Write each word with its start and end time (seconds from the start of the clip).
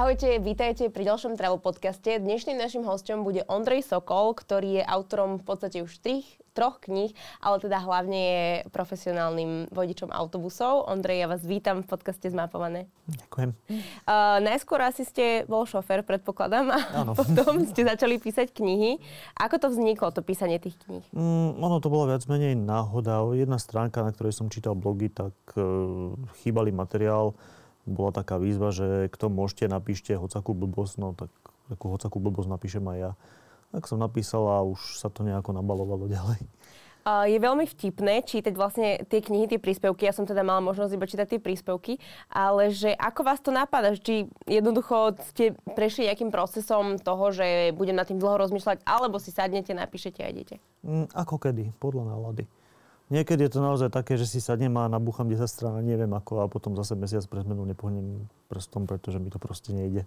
Ahojte, 0.00 0.40
vítajte 0.40 0.88
pri 0.88 1.12
ďalšom 1.12 1.36
travel 1.36 1.60
podcaste. 1.60 2.16
Dnešným 2.16 2.56
našim 2.56 2.88
hostom 2.88 3.20
bude 3.20 3.44
Ondrej 3.44 3.84
Sokol, 3.84 4.32
ktorý 4.32 4.80
je 4.80 4.84
autorom 4.88 5.36
v 5.36 5.44
podstate 5.44 5.84
už 5.84 5.92
trich, 6.00 6.24
troch 6.56 6.80
kníh, 6.80 7.12
ale 7.36 7.60
teda 7.60 7.84
hlavne 7.84 8.16
je 8.16 8.44
profesionálnym 8.72 9.68
vodičom 9.68 10.08
autobusov. 10.08 10.88
Ondrej, 10.88 11.20
ja 11.20 11.28
vás 11.28 11.44
vítam 11.44 11.84
v 11.84 11.92
podcaste 11.92 12.32
Zmapované. 12.32 12.88
Ďakujem. 13.12 13.52
Uh, 13.52 14.40
najskôr 14.40 14.80
asi 14.80 15.04
ste 15.04 15.44
bol 15.44 15.68
šofer, 15.68 16.00
predpokladám, 16.00 16.72
a 16.72 17.04
Áno. 17.04 17.12
potom 17.12 17.60
ste 17.68 17.84
začali 17.84 18.16
písať 18.16 18.56
knihy. 18.56 19.04
Ako 19.36 19.60
to 19.60 19.68
vzniklo, 19.68 20.16
to 20.16 20.24
písanie 20.24 20.56
tých 20.56 20.80
kníh? 20.80 21.04
Mm, 21.12 21.60
ono 21.60 21.76
to 21.76 21.92
bola 21.92 22.16
viac 22.16 22.24
menej 22.24 22.56
náhoda. 22.56 23.20
Jedna 23.36 23.60
stránka, 23.60 24.00
na 24.00 24.16
ktorej 24.16 24.32
som 24.32 24.48
čítal 24.48 24.72
blogy, 24.72 25.12
tak 25.12 25.36
e, 25.60 25.64
chýbali 26.40 26.72
materiál. 26.72 27.36
Bola 27.90 28.14
taká 28.14 28.38
výzva, 28.38 28.70
že 28.70 29.10
kto 29.10 29.26
môžete, 29.28 29.66
napíšte 29.66 30.14
hocakú 30.14 30.54
blbosť, 30.54 30.94
no 31.02 31.18
tak 31.18 31.34
takú 31.66 31.90
hocakú 31.90 32.22
blbosť 32.22 32.48
napíšem 32.48 32.86
aj 32.86 32.98
ja. 33.02 33.12
Tak 33.74 33.90
som 33.90 33.98
napísal 33.98 34.46
a 34.46 34.62
už 34.62 34.78
sa 34.98 35.10
to 35.10 35.26
nejako 35.26 35.50
nabalovalo 35.50 36.06
ďalej. 36.06 36.42
Je 37.00 37.40
veľmi 37.40 37.64
vtipné 37.64 38.20
čítať 38.28 38.52
vlastne 38.52 39.00
tie 39.08 39.24
knihy, 39.24 39.48
tie 39.48 39.56
príspevky. 39.56 40.04
Ja 40.04 40.12
som 40.12 40.28
teda 40.28 40.44
mala 40.44 40.60
možnosť 40.60 40.92
iba 40.94 41.08
čítať 41.08 41.26
tie 41.32 41.40
príspevky, 41.40 41.96
ale 42.28 42.68
že 42.76 42.92
ako 42.92 43.20
vás 43.24 43.40
to 43.40 43.48
napadá? 43.48 43.96
Či 43.96 44.28
jednoducho 44.44 45.16
ste 45.32 45.56
prešli 45.72 46.12
nejakým 46.12 46.28
procesom 46.28 47.00
toho, 47.00 47.32
že 47.32 47.72
budem 47.72 47.96
nad 47.96 48.04
tým 48.04 48.20
dlho 48.20 48.36
rozmýšľať, 48.44 48.84
alebo 48.84 49.16
si 49.16 49.32
sadnete, 49.32 49.72
napíšete 49.72 50.20
a 50.20 50.28
idete? 50.28 50.60
Mm, 50.84 51.08
ako 51.16 51.40
kedy? 51.40 51.72
Podľa 51.80 52.04
nálady. 52.14 52.44
Niekedy 53.10 53.50
je 53.50 53.52
to 53.58 53.60
naozaj 53.60 53.90
také, 53.90 54.14
že 54.14 54.22
si 54.22 54.38
sadnem 54.38 54.70
a 54.78 54.86
nabúcham 54.86 55.26
10 55.26 55.42
strán 55.50 55.74
a 55.74 55.82
neviem 55.82 56.10
ako 56.14 56.42
a 56.42 56.44
potom 56.46 56.78
zase 56.78 56.94
mesiac 56.94 57.26
pre 57.26 57.42
zmenu 57.42 57.66
nepohnem 57.66 58.30
prstom, 58.46 58.86
pretože 58.86 59.18
mi 59.18 59.34
to 59.34 59.42
proste 59.42 59.74
nejde. 59.74 60.06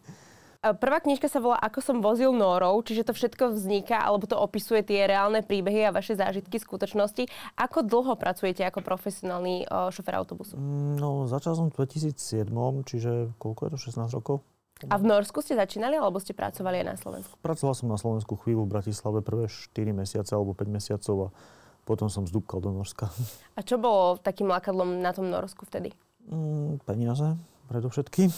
Prvá 0.64 1.04
knižka 1.04 1.28
sa 1.28 1.44
volá 1.44 1.60
Ako 1.60 1.84
som 1.84 2.00
vozil 2.00 2.32
Norov, 2.32 2.88
čiže 2.88 3.04
to 3.04 3.12
všetko 3.12 3.52
vzniká, 3.52 4.00
alebo 4.00 4.24
to 4.24 4.40
opisuje 4.40 4.80
tie 4.80 5.04
reálne 5.04 5.44
príbehy 5.44 5.84
a 5.84 5.92
vaše 5.92 6.16
zážitky 6.16 6.56
skutočnosti. 6.56 7.28
Ako 7.60 7.84
dlho 7.84 8.16
pracujete 8.16 8.64
ako 8.64 8.80
profesionálny 8.80 9.68
šofer 9.68 10.16
autobusu? 10.16 10.56
Mm, 10.56 10.96
No, 11.04 11.28
začal 11.28 11.60
som 11.60 11.68
v 11.68 11.84
2007, 11.84 12.48
čiže 12.88 13.36
koľko 13.36 13.68
je 13.68 13.70
to? 13.76 13.80
16 13.92 14.16
rokov? 14.16 14.40
A 14.88 14.96
v 14.96 15.04
Norsku 15.04 15.44
ste 15.44 15.60
začínali, 15.60 16.00
alebo 16.00 16.24
ste 16.24 16.32
pracovali 16.32 16.80
aj 16.80 16.88
na 16.88 16.96
Slovensku? 16.96 17.36
Pracoval 17.44 17.76
som 17.76 17.92
na 17.92 18.00
Slovensku 18.00 18.40
chvíľu 18.40 18.64
v 18.64 18.80
Bratislave 18.80 19.20
prvé 19.20 19.52
4 19.52 19.68
mesiace 19.92 20.32
alebo 20.32 20.56
5 20.56 20.64
mesiacov 20.72 21.16
a 21.28 21.30
potom 21.84 22.08
som 22.08 22.24
zdúbkal 22.24 22.64
do 22.64 22.72
Norska. 22.72 23.12
A 23.58 23.62
čo 23.62 23.76
bolo 23.80 24.20
takým 24.20 24.48
lákadlom 24.48 25.04
na 25.04 25.12
tom 25.12 25.28
Norsku 25.28 25.68
vtedy? 25.68 25.92
Mm, 26.32 26.80
peniaze, 26.88 27.36
predovšetkým. 27.68 28.32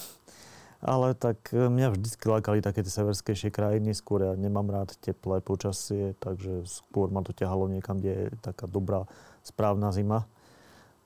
Ale 0.84 1.16
tak 1.16 1.50
e, 1.56 1.72
mňa 1.72 1.96
vždycky 1.96 2.24
lákali 2.28 2.60
také 2.60 2.84
tie 2.84 2.92
severskejšie 2.92 3.48
krajiny, 3.48 3.96
skôr 3.96 4.28
ja 4.28 4.32
nemám 4.36 4.68
rád 4.68 4.92
teplé 5.00 5.40
počasie, 5.40 6.12
takže 6.20 6.68
skôr 6.68 7.08
ma 7.08 7.24
to 7.24 7.32
ťahalo 7.32 7.70
niekam, 7.70 7.96
kde 7.96 8.12
je 8.12 8.26
taká 8.44 8.68
dobrá, 8.68 9.08
správna 9.40 9.88
zima. 9.94 10.28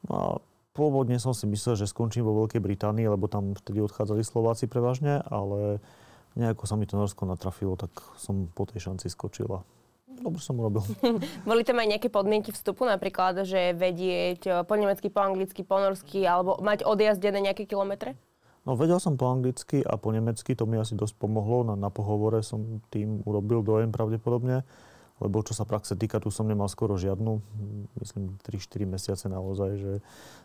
No 0.08 0.12
a 0.16 0.27
pôvodne 0.74 1.20
som 1.22 1.36
si 1.36 1.46
myslel, 1.46 1.78
že 1.78 1.86
skončím 1.86 2.27
vo 2.27 2.34
Veľkej 2.44 2.58
Británii, 2.58 3.06
lebo 3.06 3.30
tam 3.30 3.55
vtedy 3.55 3.78
odchádzali 3.84 4.27
Slováci 4.27 4.66
prevažne, 4.66 5.22
ale 5.28 5.78
nejako 6.34 6.66
sa 6.66 6.74
mi 6.74 6.88
to 6.88 6.98
Norsko 6.98 7.28
natrafilo, 7.28 7.78
tak 7.78 7.94
som 8.18 8.50
po 8.50 8.66
tej 8.66 8.91
šanci 8.91 9.06
skočil 9.06 9.50
a 9.50 9.61
dobre 10.21 10.41
som 10.41 10.57
urobil. 10.61 10.85
Boli 11.49 11.63
tam 11.65 11.81
aj 11.81 11.89
nejaké 11.97 12.09
podmienky 12.13 12.53
vstupu, 12.53 12.85
napríklad, 12.85 13.43
že 13.49 13.73
vedieť 13.73 14.41
eh, 14.47 14.55
po 14.63 14.77
nemecky, 14.77 15.09
po 15.09 15.21
anglicky, 15.25 15.65
po 15.65 15.81
norsky, 15.81 16.23
alebo 16.29 16.61
mať 16.61 16.85
odjazdené 16.85 17.51
nejaké 17.51 17.65
kilometre? 17.65 18.15
No 18.69 18.77
vedel 18.77 19.01
som 19.01 19.17
po 19.17 19.33
anglicky 19.33 19.81
a 19.81 19.97
po 19.97 20.13
nemecky, 20.13 20.53
to 20.53 20.69
mi 20.69 20.77
asi 20.77 20.93
dosť 20.93 21.17
pomohlo. 21.17 21.65
Na, 21.65 21.75
na 21.81 21.89
pohovore 21.89 22.45
som 22.45 22.85
tým 22.93 23.25
urobil 23.25 23.64
dojem 23.64 23.89
pravdepodobne, 23.89 24.69
lebo 25.20 25.41
čo 25.41 25.57
sa 25.57 25.64
praxe 25.64 25.97
týka, 25.97 26.20
tu 26.20 26.29
som 26.29 26.45
nemal 26.45 26.69
skoro 26.69 27.01
žiadnu, 27.01 27.41
myslím 28.01 28.36
3-4 28.45 28.85
mesiace 28.85 29.27
naozaj, 29.33 29.70
že 29.80 29.92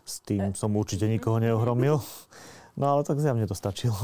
s 0.04 0.24
tým 0.24 0.56
som 0.56 0.72
určite 0.72 1.04
nikoho 1.08 1.36
neohromil. 1.36 2.00
No 2.76 2.92
ale 2.92 3.08
tak 3.08 3.16
zjavne 3.16 3.48
to 3.48 3.56
stačilo. 3.56 3.96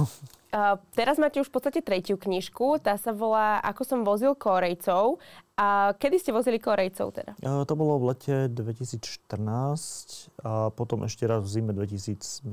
Uh, 0.52 0.80
teraz 0.96 1.20
máte 1.20 1.40
už 1.40 1.48
v 1.48 1.54
podstate 1.60 1.80
tretiu 1.84 2.16
knižku, 2.16 2.80
tá 2.80 2.96
sa 2.96 3.12
volá 3.12 3.60
Ako 3.60 3.84
som 3.84 4.00
vozil 4.04 4.32
Korejcov. 4.32 5.20
A 5.56 5.92
kedy 5.96 6.16
ste 6.16 6.32
vozili 6.32 6.56
Korejcov 6.56 7.12
teda? 7.12 7.32
E, 7.40 7.64
To 7.68 7.74
bolo 7.76 8.00
v 8.00 8.16
lete 8.16 8.48
2014 8.48 10.32
a 10.44 10.72
potom 10.72 11.04
ešte 11.04 11.28
raz 11.28 11.44
v 11.44 11.48
zime 11.60 11.72
2019. 11.76 12.48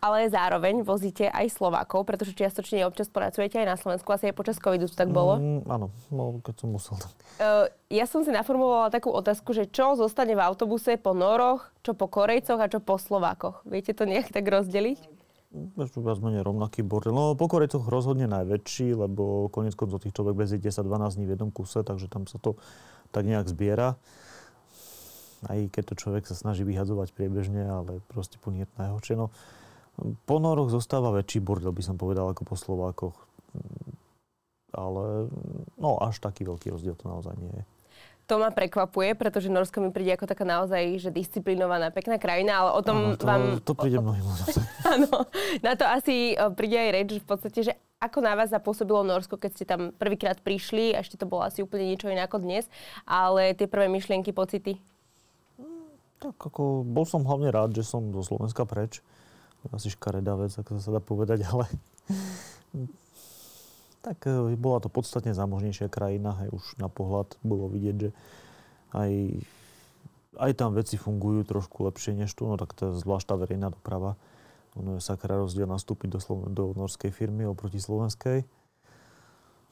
Ale 0.00 0.32
zároveň 0.32 0.80
vozíte 0.80 1.28
aj 1.28 1.52
Slovákov, 1.52 2.08
pretože 2.08 2.32
čiastočne 2.32 2.88
občas 2.88 3.12
pracujete 3.12 3.60
aj 3.60 3.68
na 3.68 3.76
Slovensku, 3.76 4.08
asi 4.08 4.32
aj 4.32 4.36
počas 4.36 4.56
covidu 4.56 4.88
to 4.88 4.96
tak 4.96 5.12
bolo. 5.12 5.36
Mm, 5.36 5.68
áno, 5.68 5.86
no, 6.08 6.40
keď 6.40 6.54
som 6.56 6.68
musel. 6.72 6.96
Uh, 7.36 7.68
ja 7.92 8.08
som 8.08 8.24
si 8.24 8.32
naformulovala 8.32 8.88
takú 8.88 9.12
otázku, 9.12 9.52
že 9.52 9.68
čo 9.68 10.00
zostane 10.00 10.32
v 10.32 10.40
autobuse 10.40 10.96
po 10.96 11.12
Noroch, 11.12 11.68
čo 11.84 11.92
po 11.92 12.08
Korejcoch 12.08 12.56
a 12.56 12.72
čo 12.72 12.80
po 12.80 12.96
Slovákoch. 12.96 13.68
Viete 13.68 13.92
to 13.92 14.08
nejak 14.08 14.32
tak 14.32 14.48
rozdeliť? 14.48 15.20
Viac 15.50 15.90
viac 15.98 16.18
menej 16.22 16.46
rovnaký 16.46 16.86
bordel. 16.86 17.10
No 17.10 17.34
po 17.34 17.50
Korejcoch 17.50 17.82
rozhodne 17.90 18.30
najväčší, 18.30 18.94
lebo 18.94 19.50
konec 19.50 19.74
koncov 19.74 19.98
tých 19.98 20.14
človek 20.14 20.38
vezie 20.38 20.62
10-12 20.62 21.18
dní 21.18 21.26
v 21.26 21.32
jednom 21.34 21.50
kuse, 21.50 21.82
takže 21.82 22.06
tam 22.06 22.30
sa 22.30 22.38
to 22.38 22.54
tak 23.10 23.26
nejak 23.26 23.50
zbiera. 23.50 23.98
Aj 25.50 25.58
keď 25.72 25.82
to 25.90 25.94
človek 25.98 26.30
sa 26.30 26.38
snaží 26.38 26.62
vyhadzovať 26.62 27.10
priebežne, 27.10 27.66
ale 27.66 27.98
proste 28.06 28.38
puniet 28.38 28.70
najhoršie. 28.78 29.18
No, 29.18 29.34
po 30.26 30.36
Noroch 30.40 30.72
zostáva 30.72 31.12
väčší 31.12 31.40
bordel, 31.44 31.72
by 31.72 31.82
som 31.84 31.96
povedal, 32.00 32.32
ako 32.32 32.42
po 32.44 32.56
Slovákoch. 32.56 33.16
Ale 34.70 35.28
no, 35.76 35.98
až 35.98 36.22
taký 36.22 36.46
veľký 36.46 36.70
rozdiel 36.70 36.94
to 36.94 37.10
naozaj 37.10 37.34
nie 37.38 37.50
je. 37.50 37.64
To 38.30 38.38
ma 38.38 38.54
prekvapuje, 38.54 39.18
pretože 39.18 39.50
Norsko 39.50 39.82
mi 39.82 39.90
príde 39.90 40.14
ako 40.14 40.30
taká 40.30 40.46
naozaj 40.46 41.02
že 41.02 41.10
disciplinovaná, 41.10 41.90
pekná 41.90 42.14
krajina, 42.14 42.62
ale 42.62 42.70
o 42.78 42.80
tom 42.86 42.96
Áno, 43.10 43.18
to, 43.18 43.26
vám... 43.26 43.42
to 43.58 43.74
príde 43.74 43.98
mnohým 43.98 44.22
ľuďom. 44.22 44.46
Áno, 44.94 45.10
na 45.66 45.74
to 45.74 45.82
asi 45.82 46.38
e, 46.38 46.46
príde 46.54 46.78
aj 46.78 46.90
reč 46.94 47.10
v 47.18 47.26
podstate, 47.26 47.58
že 47.66 47.72
ako 47.98 48.22
na 48.22 48.38
vás 48.38 48.54
zapôsobilo 48.54 49.02
Norsko, 49.02 49.34
keď 49.34 49.50
ste 49.50 49.66
tam 49.66 49.90
prvýkrát 49.98 50.38
prišli, 50.38 50.94
ešte 50.94 51.18
to 51.18 51.26
bolo 51.26 51.42
asi 51.42 51.66
úplne 51.66 51.90
niečo 51.90 52.06
iné 52.06 52.22
ako 52.22 52.38
dnes, 52.38 52.70
ale 53.02 53.50
tie 53.58 53.66
prvé 53.66 53.90
myšlienky, 53.90 54.30
pocity. 54.30 54.78
Tak 56.22 56.38
ako, 56.38 56.86
bol 56.86 57.02
som 57.10 57.26
hlavne 57.26 57.50
rád, 57.50 57.74
že 57.74 57.82
som 57.82 58.14
zo 58.14 58.22
Slovenska 58.22 58.62
preč. 58.62 59.02
Asi 59.68 59.92
škaredá 59.92 60.40
vec, 60.40 60.56
ako 60.56 60.80
sa 60.80 60.96
dá 60.96 61.00
povedať, 61.04 61.44
ale 61.44 61.68
tak 64.06 64.24
e, 64.24 64.56
bola 64.56 64.80
to 64.80 64.88
podstatne 64.88 65.36
zámožnejšia 65.36 65.92
krajina, 65.92 66.40
aj 66.40 66.48
už 66.48 66.64
na 66.80 66.88
pohľad 66.88 67.36
bolo 67.44 67.68
vidieť, 67.68 67.96
že 68.00 68.10
aj, 68.96 69.12
aj 70.40 70.52
tam 70.56 70.72
veci 70.72 70.96
fungujú 70.96 71.44
trošku 71.44 71.84
lepšie 71.84 72.16
než 72.16 72.32
tu, 72.32 72.48
no 72.48 72.56
tak 72.56 72.72
to 72.72 72.90
je 72.90 73.04
zvlášť 73.04 73.26
tá 73.28 73.34
verejná 73.36 73.68
doprava. 73.68 74.16
Ono 74.78 74.96
je 74.96 75.02
sakra 75.02 75.36
rozdiel 75.36 75.66
nastúpiť 75.66 76.08
do, 76.08 76.18
Sloven- 76.22 76.54
do 76.54 76.72
norskej 76.72 77.10
firmy 77.10 77.44
oproti 77.44 77.82
slovenskej. 77.82 78.46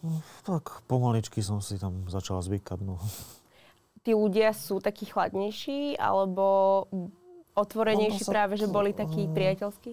No, 0.03 0.23
tak 0.47 0.83
pomaličky 0.87 1.43
som 1.43 1.59
si 1.59 1.79
tam 1.79 2.07
začal 2.07 2.39
zvykať. 2.43 2.79
No. 2.83 3.03
Tí 4.07 4.15
ľudia 4.15 4.55
sú 4.55 4.79
takí 4.79 5.11
chladnejší, 5.11 5.99
alebo 5.99 6.87
otvorenejší 7.59 8.23
sa 8.25 8.33
práve, 8.33 8.55
že 8.57 8.71
boli 8.71 8.95
takí 8.95 9.27
priateľskí? 9.27 9.93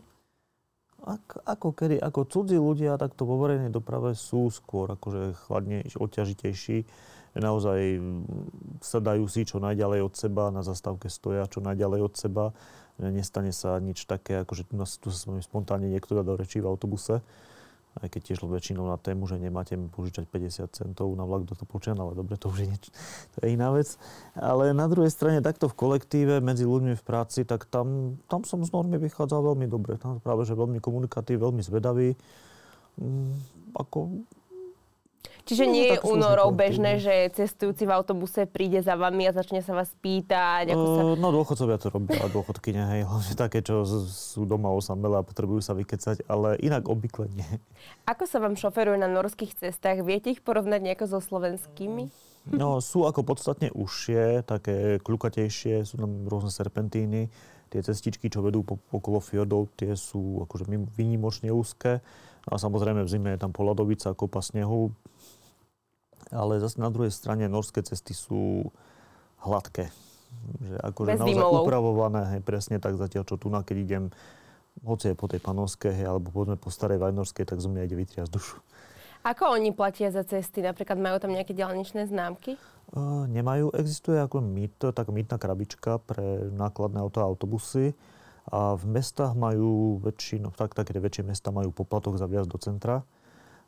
Ak, 1.06 1.38
ako 1.46 1.76
kedy, 1.76 2.02
ako 2.02 2.26
cudzí 2.26 2.58
ľudia, 2.58 2.98
tak 2.98 3.14
to 3.14 3.30
vo 3.30 3.38
verejnej 3.38 3.70
doprave 3.70 4.18
sú 4.18 4.50
skôr 4.50 4.90
akože 4.98 5.38
chladnejší, 5.46 5.98
odťažitejší. 6.02 6.78
Naozaj 7.36 7.80
mm, 8.00 8.24
sedajú 8.80 9.28
si 9.28 9.44
čo 9.44 9.59
najďalej 9.59 10.08
od 10.08 10.14
seba, 10.16 10.50
na 10.50 10.64
zastávke 10.64 11.12
stoja 11.12 11.46
čo 11.52 11.59
najďalej 11.59 12.00
od 12.09 12.14
seba. 12.16 12.46
Nestane 12.96 13.51
sa 13.51 13.75
nič 13.84 14.07
také, 14.07 14.39
akože 14.48 14.72
tu, 14.72 14.74
nás, 14.80 14.95
tu 14.95 15.12
sa 15.12 15.19
s 15.19 15.45
spontánne 15.45 15.92
niekto 15.92 16.16
dá 16.16 16.24
do 16.24 16.39
rečí 16.39 16.63
v 16.63 16.72
autobuse. 16.72 17.19
Aj 17.95 18.12
keď 18.12 18.36
tiež 18.36 18.44
väčšinou 18.44 18.92
na 18.92 19.00
tému, 19.00 19.24
že 19.24 19.39
nemáte 19.39 19.80
mi 19.80 19.88
požičať 19.88 20.27
50 20.27 20.68
centov 20.75 21.07
na 21.15 21.24
vlak 21.24 21.47
do 21.47 21.56
Topočian, 21.56 21.95
ale 21.95 22.12
dobre, 22.12 22.36
to 22.36 22.51
už 22.51 22.63
je, 22.63 22.68
nieč, 22.68 22.86
to 23.33 23.38
je 23.39 23.56
iná 23.56 23.71
vec. 23.71 23.95
Ale 24.36 24.75
na 24.75 24.92
druhej 24.92 25.07
strane, 25.07 25.39
takto 25.39 25.71
v 25.71 25.80
kolektíve, 25.80 26.44
medzi 26.44 26.68
ľuďmi 26.68 27.00
v 27.00 27.03
práci, 27.07 27.47
tak 27.47 27.63
tam, 27.71 28.19
tam 28.27 28.44
som 28.44 28.59
z 28.68 28.69
normy 28.75 29.00
vychádzal 29.00 29.56
veľmi 29.56 29.71
dobre. 29.71 29.95
Tam 29.95 30.19
práve, 30.19 30.44
že 30.44 30.59
veľmi 30.59 30.83
komunikatívny, 30.83 31.39
veľmi 31.39 31.62
zvedavý. 31.63 32.19
Mm, 33.00 33.31
ako, 33.80 34.27
Čiže 35.45 35.63
No, 35.66 35.72
nie 35.74 35.83
je 35.89 35.94
tak 35.98 36.06
u 36.06 36.13
slušný 36.13 36.22
Norov 36.25 36.50
kolektív, 36.51 36.62
bežné, 36.66 36.92
no. 36.98 37.01
že 37.01 37.13
cestujúci 37.38 37.83
v 37.86 37.92
autobuse 37.94 38.42
príde 38.50 38.80
za 38.81 38.95
vami 38.98 39.24
a 39.30 39.31
začne 39.31 39.62
sa 39.62 39.74
vás 39.77 39.89
pýtať, 40.01 40.74
ako 40.74 40.86
sa... 40.86 41.01
Uh, 41.06 41.16
no 41.18 41.27
dôchodcovia 41.30 41.77
to 41.77 41.88
robia, 41.94 42.18
a 42.22 42.27
dôchodkyne, 42.30 42.81
hej, 42.95 43.01
hlavne 43.06 43.33
také, 43.38 43.60
čo 43.62 43.86
sú 44.10 44.45
doma 44.50 44.74
osamelé 44.74 45.22
a 45.22 45.27
potrebujú 45.27 45.62
sa 45.62 45.77
vykecať, 45.77 46.25
ale 46.25 46.57
inak 46.62 46.89
obvykle 46.89 47.30
nie. 47.33 47.50
Ako 48.10 48.25
sa 48.25 48.42
vám 48.42 48.57
šoferuje 48.57 48.98
na 49.01 49.10
norských 49.10 49.54
cestách? 49.57 50.01
Viete 50.01 50.33
ich 50.33 50.42
porovnať 50.42 50.81
nejako 50.81 51.06
so 51.06 51.19
slovenskými? 51.22 52.10
No, 52.45 52.77
sú 52.77 53.10
ako 53.10 53.25
podstatne 53.25 53.74
užšie, 53.74 54.45
také 54.45 55.01
kľukatejšie, 55.01 55.81
sú 55.81 55.98
tam 55.98 56.30
rôzne 56.30 56.54
serpentíny. 56.54 57.33
Tie 57.74 57.81
cestičky, 57.81 58.30
čo 58.30 58.45
vedú 58.45 58.62
po, 58.62 58.77
okolo 58.94 59.18
fjordov, 59.18 59.74
tie 59.74 59.98
sú 59.98 60.45
akože 60.45 60.69
výnimočne 60.94 61.50
úzke. 61.50 62.06
A 62.45 62.62
samozrejme 62.62 63.01
v 63.01 63.10
zime 63.10 63.30
je 63.33 63.42
tam 63.42 63.50
poladovica, 63.50 64.13
kopa 64.13 64.45
snehu. 64.45 64.94
Ale 66.33 66.57
zase 66.62 66.81
na 66.81 66.89
druhej 66.89 67.13
strane 67.13 67.45
norské 67.45 67.86
cesty 67.86 68.16
sú 68.16 68.69
hladké. 69.45 69.89
Že 70.62 70.75
akože 70.81 71.10
Bez 71.16 71.19
naozaj 71.22 71.36
výmolov. 71.38 71.63
upravované, 71.66 72.22
hej, 72.36 72.42
presne 72.44 72.77
tak 72.81 72.98
zatiaľ, 72.98 73.24
čo 73.24 73.36
tu, 73.38 73.48
keď 73.50 73.77
idem 73.77 74.04
hoci 74.83 75.13
je 75.13 75.16
po 75.16 75.31
tej 75.31 75.39
panovskej, 75.39 75.95
hej, 75.95 76.07
alebo 76.12 76.27
povedzme 76.33 76.60
po 76.60 76.68
starej 76.68 77.00
Vajnorskej, 77.00 77.48
tak 77.48 77.63
zo 77.63 77.72
mňa 77.72 77.88
ide 77.88 77.95
vytriasť 77.95 78.31
dušu. 78.31 78.60
Ako 79.25 79.56
oni 79.56 79.72
platia 79.72 80.12
za 80.12 80.22
cesty? 80.27 80.62
Napríklad 80.62 81.00
majú 81.00 81.18
tam 81.18 81.33
nejaké 81.33 81.56
diaľničné 81.56 82.06
známky? 82.12 82.60
Uh, 82.94 83.25
nemajú, 83.25 83.74
existuje 83.74 84.22
ako 84.22 84.44
mýt, 84.44 84.77
tak 84.94 85.10
mýtna 85.10 85.42
krabička 85.42 85.98
pre 86.04 86.51
nákladné 86.54 87.01
auto 87.01 87.24
a 87.24 87.25
autobusy. 87.25 87.98
A 88.45 88.77
v 88.77 88.86
mestách 88.86 89.33
majú 89.33 89.98
väčšinou, 90.06 90.54
tak 90.54 90.77
také 90.77 90.94
väčšie 91.01 91.25
mesta 91.25 91.50
majú 91.50 91.74
poplatok 91.74 92.22
za 92.22 92.30
viac 92.30 92.45
do 92.45 92.62
centra. 92.62 93.01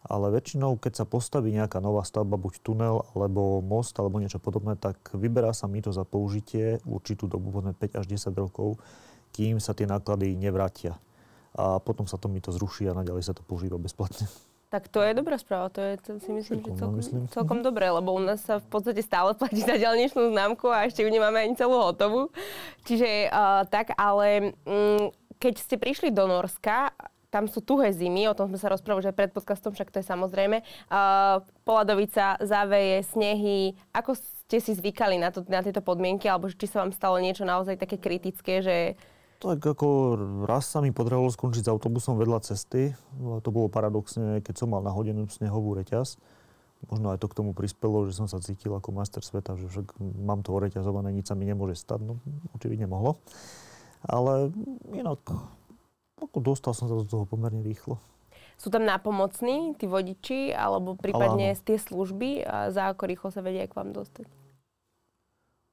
Ale 0.05 0.29
väčšinou, 0.29 0.77
keď 0.77 1.03
sa 1.03 1.05
postaví 1.09 1.49
nejaká 1.51 1.81
nová 1.81 2.05
stavba, 2.05 2.37
buď 2.37 2.61
tunel, 2.61 3.03
alebo 3.17 3.59
most, 3.65 3.97
alebo 3.97 4.21
niečo 4.21 4.37
podobné, 4.37 4.77
tak 4.77 4.95
vyberá 5.17 5.51
sa 5.51 5.65
mýto 5.65 5.89
za 5.89 6.05
použitie 6.05 6.77
určitú 6.85 7.25
dobu, 7.25 7.49
povedzme 7.49 7.73
5 7.73 7.99
až 7.99 8.05
10 8.05 8.37
rokov, 8.37 8.77
kým 9.33 9.57
sa 9.57 9.73
tie 9.73 9.89
náklady 9.89 10.37
nevrátia. 10.37 10.95
A 11.57 11.81
potom 11.81 12.05
sa 12.05 12.21
to 12.21 12.29
mýto 12.29 12.53
zruší 12.53 12.87
a 12.87 12.95
naďalej 12.95 13.25
sa 13.25 13.33
to 13.33 13.41
používa 13.41 13.81
bezplatne. 13.81 14.29
Tak 14.67 14.91
to 14.91 14.99
je 14.99 15.15
dobrá 15.15 15.39
správa, 15.39 15.71
to 15.71 15.79
je 15.79 15.95
to 15.95 16.19
si 16.19 16.27
myslím, 16.27 16.59
Šikovno, 16.59 16.75
že 16.75 16.79
celkom, 16.83 16.95
myslím. 16.99 17.21
celkom 17.31 17.59
dobré, 17.63 17.87
lebo 17.87 18.11
u 18.11 18.19
nás 18.19 18.43
sa 18.43 18.59
v 18.59 18.67
podstate 18.67 18.99
stále 18.99 19.31
platí 19.31 19.63
za 19.63 19.79
ďalničnú 19.79 20.35
známku 20.35 20.67
a 20.67 20.83
ešte 20.91 21.07
ju 21.07 21.09
nemáme 21.09 21.39
ani 21.39 21.55
celú 21.55 21.79
hotovú. 21.79 22.27
Čiže 22.83 23.31
uh, 23.31 23.63
tak, 23.71 23.95
ale 23.95 24.51
um, 24.67 25.07
keď 25.39 25.53
ste 25.63 25.79
prišli 25.79 26.11
do 26.11 26.27
Norska, 26.27 26.91
tam 27.27 27.51
sú 27.51 27.59
tuhé 27.59 27.91
zimy, 27.91 28.31
o 28.31 28.37
tom 28.37 28.47
sme 28.47 28.59
sa 28.59 28.71
rozprávali, 28.71 29.03
že 29.03 29.11
pred 29.11 29.35
podcastom, 29.35 29.75
však 29.75 29.91
to 29.91 29.99
je 29.99 30.05
samozrejme. 30.07 30.63
Uh, 30.87 31.43
Poladovica, 31.67 32.39
záveje, 32.39 33.03
snehy, 33.11 33.75
ako 33.91 34.15
ste 34.15 34.63
si 34.63 34.71
zvykali 34.71 35.19
na, 35.19 35.27
to, 35.27 35.43
na 35.51 35.59
tieto 35.59 35.83
podmienky, 35.83 36.31
alebo 36.31 36.47
či 36.47 36.71
sa 36.71 36.87
vám 36.87 36.95
stalo 36.95 37.19
niečo 37.19 37.43
naozaj 37.43 37.75
také 37.75 37.99
kritické, 37.99 38.63
že 38.63 38.95
Tak 39.37 39.61
ako 39.61 40.17
raz 40.49 40.65
sa 40.65 40.81
mi 40.81 40.89
podarilo 40.89 41.29
skončiť 41.29 41.67
s 41.67 41.71
autobusom 41.71 42.17
vedľa 42.17 42.41
cesty. 42.41 42.97
To 43.21 43.49
bolo 43.53 43.69
paradoxne, 43.69 44.41
keď 44.41 44.65
som 44.65 44.73
mal 44.73 44.81
nahodenú 44.81 45.29
snehovú 45.29 45.77
reťaz. 45.77 46.17
Možno 46.89 47.13
aj 47.13 47.21
to 47.21 47.29
k 47.29 47.37
tomu 47.37 47.51
prispelo, 47.53 48.05
že 48.09 48.17
som 48.17 48.25
sa 48.25 48.41
cítil 48.41 48.73
ako 48.73 48.93
majster 48.93 49.21
sveta, 49.21 49.57
že 49.57 49.69
však 49.69 49.97
mám 49.99 50.41
to 50.41 50.53
oreťazované, 50.57 51.13
nič 51.13 51.29
sa 51.29 51.37
mi 51.37 51.45
nemôže 51.45 51.77
stať. 51.77 52.01
No, 52.01 52.17
očividne 52.57 52.89
mohlo. 52.89 53.21
Ale 54.05 54.53
inak, 54.93 55.21
dostal 56.37 56.73
som 56.73 56.89
sa 56.89 56.95
do 56.97 57.05
toho 57.05 57.25
pomerne 57.29 57.61
rýchlo. 57.61 58.01
sú 58.57 58.73
tam 58.73 58.83
nápomocní 58.89 59.77
tí 59.77 59.85
vodiči, 59.85 60.49
alebo 60.49 60.97
prípadne 60.97 61.53
áno. 61.53 61.61
tie 61.61 61.77
služby 61.77 62.41
a 62.41 62.73
za 62.73 62.89
ako 62.89 63.03
rýchlo 63.05 63.29
sa 63.29 63.45
vedia 63.45 63.69
k 63.69 63.77
vám 63.77 63.93
dostať? 63.93 64.25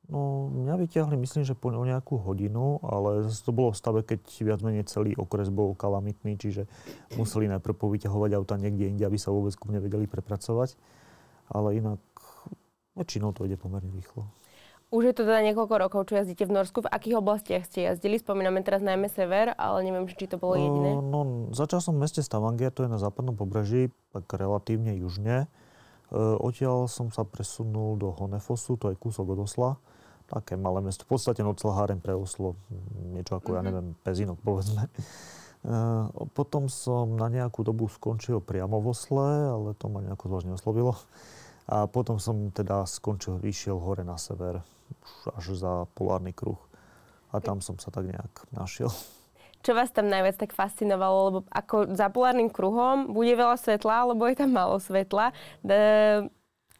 No, 0.04 0.52
mňa 0.52 0.84
vyťahli, 0.84 1.16
myslím, 1.16 1.48
že 1.48 1.56
po 1.56 1.72
nejakú 1.72 2.20
hodinu, 2.20 2.76
ale 2.84 3.24
zase 3.24 3.40
to 3.40 3.56
bolo 3.56 3.72
v 3.72 3.80
stave, 3.80 4.00
keď 4.04 4.20
viac 4.44 4.60
menej 4.60 4.84
celý 4.84 5.16
okres 5.16 5.48
bol 5.48 5.72
kalamitný, 5.72 6.36
čiže 6.36 6.68
museli 7.16 7.48
najprv 7.48 7.72
povyťahovať 7.72 8.30
auta 8.36 8.60
niekde 8.60 8.92
inde, 8.92 9.04
aby 9.08 9.16
sa 9.16 9.32
vôbec 9.32 9.56
ku 9.56 9.72
mne 9.72 9.80
vedeli 9.80 10.04
prepracovať. 10.04 10.76
Ale 11.48 11.80
inak 11.80 12.04
väčšinou 13.00 13.32
to 13.32 13.48
ide 13.48 13.56
pomerne 13.56 13.88
rýchlo. 13.96 14.28
Už 14.94 15.10
je 15.10 15.14
to 15.18 15.26
teda 15.26 15.42
niekoľko 15.42 15.74
rokov, 15.74 16.00
čo 16.06 16.22
jazdíte 16.22 16.46
v 16.46 16.54
Norsku. 16.54 16.86
V 16.86 16.92
akých 16.92 17.18
oblastiach 17.18 17.66
ste 17.66 17.90
jazdili? 17.90 18.22
Spomíname 18.22 18.62
teraz 18.62 18.78
najmä 18.78 19.10
sever, 19.10 19.50
ale 19.58 19.82
neviem, 19.82 20.06
či 20.06 20.30
to 20.30 20.38
bolo 20.38 20.54
jediné. 20.54 20.94
No, 20.94 21.02
no, 21.02 21.20
začal 21.50 21.82
som 21.82 21.98
v 21.98 22.06
meste 22.06 22.22
Stavanger, 22.22 22.70
to 22.70 22.86
je 22.86 22.94
na 22.94 23.02
západnom 23.02 23.34
pobreží, 23.34 23.90
tak 24.14 24.30
relatívne 24.38 24.94
južne. 24.94 25.50
E, 26.14 26.16
odtiaľ 26.16 26.86
som 26.86 27.10
sa 27.10 27.26
presunul 27.26 27.98
do 27.98 28.14
Honefosu, 28.14 28.78
to 28.78 28.94
je 28.94 28.96
kúsok 28.96 29.34
od 29.34 29.50
Osla. 29.50 29.82
Také 30.30 30.54
malé 30.54 30.78
mesto, 30.78 31.02
v 31.02 31.18
podstate 31.18 31.42
nocleháren 31.42 31.98
pre 31.98 32.14
Oslo, 32.14 32.54
niečo 33.10 33.42
ako, 33.42 33.58
ja 33.58 33.60
Mhm. 33.60 33.66
neviem, 33.66 33.86
Pezinok, 34.06 34.38
povedzme. 34.46 34.86
E, 34.86 35.70
potom 36.38 36.70
som 36.70 37.18
na 37.18 37.26
nejakú 37.26 37.66
dobu 37.66 37.90
skončil 37.90 38.38
priamo 38.38 38.78
v 38.78 38.94
Osle, 38.94 39.26
ale 39.48 39.74
to 39.74 39.90
ma 39.90 40.04
nejako 40.06 40.30
zvlášť 40.30 40.46
neoslovilo. 40.54 40.94
A 41.64 41.88
potom 41.88 42.20
som 42.20 42.52
teda 42.52 42.84
skončil, 42.84 43.40
išiel 43.40 43.80
hore 43.80 44.04
na 44.04 44.20
sever, 44.20 44.60
až 45.36 45.56
za 45.56 45.72
polárny 45.96 46.32
kruh. 46.32 46.58
A 47.34 47.42
tam 47.42 47.58
som 47.58 47.74
sa 47.82 47.90
tak 47.90 48.06
nejak 48.06 48.46
našiel. 48.54 48.92
Čo 49.64 49.72
vás 49.72 49.88
tam 49.90 50.12
najviac 50.12 50.36
tak 50.36 50.52
fascinovalo? 50.52 51.18
Lebo 51.32 51.38
ako 51.48 51.96
za 51.96 52.12
polárnym 52.12 52.52
kruhom 52.52 53.10
bude 53.16 53.32
veľa 53.32 53.56
svetla, 53.56 54.04
alebo 54.04 54.28
je 54.28 54.36
tam 54.36 54.52
málo 54.52 54.76
svetla. 54.76 55.32
D- 55.64 56.28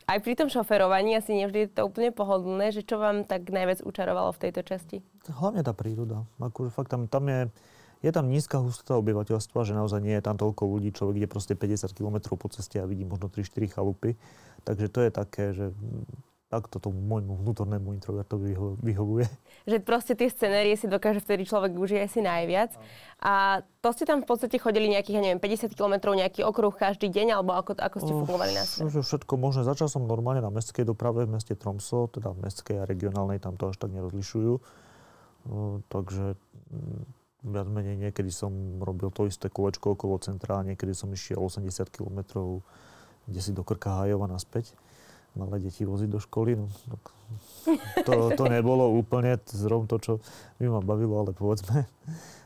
aj 0.05 0.21
pri 0.21 0.37
tom 0.37 0.53
šoferovaní 0.53 1.17
asi 1.17 1.33
nevždy 1.33 1.59
je 1.65 1.71
to 1.81 1.89
úplne 1.89 2.13
pohodlné, 2.13 2.77
že 2.77 2.85
čo 2.85 3.01
vám 3.01 3.25
tak 3.25 3.49
najviac 3.49 3.81
učarovalo 3.81 4.37
v 4.37 4.43
tejto 4.49 4.61
časti? 4.61 5.01
Hlavne 5.33 5.65
tá 5.65 5.73
príroda. 5.73 6.29
Akože 6.37 6.69
fakt 6.69 6.93
tam, 6.93 7.09
tam 7.09 7.25
je, 7.25 7.49
je 8.05 8.11
tam 8.13 8.29
nízka 8.29 8.61
hustota 8.61 9.01
obyvateľstva, 9.01 9.65
že 9.65 9.73
naozaj 9.73 10.05
nie 10.05 10.13
je 10.21 10.25
tam 10.25 10.37
toľko 10.37 10.69
ľudí, 10.69 10.93
človek 10.93 11.25
ide 11.25 11.29
proste 11.29 11.57
50 11.57 11.89
km 11.97 12.37
po 12.37 12.53
ceste 12.53 12.77
a 12.77 12.85
vidí 12.85 13.09
možno 13.09 13.33
3-4 13.33 13.73
chalupy. 13.73 14.21
Takže 14.69 14.87
to 14.93 15.01
je 15.01 15.11
také, 15.11 15.45
že 15.57 15.73
mm, 16.55 16.63
takto 16.63 16.79
tomu 16.79 17.03
môjmu 17.03 17.43
vnútornému 17.43 17.91
introvertovi 17.99 18.55
vyho- 18.55 18.79
vyhovuje. 18.79 19.27
Že 19.67 19.83
proste 19.83 20.15
tie 20.15 20.31
scenérie 20.31 20.79
si 20.79 20.87
dokáže 20.87 21.19
vtedy 21.19 21.43
človek 21.43 21.75
užije 21.75 22.07
asi 22.07 22.23
najviac. 22.23 22.79
A 23.19 23.65
to 23.83 23.91
ste 23.91 24.07
tam 24.07 24.23
v 24.23 24.29
podstate 24.29 24.61
chodili 24.63 24.87
nejakých, 24.93 25.17
ja 25.19 25.23
neviem, 25.25 25.41
50 25.43 25.75
km, 25.75 26.15
nejaký 26.15 26.47
okruh 26.47 26.71
každý 26.71 27.11
deň, 27.11 27.41
alebo 27.41 27.57
ako, 27.57 27.73
ako 27.75 27.97
ste 27.99 28.13
fungovali 28.13 28.53
na 28.55 28.63
sebe? 28.63 28.93
všetko 28.93 29.35
možné. 29.35 29.67
Začal 29.67 29.91
som 29.91 30.07
normálne 30.07 30.45
na 30.45 30.53
mestskej 30.53 30.87
doprave 30.87 31.27
v 31.27 31.35
meste 31.35 31.59
Tromso, 31.59 32.07
teda 32.13 32.31
v 32.31 32.47
mestskej 32.47 32.81
a 32.81 32.85
regionálnej, 32.85 33.43
tam 33.43 33.59
to 33.59 33.73
až 33.73 33.81
tak 33.81 33.91
nerozlišujú. 33.91 34.61
Takže 35.89 36.37
mm, 36.37 37.03
viac 37.45 37.69
menej 37.69 37.97
niekedy 38.09 38.33
som 38.33 38.81
robil 38.81 39.13
to 39.13 39.29
isté 39.29 39.53
kolečko 39.53 39.97
okolo 39.97 40.17
centra, 40.21 40.65
niekedy 40.65 40.97
som 40.97 41.13
išiel 41.13 41.41
80 41.41 41.89
km 41.93 42.25
kde 43.25 43.41
si 43.41 43.53
do 43.57 43.65
Krkahájov 43.65 44.21
a 44.25 44.29
naspäť. 44.29 44.77
Malé 45.35 45.67
deti 45.67 45.83
voziť 45.83 46.09
do 46.11 46.21
školy. 46.23 46.55
No, 46.55 46.71
tak 46.71 47.03
to, 48.07 48.31
to 48.39 48.45
nebolo 48.47 48.87
úplne 48.95 49.35
zrovna 49.51 49.91
to, 49.91 49.99
čo 49.99 50.13
by 50.63 50.71
ma 50.71 50.79
bavilo, 50.79 51.19
ale 51.19 51.35
povedzme. 51.35 51.91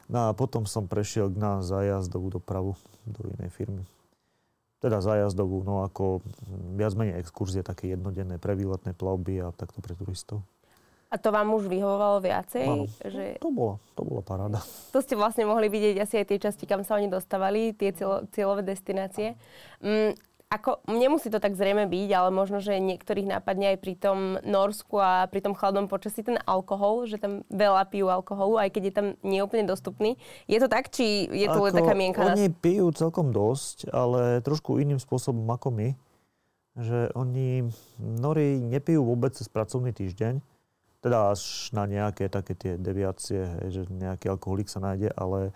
No 0.09 0.33
a 0.33 0.33
potom 0.33 0.65
som 0.65 0.89
prešiel 0.89 1.29
na 1.37 1.61
zájazdovú 1.61 2.33
dopravu 2.41 2.81
do 3.05 3.29
inej 3.37 3.53
firmy. 3.53 3.85
Teda 4.81 5.05
zájazdovú, 5.05 5.61
no 5.67 5.85
ako 5.85 6.25
viac 6.81 6.97
menej 6.97 7.21
exkurzie, 7.21 7.61
také 7.61 7.93
jednodenné 7.93 8.41
prevýletné 8.41 8.97
plavby 8.97 9.45
a 9.45 9.53
takto 9.53 9.85
pre 9.85 9.93
turistov. 9.93 10.41
A 11.09 11.17
to 11.17 11.33
vám 11.33 11.49
už 11.57 11.73
vyhovovalo 11.73 12.21
viacej? 12.21 12.65
Áno. 12.69 12.85
Že 13.01 13.25
To 13.41 13.49
bola, 13.49 13.75
to 13.97 14.03
bola 14.05 14.21
paráda. 14.21 14.61
to 14.93 15.01
ste 15.01 15.17
vlastne 15.17 15.49
mohli 15.49 15.73
vidieť 15.73 16.05
asi 16.05 16.21
aj 16.21 16.27
tie 16.29 16.39
časti, 16.41 16.65
kam 16.69 16.85
sa 16.85 17.01
oni 17.01 17.09
dostávali, 17.09 17.73
tie 17.73 17.97
cieľo, 17.97 18.29
cieľové 18.29 18.61
destinácie. 18.65 19.33
Mm, 19.81 20.13
ako, 20.49 20.81
nemusí 20.89 21.29
to 21.29 21.45
tak 21.45 21.53
zrejme 21.53 21.85
byť, 21.85 22.11
ale 22.17 22.33
možno, 22.33 22.65
že 22.65 22.81
niektorých 22.81 23.29
nápadne 23.37 23.77
aj 23.77 23.79
pri 23.85 23.95
tom 24.01 24.41
Norsku 24.41 24.97
a 24.97 25.29
pri 25.29 25.45
tom 25.45 25.53
chladnom 25.53 25.93
počasí 25.93 26.25
ten 26.25 26.41
alkohol, 26.49 27.05
že 27.05 27.21
tam 27.21 27.45
veľa 27.53 27.85
pijú 27.93 28.09
alkoholu, 28.09 28.57
aj 28.57 28.73
keď 28.73 28.83
je 28.89 28.95
tam 28.97 29.07
neúplne 29.21 29.69
dostupný. 29.69 30.17
Je 30.49 30.57
to 30.57 30.73
tak, 30.73 30.89
či 30.89 31.29
je 31.29 31.45
to 31.53 31.61
len 31.61 31.77
taká 31.77 31.93
mienka? 31.93 32.25
Oni 32.25 32.49
pijú 32.49 32.89
celkom 32.97 33.29
dosť, 33.29 33.93
ale 33.93 34.41
trošku 34.41 34.81
iným 34.81 34.97
spôsobom 34.97 35.45
ako 35.53 35.69
my. 35.69 35.89
Že 36.81 37.13
oni, 37.13 37.69
Nori, 38.01 38.57
nepijú 38.57 39.05
vôbec 39.05 39.37
cez 39.37 39.53
pracovný 39.53 39.93
týždeň. 39.93 40.41
Teda 41.05 41.29
až 41.29 41.69
na 41.77 41.85
nejaké 41.85 42.33
také 42.33 42.57
tie 42.57 42.81
deviácie, 42.81 43.45
hej, 43.45 43.69
že 43.71 43.83
nejaký 43.93 44.33
alkoholik 44.33 44.73
sa 44.73 44.81
nájde, 44.81 45.13
ale 45.13 45.53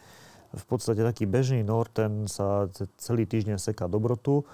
v 0.52 0.64
podstate 0.68 1.00
taký 1.00 1.24
bežný 1.24 1.64
Nor, 1.64 1.88
ten 1.88 2.28
sa 2.28 2.68
ce- 2.76 2.92
celý 3.00 3.24
týždeň 3.24 3.56
seká 3.56 3.88
dobrotu, 3.88 4.44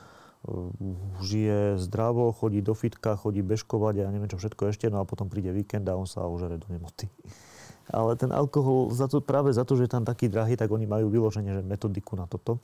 žije 1.23 1.79
zdravo, 1.79 2.33
chodí 2.33 2.65
do 2.65 2.73
fitka, 2.75 3.17
chodí 3.17 3.45
bežkovať 3.45 3.95
a 4.01 4.03
ja 4.07 4.11
neviem 4.11 4.31
čo 4.31 4.41
všetko 4.41 4.73
ešte, 4.73 4.87
no 4.89 5.03
a 5.03 5.09
potom 5.09 5.29
príde 5.29 5.53
víkend 5.53 5.89
a 5.89 5.99
on 5.99 6.09
sa 6.09 6.27
ožere 6.27 6.57
do 6.57 6.69
nemoty. 6.71 7.09
Ale 7.89 8.21
ten 8.21 8.29
alkohol, 8.29 8.93
za 8.93 9.09
to, 9.09 9.25
práve 9.25 9.49
za 9.49 9.65
to, 9.65 9.73
že 9.73 9.89
je 9.89 9.93
tam 9.97 10.05
taký 10.05 10.29
drahý, 10.29 10.61
tak 10.61 10.69
oni 10.69 10.85
majú 10.85 11.09
vyloženie, 11.09 11.57
že 11.57 11.65
metodiku 11.65 12.21
na 12.21 12.29
toto. 12.29 12.61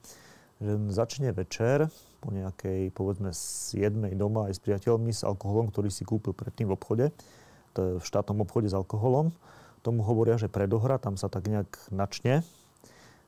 Že 0.61 0.93
začne 0.93 1.33
večer 1.33 1.89
po 2.21 2.29
nejakej, 2.29 2.93
povedzme, 2.93 3.33
7 3.33 4.13
doma 4.21 4.53
aj 4.53 4.57
s 4.57 4.61
priateľmi 4.61 5.13
s 5.17 5.25
alkoholom, 5.25 5.73
ktorý 5.73 5.89
si 5.89 6.05
kúpil 6.05 6.37
predtým 6.37 6.69
v 6.69 6.77
obchode. 6.77 7.07
To 7.73 7.79
je 7.81 7.91
v 8.01 8.05
štátnom 8.05 8.45
obchode 8.45 8.69
s 8.69 8.77
alkoholom. 8.77 9.33
Tomu 9.81 10.05
hovoria, 10.05 10.37
že 10.37 10.53
predohra, 10.53 11.01
tam 11.01 11.17
sa 11.17 11.33
tak 11.33 11.49
nejak 11.49 11.73
načne. 11.89 12.45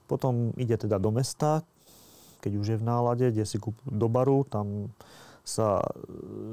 Potom 0.05 0.53
ide 0.61 0.77
teda 0.77 1.01
do 1.01 1.11
mesta, 1.11 1.65
keď 2.47 2.53
už 2.63 2.67
je 2.71 2.79
v 2.79 2.87
nálade, 2.87 3.27
kde 3.35 3.43
si 3.43 3.59
kúp 3.59 3.75
do 3.83 4.07
baru, 4.07 4.47
tam 4.47 4.95
sa 5.43 5.83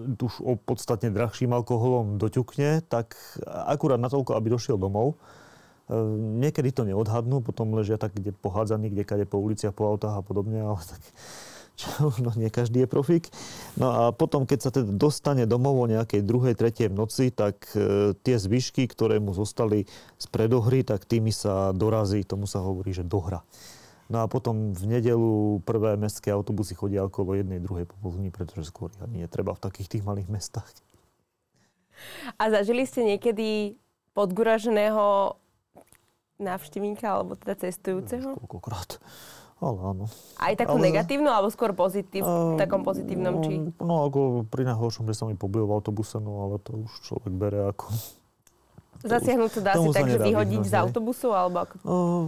e, 0.10 0.18
už 0.18 0.42
o 0.42 0.58
podstatne 0.58 1.14
drahším 1.14 1.54
alkoholom 1.54 2.18
doťukne, 2.18 2.82
tak 2.90 3.14
akurát 3.46 4.02
natoľko, 4.02 4.34
aby 4.34 4.50
došiel 4.50 4.82
domov. 4.82 5.22
niekedy 6.42 6.74
to 6.74 6.90
neodhadnú, 6.90 7.46
potom 7.46 7.78
ležia 7.78 8.02
tak 8.02 8.18
kde 8.18 8.34
pohádzaní, 8.34 8.90
kde 8.90 9.06
kade 9.06 9.26
po 9.30 9.38
uliciach, 9.38 9.78
po 9.78 9.86
autách 9.86 10.18
a 10.18 10.26
podobne, 10.26 10.66
ale 10.66 10.82
tak 10.82 11.02
čo 11.80 12.14
no 12.22 12.30
nie 12.38 12.54
každý 12.54 12.86
je 12.86 12.90
profík. 12.90 13.34
No 13.78 13.90
a 13.90 14.02
potom, 14.14 14.46
keď 14.46 14.60
sa 14.62 14.70
teda 14.70 14.94
dostane 14.94 15.50
domov 15.50 15.78
o 15.78 15.90
nejakej 15.90 16.22
druhej, 16.22 16.54
tretej 16.54 16.94
v 16.94 16.98
noci, 16.98 17.34
tak 17.34 17.66
e, 17.74 18.14
tie 18.14 18.38
zvyšky, 18.38 18.86
ktoré 18.86 19.18
mu 19.18 19.34
zostali 19.34 19.90
z 20.22 20.26
predohry, 20.30 20.86
tak 20.86 21.06
tými 21.10 21.34
sa 21.34 21.74
dorazí, 21.74 22.22
tomu 22.26 22.46
sa 22.46 22.62
hovorí, 22.62 22.94
že 22.94 23.02
dohra. 23.02 23.42
No 24.12 24.24
a 24.24 24.26
potom 24.28 24.76
v 24.76 24.84
nedelu 25.00 25.64
prvé 25.64 25.96
mestské 25.96 26.32
autobusy 26.36 26.76
chodia 26.76 27.08
okolo 27.08 27.40
jednej, 27.40 27.64
druhej 27.64 27.88
popoludní, 27.88 28.30
pretože 28.30 28.68
skôr 28.68 28.92
ani 29.00 29.24
netreba 29.24 29.56
v 29.56 29.64
takých 29.64 29.98
tých 29.98 30.04
malých 30.04 30.28
mestách. 30.28 30.68
A 32.36 32.52
zažili 32.52 32.84
ste 32.84 33.08
niekedy 33.08 33.80
podguraženého 34.12 35.38
návštevníka 36.42 37.06
alebo 37.08 37.40
teda 37.40 37.56
cestujúceho? 37.70 38.36
Koľkokrát. 38.44 39.00
Ale 39.64 39.80
áno. 39.80 40.06
Aj 40.44 40.54
takú 40.60 40.76
ale... 40.76 40.92
negatívnu, 40.92 41.32
alebo 41.32 41.48
skôr 41.48 41.72
pozitív, 41.72 42.28
uh, 42.28 42.60
takom 42.60 42.84
pozitívnom? 42.84 43.40
Či... 43.40 43.80
No 43.80 44.12
ako 44.12 44.44
pri 44.52 44.68
najhoršom, 44.68 45.08
že 45.08 45.16
sa 45.16 45.24
mi 45.24 45.40
pobil 45.40 45.64
v 45.64 45.72
autobuse, 45.72 46.20
no 46.20 46.44
ale 46.44 46.60
to 46.60 46.84
už 46.84 46.92
človek 47.08 47.32
bere 47.32 47.72
ako... 47.72 47.88
Zasiahnuť 49.04 49.52
sa 49.52 49.62
dá 49.62 49.74
si 49.76 49.88
tak, 49.92 50.08
že 50.08 50.20
vyhodiť 50.24 50.64
z 50.64 50.74
autobusu, 50.80 51.36
alebo 51.36 51.68
ako? 51.68 51.76
Uh, 51.84 52.24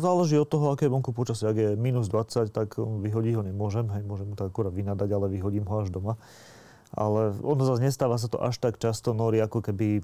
záleží 0.00 0.40
od 0.40 0.48
toho, 0.48 0.72
aké 0.72 0.88
je 0.88 0.92
vonku 0.92 1.12
počasie. 1.12 1.44
Ak 1.44 1.56
je 1.60 1.76
minus 1.76 2.08
20, 2.08 2.48
tak 2.48 2.80
vyhodiť 2.80 3.32
ho 3.36 3.42
nemôžem. 3.44 3.84
Hej, 3.92 4.08
môžem 4.08 4.32
mu 4.32 4.34
to 4.34 4.48
akurát 4.48 4.72
vynadať, 4.72 5.08
ale 5.12 5.28
vyhodím 5.28 5.68
ho 5.68 5.84
až 5.84 5.92
doma. 5.92 6.16
Ale 6.96 7.36
ono 7.44 7.62
zase 7.68 7.84
nestáva 7.84 8.16
sa 8.16 8.32
to 8.32 8.40
až 8.40 8.56
tak 8.56 8.80
často, 8.80 9.12
nori 9.12 9.36
ako 9.44 9.60
keby 9.60 10.00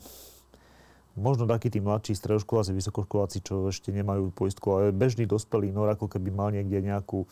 možno 1.17 1.47
takí 1.47 1.71
tí 1.71 1.81
mladší 1.81 2.19
stredoškoláci, 2.19 2.75
vysokoškoláci, 2.75 3.39
čo 3.41 3.71
ešte 3.71 3.95
nemajú 3.95 4.35
poistku, 4.35 4.67
ale 4.75 4.93
bežný 4.93 5.25
dospelý 5.25 5.71
nor 5.71 5.89
ako 5.89 6.11
keby 6.11 6.29
mal 6.35 6.51
niekde 6.51 6.83
nejakú, 6.83 7.25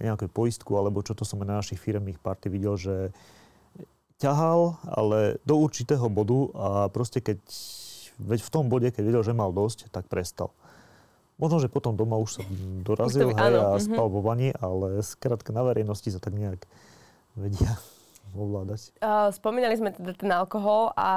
nejakú 0.00 0.26
poistku, 0.32 0.74
alebo 0.74 1.04
čo 1.04 1.12
to 1.12 1.22
som 1.22 1.44
na 1.44 1.60
našich 1.60 1.78
firmných 1.78 2.18
party 2.18 2.48
videl, 2.48 2.74
že 2.80 3.12
ťahal, 4.16 4.80
ale 4.88 5.36
do 5.44 5.60
určitého 5.60 6.08
bodu 6.08 6.48
a 6.56 6.68
proste 6.88 7.20
keď 7.20 7.36
veď 8.20 8.40
v 8.44 8.50
tom 8.52 8.68
bode, 8.68 8.88
keď 8.90 9.02
videl, 9.04 9.22
že 9.24 9.36
mal 9.36 9.52
dosť, 9.52 9.92
tak 9.92 10.08
prestal. 10.08 10.52
Možno, 11.36 11.60
že 11.60 11.68
potom 11.68 11.92
doma 11.92 12.16
už 12.16 12.40
sa 12.40 12.42
dorazil 12.80 13.36
hej, 13.36 13.60
a 13.60 13.76
mhm. 13.76 13.80
spal 13.80 14.08
vo 14.08 14.24
vani, 14.24 14.56
ale 14.56 15.04
skrátka 15.04 15.52
na 15.52 15.62
verejnosti 15.68 16.08
sa 16.08 16.20
tak 16.20 16.32
nejak 16.32 16.64
vedia 17.36 17.76
ovládať. 18.32 18.96
Uh, 19.04 19.28
spomínali 19.32 19.76
sme 19.76 19.92
teda 19.92 20.16
ten 20.16 20.32
alkohol 20.32 20.96
a 20.96 21.10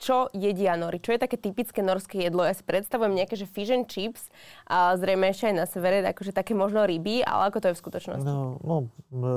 čo 0.00 0.32
jedia 0.32 0.80
Nori? 0.80 0.96
Čo 0.96 1.12
je 1.12 1.20
také 1.20 1.36
typické 1.36 1.84
norské 1.84 2.24
jedlo? 2.24 2.40
Ja 2.40 2.56
si 2.56 2.64
predstavujem 2.64 3.12
nejaké, 3.12 3.36
že 3.36 3.44
fish 3.44 3.68
and 3.68 3.84
chips, 3.84 4.32
a 4.64 4.96
zrejme 4.96 5.28
ešte 5.28 5.52
aj 5.52 5.54
na 5.60 5.68
severe, 5.68 6.00
akože 6.00 6.32
také 6.32 6.56
možno 6.56 6.88
ryby, 6.88 7.20
ale 7.20 7.52
ako 7.52 7.60
to 7.60 7.66
je 7.68 7.74
v 7.76 7.82
skutočnosti? 7.84 8.24
No, 8.24 8.56
no 8.64 8.88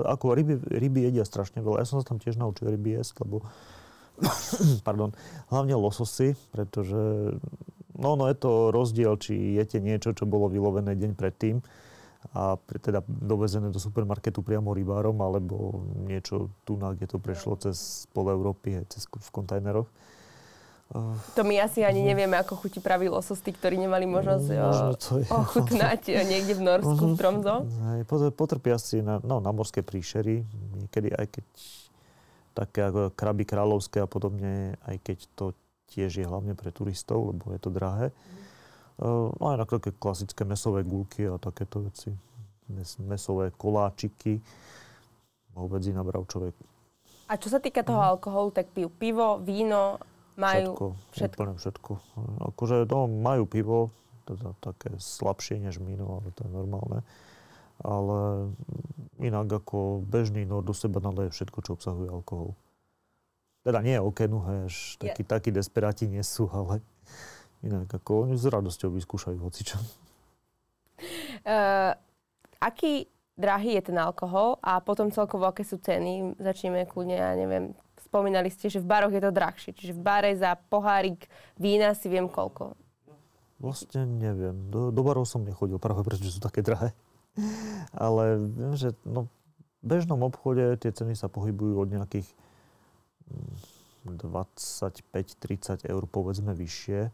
ako 0.08 0.40
ryby, 0.40 0.64
ryby 0.64 1.12
jedia 1.12 1.28
strašne 1.28 1.60
veľa. 1.60 1.84
Ja 1.84 1.88
som 1.88 2.00
sa 2.00 2.08
tam 2.08 2.24
tiež 2.24 2.40
naučil 2.40 2.72
ryby 2.72 2.96
jesť, 2.96 3.28
lebo 3.28 3.44
pardon, 4.88 5.12
hlavne 5.52 5.76
lososy, 5.76 6.36
pretože 6.52 7.36
no, 7.98 8.16
no 8.16 8.26
je 8.28 8.36
to 8.38 8.72
rozdiel, 8.74 9.20
či 9.20 9.60
jete 9.60 9.84
niečo, 9.84 10.16
čo 10.16 10.26
bolo 10.26 10.50
vylovené 10.50 10.96
deň 10.98 11.12
predtým 11.14 11.62
a 12.32 12.56
teda 12.80 13.04
dovezené 13.04 13.68
do 13.68 13.84
supermarketu 13.84 14.40
priamo 14.40 14.72
rybárom, 14.72 15.20
alebo 15.20 15.84
niečo 16.08 16.48
tu, 16.64 16.80
kde 16.80 17.04
to 17.04 17.20
prešlo 17.20 17.60
cez 17.60 18.08
pol 18.16 18.32
Európy, 18.32 18.80
cez, 18.88 19.04
v 19.12 19.30
kontajneroch. 19.30 19.92
To 21.34 21.42
my 21.42 21.58
asi 21.58 21.82
ani 21.82 22.06
nevieme, 22.06 22.38
ako 22.38 22.54
chutí 22.54 22.78
pravý 22.78 23.10
losos, 23.10 23.42
tí, 23.42 23.50
ktorí 23.50 23.82
nemali 23.82 24.06
možnosť 24.06 24.46
mm, 24.46 25.32
ochutnať 25.32 26.02
niekde 26.22 26.54
v 26.54 26.62
Norsku, 26.62 27.04
v 27.12 27.16
Tromzo. 27.18 27.66
Potrpia 28.38 28.78
si 28.78 29.02
na, 29.02 29.18
no, 29.26 29.42
na 29.42 29.50
morské 29.50 29.82
príšery, 29.82 30.46
niekedy 30.78 31.10
aj 31.18 31.28
keď 31.34 31.46
také 32.54 32.86
ako 32.86 33.14
kraby 33.18 33.44
kráľovské 33.44 34.06
a 34.06 34.08
podobne, 34.08 34.78
aj 34.86 34.98
keď 35.02 35.18
to 35.34 35.46
tiež 35.90 36.22
je 36.22 36.26
hlavne 36.26 36.54
pre 36.58 36.74
turistov, 36.74 37.34
lebo 37.34 37.54
je 37.54 37.60
to 37.62 37.70
drahé. 37.70 38.10
Mm. 38.10 39.36
No 39.38 39.44
aj 39.50 39.58
na 39.58 39.66
také 39.66 39.92
klasické 39.94 40.46
mesové 40.46 40.86
gulky 40.86 41.26
a 41.26 41.42
takéto 41.42 41.82
veci. 41.86 42.14
Mes, 42.70 42.98
mesové 43.02 43.52
koláčiky. 43.54 44.40
Nabral 45.54 46.26
človek. 46.26 46.58
A 47.30 47.38
čo 47.38 47.50
sa 47.50 47.62
týka 47.62 47.86
toho 47.86 48.02
mm. 48.02 48.10
alkoholu, 48.18 48.50
tak 48.54 48.74
pijú 48.74 48.90
pivo, 48.90 49.38
víno 49.42 50.02
majú 50.34 50.74
všetko, 50.74 50.88
všetko. 51.14 51.40
Úplne 51.42 51.56
všetko. 51.62 51.92
Akože 52.54 52.76
no, 52.90 53.06
majú 53.06 53.44
pivo, 53.46 53.94
teda 54.26 54.58
také 54.62 54.98
slabšie 54.98 55.62
než 55.62 55.78
víno, 55.78 56.22
ale 56.22 56.34
to 56.34 56.46
je 56.48 56.52
normálne. 56.54 57.06
Ale 57.84 58.52
inak 59.20 59.48
ako 59.52 60.04
bežný 60.08 60.48
no 60.48 60.64
do 60.64 60.72
seba 60.72 61.04
naleje 61.04 61.36
všetko, 61.36 61.60
čo 61.62 61.76
obsahuje 61.76 62.08
alkohol. 62.08 62.56
Teda 63.64 63.80
nie 63.80 63.96
okenu, 63.96 64.44
hej, 64.44 64.60
až 64.68 64.76
takí, 65.00 65.24
yeah. 65.24 65.32
takí 65.32 65.50
desperáti 65.52 66.06
nie 66.08 66.24
sú, 66.24 66.52
ale 66.52 66.84
inak 67.64 67.88
ako 67.88 68.28
oni 68.28 68.36
s 68.36 68.44
radosťou 68.44 68.92
vyskúšajú 68.92 69.40
hocičo. 69.40 69.80
Uh, 71.44 71.96
aký 72.60 73.08
drahý 73.40 73.80
je 73.80 73.92
ten 73.92 73.98
alkohol 74.00 74.60
a 74.60 74.84
potom 74.84 75.12
celkovo 75.12 75.48
aké 75.48 75.64
sú 75.64 75.80
ceny? 75.80 76.40
Začneme 76.40 76.84
kľudne, 76.88 77.16
ja 77.16 77.36
neviem, 77.40 77.72
spomínali 78.04 78.54
ste, 78.54 78.70
že 78.70 78.84
v 78.84 78.88
baroch 78.88 79.10
je 79.10 79.24
to 79.24 79.32
drahšie. 79.34 79.72
Čiže 79.74 79.98
v 79.98 80.02
bare 80.06 80.32
za 80.38 80.54
pohárik 80.70 81.26
vína 81.58 81.98
si 81.98 82.12
viem 82.14 82.30
koľko. 82.30 82.78
Vlastne 83.58 84.06
neviem. 84.06 84.70
Do, 84.70 84.92
do 84.92 85.02
barov 85.02 85.26
som 85.26 85.42
nechodil 85.42 85.80
práve 85.80 86.04
preto, 86.04 86.22
že 86.22 86.36
sú 86.36 86.44
také 86.44 86.62
drahé. 86.62 86.94
Ale 87.94 88.38
viem, 88.38 88.74
že 88.78 88.94
no, 89.04 89.28
v 89.82 89.84
bežnom 89.84 90.22
obchode 90.24 90.78
tie 90.80 90.94
ceny 90.94 91.18
sa 91.18 91.28
pohybujú 91.28 91.82
od 91.82 91.90
nejakých 91.92 92.30
25-30 94.06 95.84
mm, 95.84 95.92
eur 95.92 96.04
povedzme 96.08 96.54
vyššie 96.54 97.12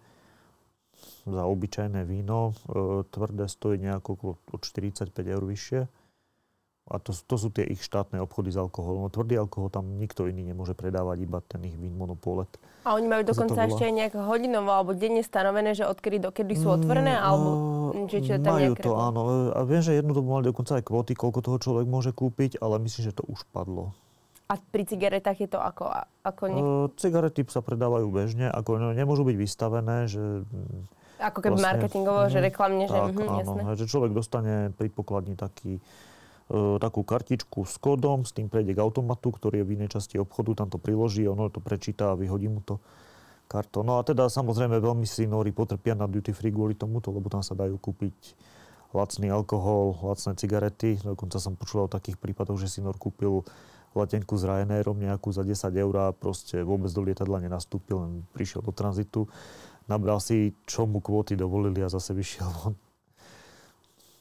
za 1.25 1.43
obyčajné 1.47 2.03
víno. 2.03 2.51
E, 2.51 3.03
tvrdé 3.07 3.47
stojí 3.47 3.79
nejako 3.79 4.35
od 4.51 4.61
45 4.61 5.13
eur 5.15 5.43
vyššie. 5.45 5.81
A 6.89 6.97
to, 6.97 7.13
to 7.13 7.35
sú 7.37 7.53
tie 7.53 7.69
ich 7.69 7.85
štátne 7.85 8.17
obchody 8.17 8.49
s 8.49 8.57
alkoholom. 8.57 9.13
Tvrdý 9.13 9.37
alkohol 9.37 9.69
tam 9.69 10.01
nikto 10.01 10.25
iný 10.25 10.41
nemôže 10.41 10.73
predávať, 10.73 11.21
iba 11.21 11.37
ten 11.45 11.61
ich 11.69 11.77
vín 11.77 11.93
monopolet. 11.93 12.49
A 12.81 12.97
oni 12.97 13.05
majú 13.05 13.21
dokonca 13.29 13.69
ešte 13.69 13.85
aj 13.85 13.93
nejak 13.93 14.13
hodinovo 14.17 14.73
alebo 14.73 14.97
denne 14.97 15.21
stanovené, 15.21 15.77
že 15.77 15.85
odkedy 15.85 16.17
dokedy 16.17 16.57
sú 16.57 16.73
otvorené? 16.73 17.13
Mm, 17.13 17.21
alebo, 17.21 17.49
že, 18.09 18.17
či 18.25 18.31
tam 18.41 18.57
majú 18.57 18.73
to, 18.73 18.91
áno. 18.97 19.21
A 19.53 19.61
viem, 19.69 19.85
že 19.85 19.93
jednu 19.93 20.17
dobu 20.17 20.33
mali 20.33 20.49
dokonca 20.49 20.81
aj 20.81 20.83
kvóty, 20.89 21.13
koľko 21.13 21.39
toho 21.45 21.57
človek 21.61 21.85
môže 21.85 22.09
kúpiť, 22.09 22.57
ale 22.57 22.81
myslím, 22.81 23.03
že 23.11 23.13
to 23.13 23.23
už 23.29 23.45
padlo. 23.53 23.93
A 24.49 24.57
pri 24.57 24.81
cigaretách 24.81 25.45
je 25.45 25.49
to 25.53 25.61
ako? 25.61 25.93
ako 26.25 26.43
nie... 26.49 26.57
uh, 26.57 26.89
cigarety 26.97 27.45
sa 27.45 27.61
predávajú 27.61 28.09
bežne, 28.09 28.49
ako 28.49 28.81
no, 28.81 28.89
nemôžu 28.97 29.21
byť 29.21 29.37
vystavené, 29.37 30.09
že... 30.09 30.41
Ako 31.21 31.45
keby 31.45 31.59
vlastne, 31.59 31.67
marketingovo, 31.69 32.21
mm, 32.25 32.31
že 32.33 32.39
reklamne, 32.41 32.85
že... 32.89 32.97
Tak, 32.97 33.13
mm, 33.13 33.27
áno, 33.29 33.37
jasné. 33.45 33.61
že 33.77 33.85
človek 33.85 34.11
dostane 34.15 34.73
pri 34.73 34.89
pokladni 34.89 35.37
taký 35.37 35.77
takú 36.81 37.05
kartičku 37.05 37.61
s 37.61 37.77
kódom, 37.77 38.25
s 38.25 38.33
tým 38.33 38.49
prejde 38.49 38.73
k 38.73 38.81
automatu, 38.81 39.29
ktorý 39.29 39.61
je 39.61 39.65
v 39.69 39.73
inej 39.77 40.01
časti 40.01 40.17
obchodu, 40.17 40.65
tam 40.65 40.73
to 40.73 40.81
priloží, 40.81 41.29
ono 41.29 41.45
to 41.53 41.61
prečíta 41.61 42.11
a 42.11 42.17
vyhodí 42.17 42.49
mu 42.49 42.65
to 42.65 42.81
karto. 43.45 43.85
No 43.85 43.97
a 43.97 44.05
teda 44.05 44.25
samozrejme 44.29 44.81
veľmi 44.81 45.05
si 45.05 45.29
potrpia 45.53 45.93
na 45.93 46.09
duty 46.09 46.33
free 46.33 46.49
kvôli 46.49 46.73
tomuto, 46.73 47.13
lebo 47.13 47.29
tam 47.29 47.45
sa 47.45 47.53
dajú 47.53 47.77
kúpiť 47.77 48.33
lacný 48.97 49.29
alkohol, 49.29 49.93
lacné 50.01 50.33
cigarety. 50.33 50.97
Dokonca 51.05 51.37
som 51.37 51.53
počul 51.53 51.85
o 51.85 51.89
takých 51.89 52.17
prípadoch, 52.17 52.57
že 52.57 52.65
si 52.65 52.81
kúpil 52.81 53.45
letenku 53.93 54.37
s 54.37 54.45
Ryanairom 54.45 54.97
nejakú 54.97 55.29
za 55.33 55.45
10 55.45 55.69
eur 55.73 55.93
a 55.97 56.05
proste 56.13 56.61
vôbec 56.61 56.89
do 56.93 57.01
lietadla 57.05 57.41
nenastúpil, 57.41 58.01
len 58.01 58.25
prišiel 58.37 58.61
do 58.61 58.69
tranzitu, 58.69 59.25
nabral 59.89 60.21
si, 60.21 60.53
čo 60.69 60.85
mu 60.85 61.01
kvóty 61.01 61.33
dovolili 61.33 61.81
a 61.81 61.89
zase 61.89 62.13
vyšiel 62.13 62.49
von. 62.53 62.77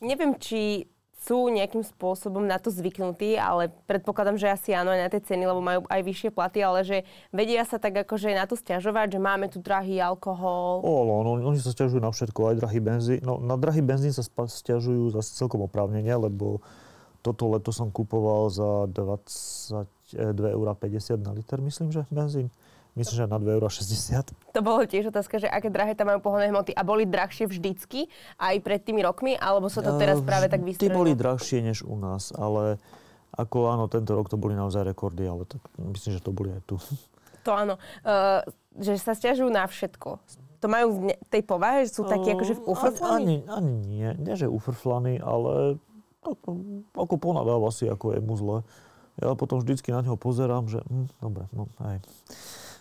Neviem, 0.00 0.40
či 0.40 0.88
sú 1.28 1.52
nejakým 1.52 1.84
spôsobom 1.84 2.40
na 2.40 2.56
to 2.56 2.72
zvyknutí, 2.72 3.36
ale 3.36 3.68
predpokladám, 3.84 4.40
že 4.40 4.48
asi 4.48 4.72
áno 4.72 4.88
aj 4.88 5.00
na 5.04 5.08
tie 5.12 5.20
ceny, 5.20 5.44
lebo 5.44 5.60
majú 5.60 5.84
aj 5.84 6.00
vyššie 6.00 6.30
platy, 6.32 6.64
ale 6.64 6.80
že 6.88 7.04
vedia 7.28 7.68
sa 7.68 7.76
tak 7.76 8.00
akože 8.00 8.32
na 8.32 8.48
to 8.48 8.56
stiažovať, 8.56 9.12
že 9.12 9.20
máme 9.20 9.52
tu 9.52 9.60
drahý 9.60 10.00
alkohol. 10.00 10.80
O, 10.80 11.04
no, 11.20 11.36
oni 11.36 11.60
sa 11.60 11.76
stiažujú 11.76 12.00
na 12.00 12.08
všetko, 12.08 12.56
aj 12.56 12.56
drahý 12.64 12.80
benzín. 12.80 13.20
No, 13.20 13.36
na 13.36 13.60
drahý 13.60 13.84
benzín 13.84 14.16
sa 14.16 14.24
stiažujú 14.24 15.12
zase 15.12 15.36
celkom 15.36 15.68
oprávnene, 15.68 16.16
lebo 16.16 16.64
toto 17.20 17.52
leto 17.52 17.76
som 17.76 17.92
kupoval 17.92 18.48
za 18.48 18.88
22,50 18.88 20.56
eur 21.12 21.20
na 21.20 21.36
liter, 21.36 21.60
myslím, 21.60 21.92
že 21.92 22.08
benzín. 22.08 22.48
Myslím, 22.98 23.14
že 23.14 23.30
na 23.30 23.38
2,60 23.38 24.18
eur. 24.18 24.26
To 24.50 24.60
bolo 24.60 24.82
tiež 24.82 25.14
otázka, 25.14 25.38
že 25.38 25.46
aké 25.46 25.70
drahé 25.70 25.94
tam 25.94 26.10
majú 26.10 26.18
pohonné 26.18 26.50
hmoty. 26.50 26.74
A 26.74 26.82
boli 26.82 27.06
drahšie 27.06 27.46
vždycky 27.46 28.10
aj 28.42 28.58
pred 28.58 28.82
tými 28.82 29.06
rokmi, 29.06 29.38
alebo 29.38 29.70
sa 29.70 29.86
to 29.86 29.94
teraz 29.94 30.18
práve 30.18 30.50
tak 30.50 30.66
vystrelilo? 30.66 30.90
Tí 30.90 30.98
boli 30.98 31.12
drahšie 31.14 31.62
než 31.62 31.86
u 31.86 31.94
nás, 31.94 32.34
ale 32.34 32.82
ako 33.38 33.70
áno, 33.70 33.86
tento 33.86 34.18
rok 34.18 34.26
to 34.26 34.34
boli 34.34 34.58
naozaj 34.58 34.82
rekordy, 34.82 35.30
ale 35.30 35.46
tak 35.46 35.62
myslím, 35.78 36.18
že 36.18 36.24
to 36.24 36.34
boli 36.34 36.50
aj 36.50 36.62
tu. 36.66 36.76
To 37.46 37.54
áno. 37.54 37.78
Uh, 38.02 38.42
že 38.74 38.98
sa 38.98 39.14
stiažujú 39.14 39.46
na 39.46 39.62
všetko. 39.62 40.18
To 40.58 40.66
majú 40.66 41.14
v 41.14 41.28
tej 41.30 41.46
povahe, 41.46 41.86
že 41.86 41.94
sú 41.94 42.02
takí 42.02 42.34
akože 42.34 42.66
ufrflaní? 42.66 43.46
Ani, 43.46 43.54
ani 43.54 43.74
nie, 43.86 44.10
nie 44.18 44.34
že 44.34 44.50
ufrflaní, 44.50 45.22
ale 45.22 45.78
ako, 46.26 46.82
ako 46.98 47.14
ponadáva 47.14 47.70
si, 47.70 47.86
ako 47.86 48.18
je 48.18 48.20
mu 48.20 48.34
zle. 48.34 48.66
Ja 49.22 49.34
potom 49.38 49.62
vždycky 49.62 49.94
na 49.94 50.02
ňo 50.02 50.18
pozerám, 50.18 50.66
že 50.66 50.82
hm, 50.82 51.10
dobre, 51.22 51.46
no 51.54 51.70
aj 51.78 52.02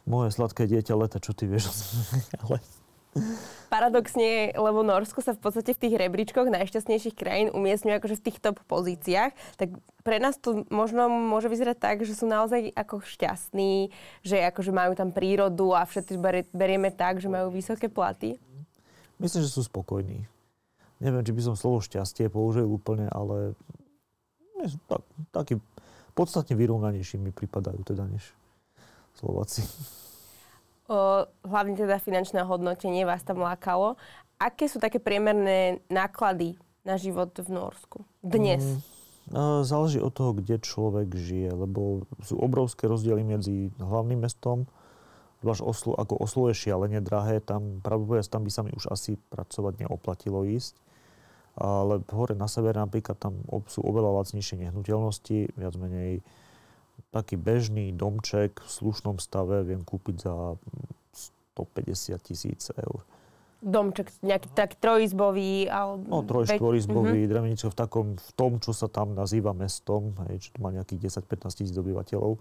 moje 0.07 0.31
sladké 0.31 0.65
dieťa 0.65 0.95
leta, 0.95 1.19
čo 1.19 1.35
ty 1.35 1.45
vieš. 1.45 1.67
ale 2.47 2.63
Paradoxne, 3.67 4.55
lebo 4.55 4.79
Norsko 4.79 5.19
sa 5.19 5.35
v 5.35 5.43
podstate 5.43 5.75
v 5.75 5.81
tých 5.83 5.95
rebríčkoch 5.99 6.47
najšťastnejších 6.47 7.19
krajín 7.19 7.51
umiestňuje 7.51 7.99
akože 7.99 8.15
v 8.15 8.25
tých 8.31 8.37
top 8.39 8.63
pozíciách, 8.63 9.35
tak 9.59 9.75
pre 10.07 10.23
nás 10.23 10.39
to 10.39 10.63
možno 10.71 11.11
môže 11.11 11.51
vyzerať 11.51 11.75
tak, 11.75 11.97
že 12.07 12.15
sú 12.15 12.31
naozaj 12.31 12.71
ako 12.71 13.03
šťastní, 13.03 13.91
že 14.23 14.39
akože 14.47 14.71
majú 14.71 14.95
tam 14.95 15.11
prírodu 15.11 15.75
a 15.75 15.83
všetci 15.83 16.15
berieme 16.55 16.95
tak, 16.95 17.19
že 17.19 17.27
majú 17.27 17.51
vysoké 17.51 17.91
platy. 17.91 18.39
Myslím, 19.19 19.43
že 19.43 19.51
sú 19.51 19.67
spokojní. 19.67 20.23
Neviem, 21.03 21.27
či 21.27 21.35
by 21.35 21.41
som 21.51 21.59
slovo 21.59 21.83
šťastie 21.83 22.31
použil 22.31 22.63
úplne, 22.63 23.11
ale 23.11 23.51
tak, 24.87 25.03
taký 25.35 25.59
podstatne 26.15 26.55
vyrovnanejší 26.55 27.19
mi 27.19 27.35
pripadajú 27.35 27.83
teda 27.83 28.07
než 28.07 28.31
Slováci. 29.17 29.65
O, 30.87 31.25
hlavne 31.43 31.75
teda 31.75 31.97
finančné 31.97 32.45
hodnotenie 32.45 33.03
vás 33.03 33.25
tam 33.25 33.41
lákalo. 33.41 33.97
Aké 34.37 34.69
sú 34.69 34.77
také 34.77 35.01
priemerné 35.01 35.81
náklady 35.89 36.55
na 36.85 36.95
život 36.95 37.33
v 37.33 37.49
Norsku 37.49 38.05
dnes? 38.21 38.63
Mm, 39.27 39.65
záleží 39.67 39.99
od 39.99 40.13
toho, 40.13 40.31
kde 40.37 40.61
človek 40.61 41.11
žije, 41.11 41.51
lebo 41.51 42.07
sú 42.23 42.39
obrovské 42.39 42.87
rozdiely 42.87 43.25
medzi 43.25 43.73
hlavným 43.81 44.23
mestom, 44.23 44.69
zvlášť 45.41 45.61
Oslo, 45.65 45.93
ako 45.97 46.13
Oslo 46.17 46.43
je 46.47 46.55
šialene 46.55 47.01
drahé, 47.03 47.43
tam 47.43 47.83
pravdepodobne 47.83 48.25
tam 48.25 48.45
by 48.45 48.51
sa 48.53 48.61
mi 48.63 48.71
už 48.71 48.87
asi 48.87 49.19
pracovať 49.33 49.85
neoplatilo 49.85 50.45
ísť. 50.47 50.79
Ale 51.57 52.05
hore 52.13 52.37
na 52.37 52.45
severe 52.45 52.77
napríklad 52.77 53.17
tam 53.17 53.41
sú 53.65 53.81
oveľa 53.81 54.21
lacnejšie 54.21 54.61
nehnuteľnosti, 54.61 55.57
viac 55.57 55.73
menej 55.73 56.21
taký 57.11 57.39
bežný 57.39 57.95
domček 57.95 58.59
v 58.59 58.69
slušnom 58.69 59.17
stave 59.17 59.63
viem 59.63 59.81
kúpiť 59.81 60.15
za 60.27 60.35
150 61.57 62.21
tisíc 62.21 62.69
eur. 62.77 63.01
Domček, 63.57 64.13
nejaký 64.21 64.53
tak 64.53 64.77
trojizbový? 64.77 65.65
Ale... 65.65 65.97
No, 66.05 66.21
troj, 66.21 66.45
štvorizbový, 66.45 67.25
mm-hmm. 67.25 67.31
Dremeničov 67.33 67.73
v 67.73 67.77
takom, 67.77 68.07
v 68.13 68.31
tom, 68.37 68.61
čo 68.61 68.69
sa 68.69 68.85
tam 68.85 69.17
nazýva 69.17 69.49
mestom, 69.57 70.13
hej, 70.29 70.45
čo 70.45 70.49
to 70.53 70.59
má 70.61 70.69
nejakých 70.69 71.09
10-15 71.25 71.57
tisíc 71.57 71.73
obyvateľov. 71.73 72.37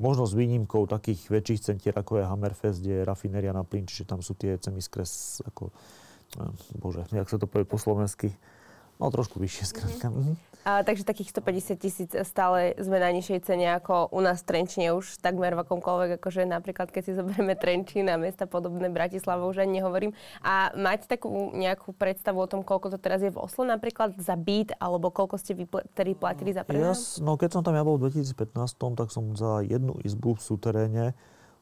Možno 0.00 0.28
s 0.28 0.36
výnimkou 0.36 0.84
takých 0.84 1.32
väčších 1.32 1.60
centier, 1.64 1.96
ako 1.96 2.20
je 2.20 2.28
Hammerfest, 2.28 2.84
kde 2.84 3.00
je 3.00 3.08
rafinéria 3.08 3.56
na 3.56 3.64
plyn, 3.64 3.88
čiže 3.88 4.04
tam 4.04 4.20
sú 4.20 4.36
tie 4.36 4.60
cemiskres, 4.60 5.40
ako, 5.48 5.72
eh, 6.36 6.76
bože, 6.76 7.08
jak 7.08 7.28
sa 7.28 7.40
to 7.40 7.48
povie 7.48 7.64
po 7.64 7.80
slovensky, 7.80 8.28
no 9.00 9.08
trošku 9.08 9.40
vyššie 9.40 9.64
skrátka. 9.64 10.12
Mm-hmm. 10.12 10.49
A, 10.60 10.84
takže 10.84 11.08
takých 11.08 11.32
150 11.32 11.80
tisíc 11.80 12.10
stále 12.12 12.76
sme 12.76 13.00
na 13.00 13.08
nižšej 13.16 13.48
cene 13.48 13.72
ako 13.80 14.12
u 14.12 14.20
nás 14.20 14.44
v 14.44 14.48
Trenčine 14.52 14.92
už 14.92 15.16
takmer 15.24 15.56
v 15.56 15.64
akomkoľvek, 15.64 16.20
akože 16.20 16.44
napríklad 16.44 16.92
keď 16.92 17.02
si 17.02 17.12
zoberieme 17.16 17.56
Trenčín 17.56 18.12
a 18.12 18.20
mesta 18.20 18.44
podobné 18.44 18.92
Bratislava, 18.92 19.48
už 19.48 19.64
ani 19.64 19.80
nehovorím. 19.80 20.12
A 20.44 20.68
máte 20.76 21.08
takú 21.08 21.32
nejakú 21.56 21.96
predstavu 21.96 22.44
o 22.44 22.50
tom, 22.50 22.60
koľko 22.60 22.92
to 22.92 22.98
teraz 23.00 23.24
je 23.24 23.32
v 23.32 23.40
Oslo 23.40 23.64
napríklad 23.64 24.12
za 24.20 24.36
byt, 24.36 24.76
alebo 24.76 25.08
koľko 25.08 25.40
ste 25.40 25.56
vy 25.56 25.64
tedy 25.96 26.12
platili 26.12 26.52
za 26.52 26.60
prenajom? 26.60 26.92
Ja, 26.92 27.24
no 27.24 27.40
keď 27.40 27.56
som 27.56 27.62
tam 27.64 27.72
ja 27.72 27.80
bol 27.80 27.96
v 27.96 28.12
2015, 28.12 28.52
tak 29.00 29.08
som 29.08 29.32
za 29.32 29.64
jednu 29.64 29.96
izbu 30.04 30.36
v 30.36 30.44
súteréne 30.44 31.04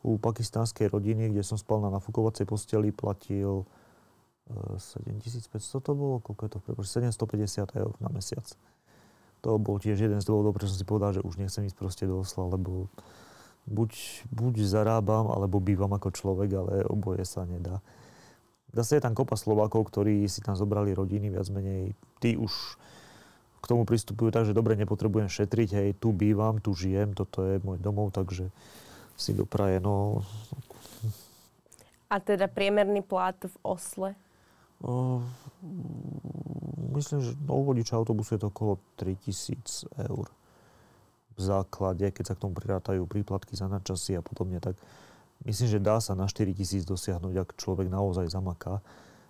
u 0.03 0.19
pakistánskej 0.19 0.91
rodiny, 0.91 1.31
kde 1.31 1.47
som 1.47 1.55
spal 1.55 1.79
na 1.79 1.91
nafukovacej 1.95 2.51
posteli, 2.51 2.91
platil 2.91 3.63
7500 4.51 5.55
e, 5.55 5.83
to 5.83 5.93
bolo, 5.95 6.19
koľko 6.19 6.43
je 6.47 6.51
to 6.51 6.59
v 6.67 6.87
750 7.47 7.79
eur 7.79 7.95
na 8.03 8.11
mesiac 8.11 8.47
to 9.41 9.59
bol 9.59 9.79
tiež 9.79 9.99
jeden 9.99 10.19
z 10.19 10.27
dôvodov, 10.27 10.57
prečo 10.57 10.73
som 10.73 10.79
si 10.79 10.87
povedal, 10.89 11.19
že 11.19 11.25
už 11.25 11.39
nechcem 11.39 11.67
ísť 11.67 11.79
proste 11.79 12.05
do 12.05 12.23
Osla, 12.23 12.51
lebo 12.51 12.91
buď, 13.69 13.91
buď 14.33 14.55
zarábam, 14.65 15.31
alebo 15.31 15.63
bývam 15.63 15.93
ako 15.95 16.11
človek, 16.11 16.51
ale 16.57 16.75
oboje 16.89 17.23
sa 17.29 17.45
nedá. 17.45 17.79
Zase 18.73 19.01
je 19.01 19.05
tam 19.05 19.17
kopa 19.17 19.37
Slovákov, 19.39 19.89
ktorí 19.89 20.29
si 20.29 20.45
tam 20.45 20.53
zobrali 20.53 20.93
rodiny, 20.93 21.33
viac 21.33 21.49
menej. 21.49 21.97
Tí 22.21 22.37
už 22.37 22.77
k 23.59 23.65
tomu 23.67 23.83
pristupujú 23.83 24.31
tak, 24.31 24.47
že 24.47 24.55
dobre, 24.55 24.79
nepotrebujem 24.79 25.27
šetriť, 25.27 25.69
hej, 25.75 25.89
tu 25.99 26.15
bývam, 26.15 26.63
tu 26.63 26.77
žijem, 26.77 27.11
toto 27.17 27.43
je 27.43 27.59
môj 27.65 27.81
domov, 27.83 28.15
takže 28.15 28.53
si 29.19 29.35
dopraje, 29.35 29.83
no... 29.83 30.23
A 32.09 32.23
teda 32.23 32.49
priemerný 32.49 33.05
plat 33.05 33.37
v 33.37 33.57
Osle? 33.61 34.17
O, 34.79 35.23
myslím, 36.95 37.19
že 37.21 37.35
u 37.51 37.63
vodiča 37.67 37.99
autobusu 37.99 38.39
je 38.39 38.47
to 38.47 38.49
okolo 38.55 38.79
3000 38.95 39.91
eur 40.07 40.27
v 41.39 41.41
základe, 41.41 42.03
keď 42.11 42.25
sa 42.27 42.35
k 42.35 42.43
tomu 42.43 42.55
prirátajú 42.59 43.07
príplatky 43.07 43.55
za 43.55 43.71
nadčasy 43.71 44.19
a 44.19 44.23
podobne, 44.23 44.59
tak 44.59 44.75
myslím, 45.47 45.71
že 45.71 45.79
dá 45.79 46.03
sa 46.03 46.19
na 46.19 46.27
4000 46.27 46.83
dosiahnuť, 46.83 47.35
ak 47.39 47.49
človek 47.55 47.87
naozaj 47.87 48.27
zamaká. 48.27 48.83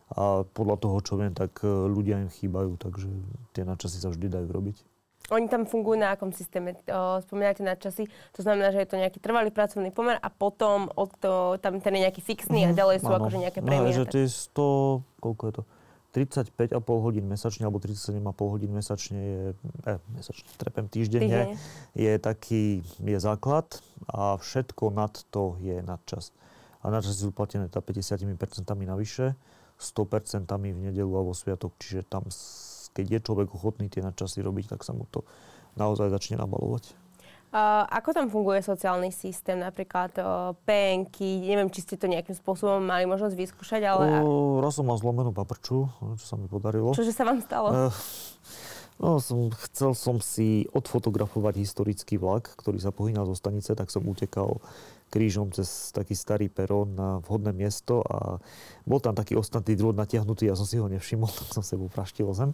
A 0.09 0.41
podľa 0.57 0.77
toho, 0.81 0.97
čo 1.05 1.21
viem, 1.21 1.37
tak 1.37 1.61
ľudia 1.69 2.25
im 2.25 2.33
chýbajú, 2.33 2.81
takže 2.81 3.09
tie 3.53 3.69
nadčasy 3.69 4.01
sa 4.01 4.09
vždy 4.09 4.33
dajú 4.33 4.49
robiť. 4.49 4.77
Oni 5.29 5.45
tam 5.49 5.69
fungujú 5.69 6.01
na 6.01 6.17
akom 6.17 6.33
systéme? 6.33 6.73
Spomínate 7.29 7.61
na 7.61 7.77
časy, 7.77 8.09
to 8.33 8.41
znamená, 8.41 8.73
že 8.73 8.81
je 8.81 8.89
to 8.89 8.97
nejaký 8.97 9.21
trvalý 9.21 9.53
pracovný 9.53 9.93
pomer 9.93 10.17
a 10.17 10.29
potom 10.33 10.89
od 10.97 11.13
to, 11.21 11.61
tam 11.61 11.85
ten 11.85 11.93
je 12.01 12.05
nejaký 12.09 12.25
fixný 12.25 12.65
a 12.65 12.71
mhm. 12.73 12.77
ďalej 12.77 12.97
sú 13.05 13.11
akože 13.13 13.39
nejaké 13.39 13.61
prémie. 13.61 13.93
No, 13.93 13.97
že 13.97 14.09
to 14.09 14.17
je 14.25 14.29
100, 14.29 15.21
koľko 15.21 15.43
je 15.45 15.55
to? 15.61 15.63
35,5 16.09 16.81
hodín 17.05 17.29
mesačne 17.29 17.69
alebo 17.69 17.77
37,5 17.79 18.25
hodín 18.49 18.73
mesačne 18.73 19.21
je, 19.21 19.43
eh, 19.85 20.01
mesačne, 20.17 20.49
trepem 20.57 20.89
týždenne, 20.89 21.53
Týždeň. 21.53 22.01
je 22.01 22.13
taký, 22.17 22.65
je 22.99 23.19
základ 23.21 23.69
a 24.09 24.41
všetko 24.41 24.89
nad 24.89 25.13
to 25.29 25.61
je 25.61 25.85
nadčas. 25.85 26.33
A 26.81 26.89
nadčas 26.89 27.21
sú 27.21 27.29
platené 27.29 27.69
50% 27.69 28.89
navyše, 28.89 29.37
100% 29.77 30.73
v 30.73 30.91
nedelu 30.91 31.13
a 31.13 31.23
vo 31.23 31.37
sviatok, 31.37 31.77
čiže 31.77 32.09
tam 32.09 32.25
keď 32.99 33.07
je 33.07 33.21
človek 33.23 33.55
ochotný 33.55 33.87
tie 33.87 34.03
nadčasy 34.03 34.43
robiť, 34.43 34.75
tak 34.75 34.83
sa 34.83 34.91
mu 34.91 35.07
to 35.07 35.23
naozaj 35.79 36.11
začne 36.11 36.43
nabalovať. 36.43 36.91
Uh, 37.49 37.89
ako 37.89 38.13
tam 38.13 38.29
funguje 38.29 38.61
sociálny 38.61 39.09
systém, 39.09 39.57
napríklad 39.57 40.13
uh, 40.21 40.53
penky, 40.69 41.49
neviem, 41.49 41.73
či 41.73 41.81
ste 41.81 41.97
to 41.97 42.05
nejakým 42.05 42.37
spôsobom 42.37 42.85
mali 42.85 43.09
možnosť 43.09 43.33
vyskúšať, 43.33 43.89
ale... 43.89 44.21
Uh, 44.21 44.61
raz 44.61 44.77
som 44.77 44.85
mal 44.85 45.01
zlomenú 45.01 45.33
paprču, 45.33 45.89
čo 46.21 46.25
sa 46.29 46.37
mi 46.37 46.45
podarilo. 46.45 46.93
Čože 46.93 47.09
sa 47.09 47.25
vám 47.25 47.41
stalo? 47.41 47.73
Uh, 47.73 47.93
no, 49.01 49.17
som, 49.17 49.49
chcel 49.65 49.97
som 49.97 50.21
si 50.21 50.69
odfotografovať 50.77 51.57
historický 51.57 52.21
vlak, 52.21 52.53
ktorý 52.53 52.85
sa 52.85 52.93
pohynal 52.93 53.25
zo 53.25 53.33
stanice, 53.33 53.73
tak 53.73 53.89
som 53.89 54.05
utekal 54.05 54.61
krížom 55.09 55.49
cez 55.49 55.89
taký 55.97 56.13
starý 56.13 56.53
perón 56.53 56.93
na 57.01 57.17
vhodné 57.25 57.57
miesto 57.57 58.05
a 58.05 58.37
bol 58.85 59.01
tam 59.01 59.17
taký 59.17 59.41
ostatný 59.41 59.73
drôt 59.73 59.97
natiahnutý, 59.97 60.53
ja 60.53 60.57
som 60.57 60.69
si 60.69 60.77
ho 60.77 60.85
nevšimol, 60.85 61.33
tak 61.39 61.49
som 61.49 61.65
sebou 61.65 61.89
praštil 61.89 62.29
zem. 62.37 62.53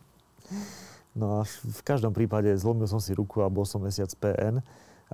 No 1.14 1.40
a 1.40 1.46
v 1.46 1.80
každom 1.86 2.10
prípade 2.10 2.50
zlomil 2.58 2.90
som 2.90 2.98
si 2.98 3.14
ruku 3.14 3.40
a 3.40 3.52
bol 3.52 3.62
som 3.62 3.78
mesiac 3.78 4.10
PN 4.18 4.58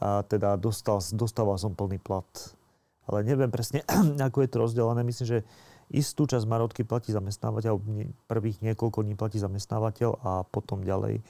a 0.01 0.25
teda 0.25 0.57
dostal, 0.57 0.97
dostával 1.13 1.61
som 1.61 1.77
plný 1.77 2.01
plat. 2.01 2.25
Ale 3.05 3.27
neviem 3.27 3.53
presne, 3.53 3.85
ako 4.27 4.41
je 4.41 4.49
to 4.49 4.57
rozdelené. 4.57 5.05
Myslím, 5.05 5.27
že 5.29 5.39
istú 5.93 6.25
časť 6.25 6.47
marotky 6.47 6.87
platí 6.87 7.13
zamestnávateľ, 7.13 7.77
prvých 8.31 8.63
niekoľko 8.65 9.05
dní 9.05 9.19
platí 9.19 9.37
zamestnávateľ 9.43 10.11
a 10.23 10.33
potom 10.49 10.87
ďalej 10.87 11.21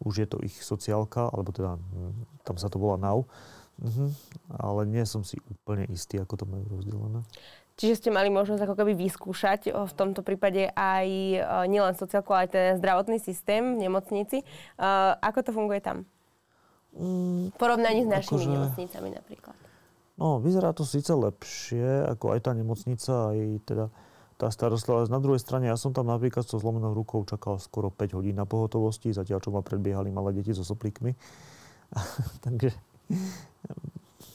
už 0.00 0.14
je 0.16 0.28
to 0.28 0.40
ich 0.40 0.56
sociálka, 0.60 1.28
alebo 1.28 1.52
teda 1.52 1.76
hm, 1.76 2.44
tam 2.44 2.56
sa 2.56 2.68
to 2.72 2.80
volá 2.80 2.96
NAU. 2.96 3.28
Mhm, 3.80 4.12
ale 4.60 4.84
nie 4.84 5.04
som 5.08 5.24
si 5.24 5.40
úplne 5.48 5.88
istý, 5.88 6.20
ako 6.20 6.34
to 6.36 6.44
majú 6.44 6.64
rozdelené. 6.68 7.24
Čiže 7.80 7.96
ste 7.96 8.10
mali 8.12 8.28
možnosť 8.28 8.68
ako 8.68 8.76
keby 8.76 8.92
vyskúšať 8.92 9.72
v 9.72 9.92
tomto 9.96 10.20
prípade 10.20 10.68
aj 10.76 11.08
nielen 11.64 11.96
sociálku, 11.96 12.28
ale 12.36 12.44
aj 12.44 12.50
ten 12.52 12.66
zdravotný 12.76 13.16
systém 13.16 13.72
v 13.72 13.88
nemocnici. 13.88 14.44
Ako 15.24 15.40
to 15.40 15.56
funguje 15.56 15.80
tam? 15.80 16.04
Mm, 16.92 17.48
v 17.48 17.56
porovnaní 17.56 18.04
s 18.04 18.10
našimi 18.12 18.44
akože, 18.44 18.52
nemocnicami 18.52 19.08
napríklad. 19.16 19.56
No, 20.20 20.44
vyzerá 20.44 20.76
to 20.76 20.84
síce 20.84 21.08
lepšie, 21.08 22.04
ako 22.12 22.36
aj 22.36 22.40
tá 22.44 22.52
nemocnica, 22.52 23.32
aj 23.32 23.38
teda 23.64 23.86
tá 24.36 24.52
starostlivosť. 24.52 25.08
Na 25.08 25.22
druhej 25.22 25.40
strane, 25.40 25.72
ja 25.72 25.80
som 25.80 25.96
tam 25.96 26.12
napríklad 26.12 26.44
so 26.44 26.60
zlomenou 26.60 26.92
rukou 26.92 27.24
čakal 27.24 27.56
skoro 27.56 27.88
5 27.88 28.16
hodín 28.20 28.36
na 28.36 28.44
pohotovosti, 28.44 29.16
zatiaľ 29.16 29.40
čo 29.40 29.56
ma 29.56 29.64
predbiehali 29.64 30.12
malé 30.12 30.36
deti 30.36 30.52
so 30.52 30.60
soplíkmi. 30.60 31.16
Takže 32.44 32.76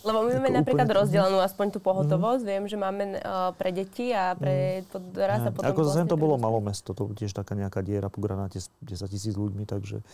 lebo 0.05 0.19
my 0.21 0.31
máme 0.37 0.51
napríklad 0.61 0.85
rozdelenú 0.85 1.41
aspoň 1.41 1.73
tú 1.73 1.79
pohotovosť. 1.81 2.45
Mm. 2.45 2.49
Viem, 2.53 2.63
že 2.69 2.77
máme 2.77 3.03
uh, 3.17 3.51
pre 3.57 3.73
deti 3.73 4.13
a 4.13 4.37
pre 4.37 4.85
to 4.93 5.01
raz 5.17 5.41
a 5.41 5.49
potom... 5.49 5.65
Ako 5.65 5.81
zase 5.81 6.05
vlastne 6.05 6.13
to 6.13 6.17
bolo 6.21 6.37
malo 6.37 6.61
mesto, 6.61 6.93
to 6.93 7.09
tiež 7.17 7.33
taká 7.33 7.57
nejaká 7.57 7.81
diera 7.81 8.07
po 8.07 8.21
granáte 8.21 8.61
s 8.61 8.69
10 8.85 9.09
tisíc 9.09 9.33
ľuďmi, 9.33 9.65
takže 9.65 10.05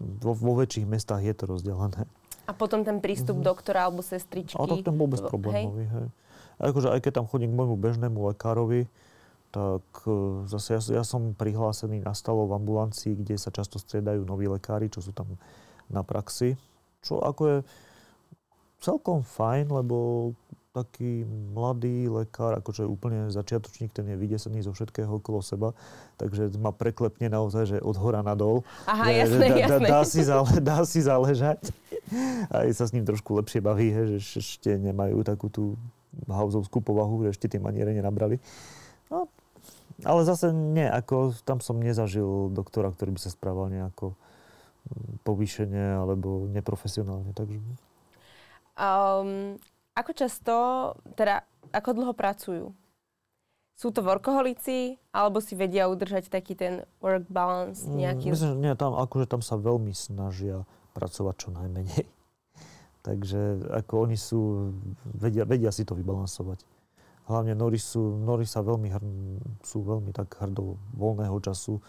vo, 0.00 0.32
vo 0.32 0.52
väčších 0.56 0.88
mestách 0.88 1.22
je 1.22 1.34
to 1.36 1.44
rozdelené. 1.44 2.08
A 2.44 2.52
potom 2.52 2.84
ten 2.84 3.00
prístup 3.00 3.40
mm. 3.40 3.44
doktora 3.44 3.88
alebo 3.88 4.04
sestričky. 4.04 4.56
A 4.56 4.68
tak 4.68 4.84
ten 4.84 4.96
bol 4.96 5.08
bez 5.08 5.24
problémový, 5.24 5.84
hej. 5.88 5.92
hej. 5.92 6.06
akože 6.60 6.88
aj 6.92 7.00
keď 7.04 7.12
tam 7.22 7.26
chodím 7.28 7.52
k 7.52 7.58
môjmu 7.60 7.76
bežnému 7.80 8.18
lekárovi, 8.32 8.88
tak 9.48 9.86
e, 10.04 10.44
zase 10.50 10.76
ja, 10.76 10.80
ja 11.00 11.04
som 11.06 11.32
prihlásený 11.32 12.04
na 12.04 12.12
stalo 12.12 12.44
v 12.50 12.58
ambulancii, 12.58 13.16
kde 13.16 13.38
sa 13.38 13.54
často 13.54 13.80
striedajú 13.80 14.26
noví 14.26 14.50
lekári, 14.50 14.92
čo 14.92 15.00
sú 15.00 15.14
tam 15.14 15.38
na 15.88 16.04
praxi. 16.04 16.58
Čo 17.00 17.22
ako 17.22 17.42
je 17.46 17.56
celkom 18.84 19.24
fajn, 19.24 19.72
lebo 19.72 19.96
taký 20.74 21.22
mladý 21.54 22.10
lekár, 22.10 22.58
akože 22.58 22.82
úplne 22.82 23.30
začiatočník, 23.30 23.94
ten 23.94 24.10
je 24.10 24.18
vydesený 24.18 24.66
zo 24.66 24.74
všetkého 24.74 25.22
okolo 25.22 25.38
seba, 25.38 25.70
takže 26.18 26.50
ma 26.58 26.74
preklepne 26.74 27.30
naozaj, 27.30 27.64
že 27.70 27.78
od 27.78 27.94
hora 27.94 28.26
nadol. 28.26 28.66
Aha, 28.90 29.06
že, 29.06 29.22
jasné, 29.22 29.46
že 29.46 29.58
jasné. 29.62 29.86
Dá, 29.86 29.90
dá, 29.94 30.00
si 30.02 30.20
zále, 30.26 30.52
dá 30.58 30.78
si 30.82 31.00
záležať. 31.00 31.70
Aj 32.50 32.66
sa 32.74 32.90
s 32.90 32.92
ním 32.92 33.06
trošku 33.06 33.38
lepšie 33.38 33.62
baví, 33.62 33.94
he, 33.94 34.18
že 34.18 34.42
ešte 34.42 34.74
nemajú 34.74 35.22
takú 35.22 35.46
tú 35.46 35.78
hauzovskú 36.26 36.82
povahu, 36.82 37.22
že 37.30 37.38
ešte 37.38 37.54
tie 37.54 37.62
maniere 37.62 37.94
nenabrali. 37.94 38.42
No, 39.14 39.30
ale 40.02 40.26
zase 40.26 40.50
nie, 40.50 40.90
ako 40.90 41.38
tam 41.46 41.62
som 41.62 41.78
nezažil 41.78 42.50
doktora, 42.50 42.90
ktorý 42.90 43.14
by 43.14 43.20
sa 43.22 43.30
správal 43.30 43.70
nejako 43.70 44.18
mm, 44.90 45.22
povýšenie 45.22 46.02
alebo 46.02 46.50
neprofesionálne. 46.50 47.30
Takže... 47.30 47.62
Um, 48.74 49.58
ako 49.94 50.10
často, 50.14 50.54
teda 51.14 51.46
ako 51.70 51.90
dlho 51.94 52.14
pracujú? 52.14 52.66
Sú 53.74 53.90
to 53.90 54.06
workoholici, 54.06 55.02
alebo 55.10 55.42
si 55.42 55.58
vedia 55.58 55.90
udržať 55.90 56.30
taký 56.30 56.54
ten 56.54 56.86
work 57.02 57.26
balance 57.26 57.82
mm, 57.82 57.94
nejaký? 57.94 58.26
Myslím, 58.30 58.54
že 58.54 58.62
nie, 58.62 58.74
tam, 58.78 58.94
akože 58.94 59.26
tam 59.26 59.42
sa 59.42 59.58
veľmi 59.58 59.90
snažia 59.90 60.62
pracovať 60.94 61.34
čo 61.34 61.48
najmenej. 61.50 62.06
Takže 63.06 63.70
ako 63.74 64.10
oni 64.10 64.16
sú, 64.18 64.70
vedia, 65.10 65.42
vedia 65.42 65.74
si 65.74 65.82
to 65.82 65.98
vybalansovať. 65.98 66.62
Hlavne 67.24 67.56
Nori, 67.56 67.80
sú, 67.80 68.20
Nori 68.20 68.46
sa 68.46 68.60
veľmi 68.62 68.88
hr, 68.92 69.02
sú 69.64 69.82
veľmi 69.82 70.12
tak 70.12 70.38
hrdo 70.38 70.76
voľného 70.94 71.34
času, 71.40 71.80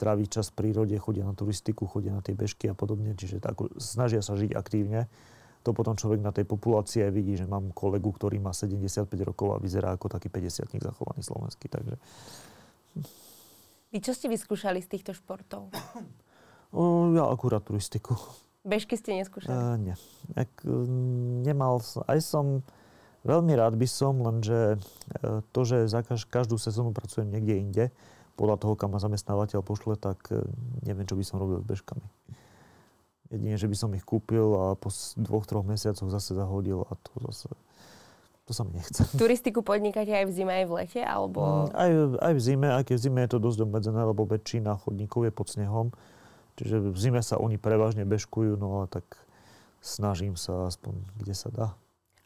tráviť 0.00 0.28
čas 0.28 0.46
v 0.50 0.64
prírode, 0.64 0.96
chodia 0.96 1.28
na 1.28 1.36
turistiku, 1.36 1.84
chodia 1.84 2.16
na 2.16 2.24
tie 2.24 2.32
bežky 2.32 2.72
a 2.72 2.74
podobne, 2.74 3.12
čiže 3.12 3.38
tak, 3.38 3.60
snažia 3.76 4.24
sa 4.24 4.32
žiť 4.32 4.56
aktívne. 4.56 5.12
To 5.64 5.76
potom 5.76 5.92
človek 5.92 6.24
na 6.24 6.32
tej 6.32 6.48
populácii 6.48 7.04
aj 7.04 7.12
vidí, 7.12 7.36
že 7.36 7.44
mám 7.44 7.72
kolegu, 7.76 8.08
ktorý 8.16 8.40
má 8.40 8.56
75 8.56 9.06
rokov 9.22 9.54
a 9.54 9.62
vyzerá 9.62 9.92
ako 9.92 10.08
taký 10.08 10.32
50 10.32 10.80
zachovaný 10.80 11.20
slovenský. 11.20 11.68
Takže... 11.68 11.94
Vy 13.92 13.98
čo 14.00 14.16
ste 14.16 14.32
vyskúšali 14.32 14.80
z 14.80 14.88
týchto 14.88 15.12
športov? 15.12 15.68
O, 16.70 17.10
ja 17.10 17.26
akurát 17.26 17.66
turistiku. 17.66 18.14
Bežky 18.62 18.94
ste 18.94 19.18
neskúšali? 19.18 19.50
Uh, 19.50 19.74
nie. 19.74 19.96
Ak, 20.38 20.48
nemal 21.42 21.82
som, 21.82 22.06
aj 22.06 22.20
som, 22.22 22.46
Veľmi 23.20 23.52
rád 23.52 23.76
by 23.76 23.84
som, 23.84 24.16
lenže 24.16 24.80
e, 25.20 25.44
to, 25.52 25.60
že 25.68 25.92
za 25.92 26.00
každú 26.04 26.56
sezónu 26.56 26.96
pracujem 26.96 27.28
niekde 27.28 27.54
inde, 27.60 27.84
podľa 28.40 28.56
toho, 28.56 28.72
kam 28.80 28.96
ma 28.96 29.00
zamestnávateľ 29.02 29.60
pošle, 29.60 30.00
tak 30.00 30.24
e, 30.32 30.40
neviem, 30.88 31.04
čo 31.04 31.20
by 31.20 31.24
som 31.28 31.36
robil 31.36 31.60
s 31.60 31.68
bežkami. 31.68 32.00
Jedine, 33.30 33.54
že 33.54 33.70
by 33.70 33.76
som 33.78 33.90
ich 33.94 34.02
kúpil 34.02 34.42
a 34.58 34.74
po 34.74 34.90
dvoch, 35.14 35.46
troch 35.46 35.62
mesiacoch 35.62 36.10
zase 36.10 36.34
zahodil 36.34 36.82
a 36.90 36.98
to 36.98 37.12
zase... 37.30 37.48
To 38.50 38.52
sa 38.58 38.66
mi 38.66 38.74
nechce. 38.74 39.06
Turistiku 39.14 39.62
podnikáte 39.62 40.10
aj 40.10 40.26
v 40.26 40.32
zime, 40.34 40.50
aj 40.50 40.66
v 40.66 40.72
lete? 40.82 41.00
Alebo... 41.06 41.70
Mm, 41.70 41.78
aj, 41.78 41.90
aj 42.18 42.32
v 42.34 42.40
zime, 42.42 42.68
aj 42.74 42.82
keď 42.82 42.94
v 42.98 43.04
zime 43.06 43.20
je 43.22 43.30
to 43.30 43.38
dosť 43.38 43.58
obmedzené, 43.62 44.02
lebo 44.02 44.26
väčšina 44.26 44.74
chodníkov 44.82 45.30
je 45.30 45.32
pod 45.32 45.46
snehom. 45.46 45.86
Čiže 46.58 46.90
v 46.90 46.98
zime 46.98 47.22
sa 47.22 47.38
oni 47.38 47.62
prevažne 47.62 48.02
bežkujú, 48.02 48.58
no 48.58 48.82
ale 48.82 48.90
tak 48.90 49.06
snažím 49.78 50.34
sa 50.34 50.66
aspoň, 50.66 50.98
kde 51.14 51.34
sa 51.38 51.48
dá. 51.54 51.68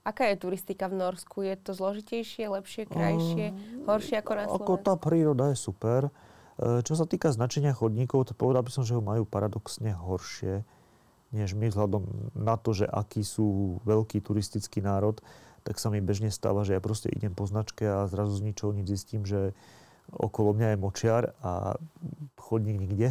Aká 0.00 0.32
je 0.32 0.40
turistika 0.40 0.88
v 0.88 1.00
Norsku? 1.00 1.44
Je 1.44 1.56
to 1.60 1.76
zložitejšie, 1.76 2.48
lepšie, 2.48 2.88
krajšie, 2.88 3.52
uh, 3.52 3.88
horšie 3.88 4.16
ako 4.20 4.32
na 4.36 4.44
Slovensku? 4.48 4.64
Ako 4.64 4.74
tá 4.80 4.94
príroda 4.96 5.48
je 5.52 5.56
super. 5.56 6.12
E, 6.60 6.84
čo 6.84 6.92
sa 6.92 7.08
týka 7.08 7.32
značenia 7.32 7.72
chodníkov, 7.72 8.28
to 8.28 8.36
povedal 8.36 8.60
by 8.60 8.68
som, 8.68 8.84
že 8.84 8.92
ho 8.92 9.00
majú 9.00 9.24
paradoxne 9.24 9.96
horšie, 9.96 10.60
než 11.34 11.58
my 11.58 11.66
vzhľadom 11.68 12.32
na 12.38 12.54
to, 12.54 12.70
že 12.70 12.86
aký 12.86 13.26
sú 13.26 13.78
veľký 13.82 14.22
turistický 14.22 14.78
národ, 14.78 15.18
tak 15.66 15.82
sa 15.82 15.90
mi 15.90 15.98
bežne 15.98 16.30
stáva, 16.30 16.62
že 16.62 16.78
ja 16.78 16.80
proste 16.80 17.10
idem 17.10 17.34
po 17.34 17.48
značke 17.50 17.82
a 17.82 18.06
zrazu 18.06 18.38
z 18.38 18.46
ničoho 18.52 18.70
nič 18.70 18.86
zistím, 18.86 19.26
že 19.26 19.56
okolo 20.12 20.54
mňa 20.54 20.76
je 20.76 20.78
močiar 20.78 21.22
a 21.42 21.74
chodník 22.38 22.78
nikde. 22.78 23.10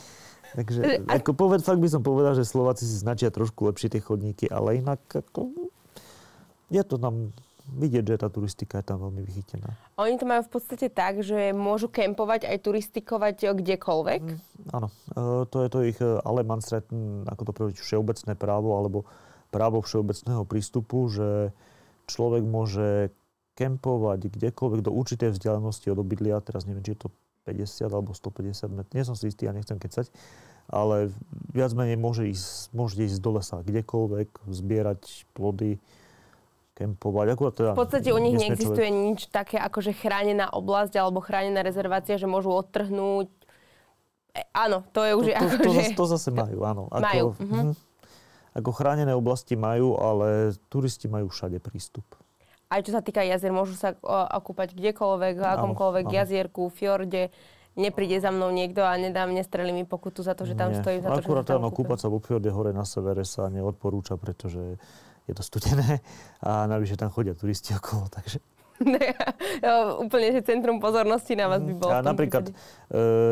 Takže 0.58 1.08
ako 1.08 1.32
poved, 1.32 1.64
fakt 1.64 1.80
by 1.80 1.88
som 1.88 2.04
povedal, 2.04 2.36
že 2.36 2.44
Slováci 2.44 2.84
si 2.84 2.96
značia 3.00 3.32
trošku 3.32 3.64
lepšie 3.72 3.88
tie 3.88 4.04
chodníky, 4.04 4.50
ale 4.52 4.84
inak 4.84 5.00
ako, 5.08 5.48
je 6.68 6.82
to 6.84 7.00
tam 7.00 7.32
vidieť, 7.70 8.04
že 8.14 8.16
tá 8.20 8.28
turistika 8.28 8.82
je 8.82 8.86
tam 8.90 8.98
veľmi 9.02 9.22
vychytená. 9.22 9.74
Oni 9.96 10.18
to 10.18 10.26
majú 10.26 10.42
v 10.44 10.52
podstate 10.52 10.90
tak, 10.90 11.22
že 11.22 11.54
môžu 11.54 11.86
kempovať 11.86 12.50
aj 12.50 12.58
turistikovať 12.62 13.54
kdekoľvek? 13.54 14.22
Mm, 14.22 14.74
áno, 14.74 14.88
e, 14.90 15.46
to 15.46 15.56
je 15.62 15.68
to 15.70 15.78
ich 15.86 15.98
eh, 16.02 16.18
Alemansret, 16.26 16.90
ako 17.30 17.42
to 17.46 17.52
povedať, 17.54 17.74
všeobecné 17.78 18.32
právo 18.34 18.74
alebo 18.74 19.06
právo 19.52 19.84
všeobecného 19.84 20.42
prístupu, 20.48 21.06
že 21.12 21.52
človek 22.08 22.42
môže 22.42 23.12
kempovať 23.54 24.32
kdekoľvek 24.32 24.80
do 24.80 24.90
určitej 24.96 25.36
vzdialenosti 25.36 25.92
od 25.92 26.00
obydlia, 26.00 26.40
teraz 26.40 26.64
neviem, 26.64 26.80
či 26.80 26.96
je 26.96 27.04
to 27.06 27.08
50 27.44 27.92
alebo 27.92 28.16
150 28.16 28.72
metrov, 28.72 28.96
nie 28.96 29.04
som 29.04 29.12
si 29.12 29.28
istý, 29.28 29.44
ja 29.44 29.52
nechcem 29.52 29.76
kecať, 29.76 30.08
ale 30.72 31.12
viac 31.52 31.74
menej 31.76 32.00
môže 32.00 32.24
ísť, 32.24 32.72
môže 32.72 32.96
ísť 33.02 33.20
do 33.20 33.36
lesa 33.36 33.60
kdekoľvek, 33.60 34.48
zbierať 34.48 35.28
plody, 35.36 35.82
kempovať. 36.72 37.26
Akurát 37.36 37.54
teda 37.54 37.70
v 37.76 37.80
podstate 37.84 38.08
u 38.10 38.20
nich 38.20 38.36
neexistuje 38.36 38.88
človek... 38.88 39.04
nič 39.12 39.20
také 39.28 39.56
ako 39.60 39.78
že 39.84 39.92
chránená 39.92 40.48
oblasť 40.50 40.96
alebo 40.96 41.20
chránená 41.20 41.60
rezervácia, 41.60 42.16
že 42.16 42.24
môžu 42.24 42.52
odtrhnúť. 42.52 43.28
E, 44.32 44.42
áno, 44.56 44.82
to 44.96 45.04
je 45.04 45.12
už... 45.12 45.24
To, 45.28 45.32
to, 45.32 45.44
ako, 45.44 45.56
to, 45.60 45.70
že... 45.70 45.80
zase, 45.80 45.92
to 45.92 46.04
zase 46.08 46.30
majú, 46.32 46.58
áno. 46.64 46.82
Ako, 46.88 47.04
majú. 47.04 47.26
Uh-huh. 47.36 47.72
Ako 48.52 48.70
chránené 48.72 49.12
oblasti 49.12 49.56
majú, 49.56 49.96
ale 49.96 50.56
turisti 50.72 51.08
majú 51.08 51.28
všade 51.28 51.60
prístup. 51.60 52.04
Aj 52.72 52.80
čo 52.80 52.96
sa 52.96 53.04
týka 53.04 53.20
jazier, 53.20 53.52
môžu 53.52 53.76
sa 53.76 53.92
okúpať 54.32 54.72
kdekoľvek, 54.72 55.44
akomkoľvek 55.44 56.04
áno, 56.08 56.16
jazierku, 56.16 56.62
fjorde 56.72 57.28
nepríde 57.76 58.20
za 58.20 58.28
mnou 58.28 58.52
niekto 58.52 58.84
a 58.84 58.92
nedá 59.00 59.24
mne 59.24 59.40
strelí 59.40 59.72
mi 59.72 59.84
pokutu 59.88 60.20
za 60.20 60.36
to, 60.36 60.44
že 60.44 60.52
tam 60.52 60.76
Nie. 60.76 60.80
stojím 60.84 61.00
za 61.00 61.08
to, 61.08 61.24
Akurát 61.24 61.44
že 61.48 61.56
áno, 61.56 61.72
kúpať 61.72 62.04
sa 62.04 62.08
vo 62.12 62.20
fjorde 62.20 62.52
hore 62.52 62.76
na 62.76 62.84
severe 62.84 63.24
sa 63.24 63.48
neodporúča, 63.48 64.20
pretože 64.20 64.76
je 65.28 65.34
to 65.34 65.42
studené 65.42 66.00
a 66.42 66.66
navyše 66.66 66.98
tam 66.98 67.10
chodia 67.10 67.34
turisti 67.34 67.74
okolo, 67.74 68.10
takže... 68.10 68.42
úplne, 70.02 70.34
že 70.34 70.40
centrum 70.42 70.82
pozornosti 70.82 71.38
na 71.38 71.46
vás 71.46 71.62
by 71.62 71.72
bolo. 71.76 71.92
A 71.92 72.02
napríklad 72.02 72.50
e, 72.50 72.52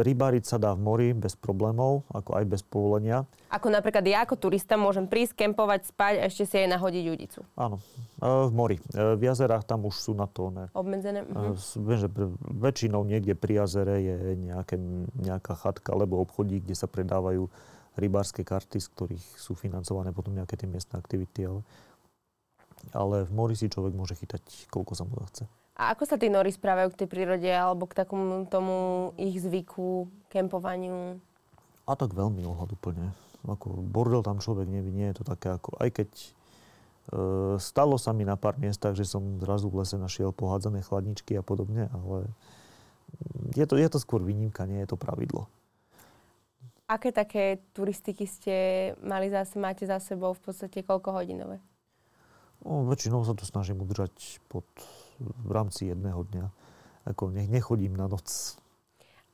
rybáriť 0.06 0.44
sa 0.46 0.56
dá 0.62 0.74
v 0.74 0.80
mori 0.80 1.08
bez 1.10 1.34
problémov, 1.34 2.06
ako 2.14 2.38
aj 2.38 2.44
bez 2.46 2.62
povolenia. 2.62 3.26
Ako 3.50 3.66
napríklad 3.66 4.04
ja 4.06 4.22
ako 4.22 4.38
turista 4.38 4.78
môžem 4.78 5.10
prísť, 5.10 5.46
kempovať, 5.46 5.90
spať 5.90 6.14
a 6.22 6.30
ešte 6.30 6.46
si 6.46 6.56
aj 6.62 6.68
nahodiť 6.78 7.04
udicu. 7.10 7.40
Áno, 7.58 7.82
e, 8.22 8.26
v 8.26 8.52
mori. 8.54 8.76
E, 8.94 9.18
v 9.18 9.22
jazerách 9.26 9.66
tam 9.66 9.86
už 9.86 9.94
sú 9.98 10.12
na 10.14 10.30
to 10.30 10.54
ne. 10.54 10.70
Obmedzené? 10.76 11.26
Mhm. 11.26 11.58
E, 11.58 11.82
viem, 11.82 11.98
že 11.98 12.08
väčšinou 12.46 13.02
niekde 13.02 13.34
pri 13.34 13.64
jazere 13.64 13.96
je 14.00 14.16
nejaké, 14.38 14.78
nejaká 15.18 15.58
chatka 15.58 15.94
alebo 15.94 16.22
obchodík, 16.22 16.66
kde 16.66 16.76
sa 16.78 16.86
predávajú 16.86 17.50
rybárske 17.98 18.46
karty, 18.46 18.78
z 18.78 18.88
ktorých 18.92 19.26
sú 19.38 19.58
financované 19.58 20.14
potom 20.14 20.34
nejaké 20.34 20.54
tie 20.54 20.70
miestne 20.70 20.98
aktivity, 20.98 21.46
ale, 21.46 21.60
ale 22.94 23.16
v 23.26 23.32
mori 23.34 23.54
si 23.58 23.66
človek 23.66 23.94
môže 23.94 24.14
chytať, 24.14 24.70
koľko 24.70 24.92
sa 24.94 25.04
mu 25.06 25.18
chce. 25.30 25.44
A 25.80 25.96
ako 25.96 26.04
sa 26.04 26.20
tí 26.20 26.28
nori 26.28 26.52
správajú 26.52 26.92
k 26.92 27.04
tej 27.04 27.08
prírode 27.08 27.48
alebo 27.48 27.88
k 27.88 27.96
takomu 27.96 28.44
tomu 28.44 29.10
ich 29.16 29.40
zvyku, 29.40 30.12
kempovaniu? 30.28 31.16
A 31.88 31.96
tak 31.96 32.12
veľmi 32.12 32.44
ohľaduplne. 32.44 33.16
Ako 33.48 33.80
bordel 33.80 34.20
tam 34.20 34.44
človek 34.44 34.68
nevidí, 34.68 35.00
nie 35.00 35.08
je 35.08 35.24
to 35.24 35.24
také 35.24 35.56
ako, 35.56 35.80
aj 35.80 35.88
keď 35.96 36.10
e, 36.12 36.28
stalo 37.56 37.96
sa 37.96 38.12
mi 38.12 38.28
na 38.28 38.36
pár 38.36 38.60
miestach, 38.60 38.92
že 38.92 39.08
som 39.08 39.40
zrazu 39.40 39.72
v 39.72 39.80
lese 39.80 39.96
našiel 39.96 40.36
pohádzané 40.36 40.84
chladničky 40.84 41.40
a 41.40 41.42
podobne, 41.42 41.88
ale 41.88 42.28
je 43.56 43.64
to, 43.64 43.80
je 43.80 43.88
to 43.88 43.96
skôr 43.96 44.20
výnimka, 44.20 44.68
nie 44.68 44.84
je 44.84 44.92
to 44.92 45.00
pravidlo. 45.00 45.48
Aké 46.90 47.14
také 47.14 47.62
turistiky 47.70 48.26
ste 48.26 48.54
mali 48.98 49.30
za, 49.30 49.46
máte 49.54 49.86
za 49.86 50.02
sebou 50.02 50.34
v 50.34 50.42
podstate 50.42 50.82
koľko 50.82 51.14
hodinové? 51.14 51.62
No, 52.66 52.82
väčšinou 52.82 53.22
sa 53.22 53.38
to 53.38 53.46
snažím 53.46 53.78
udržať 53.78 54.42
pod, 54.50 54.66
v 55.22 55.50
rámci 55.54 55.94
jedného 55.94 56.26
dňa. 56.26 56.46
Ako 57.14 57.30
nech 57.30 57.46
nechodím 57.46 57.94
na 57.94 58.10
noc. 58.10 58.58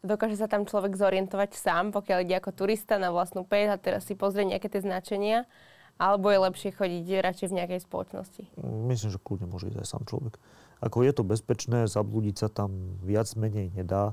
Dokáže 0.04 0.36
sa 0.36 0.52
tam 0.52 0.68
človek 0.68 1.00
zorientovať 1.00 1.56
sám, 1.56 1.96
pokiaľ 1.96 2.28
ide 2.28 2.36
ako 2.36 2.52
turista 2.52 3.00
na 3.00 3.08
vlastnú 3.08 3.48
pec 3.48 3.72
a 3.72 3.80
teraz 3.80 4.04
si 4.04 4.12
pozrie 4.12 4.44
nejaké 4.44 4.68
tie 4.68 4.84
značenia? 4.84 5.48
Alebo 5.96 6.28
je 6.28 6.44
lepšie 6.44 6.76
chodiť 6.76 7.24
radšej 7.24 7.48
v 7.48 7.56
nejakej 7.56 7.80
spoločnosti? 7.88 8.42
Myslím, 8.60 9.16
že 9.16 9.18
kľudne 9.18 9.48
môže 9.48 9.72
ísť 9.72 9.80
aj 9.80 9.88
sám 9.88 10.04
človek. 10.04 10.36
Ako 10.84 11.08
je 11.08 11.12
to 11.16 11.24
bezpečné, 11.24 11.88
zablúdiť 11.88 12.36
sa 12.36 12.48
tam 12.52 13.00
viac 13.00 13.32
menej 13.32 13.72
nedá 13.72 14.12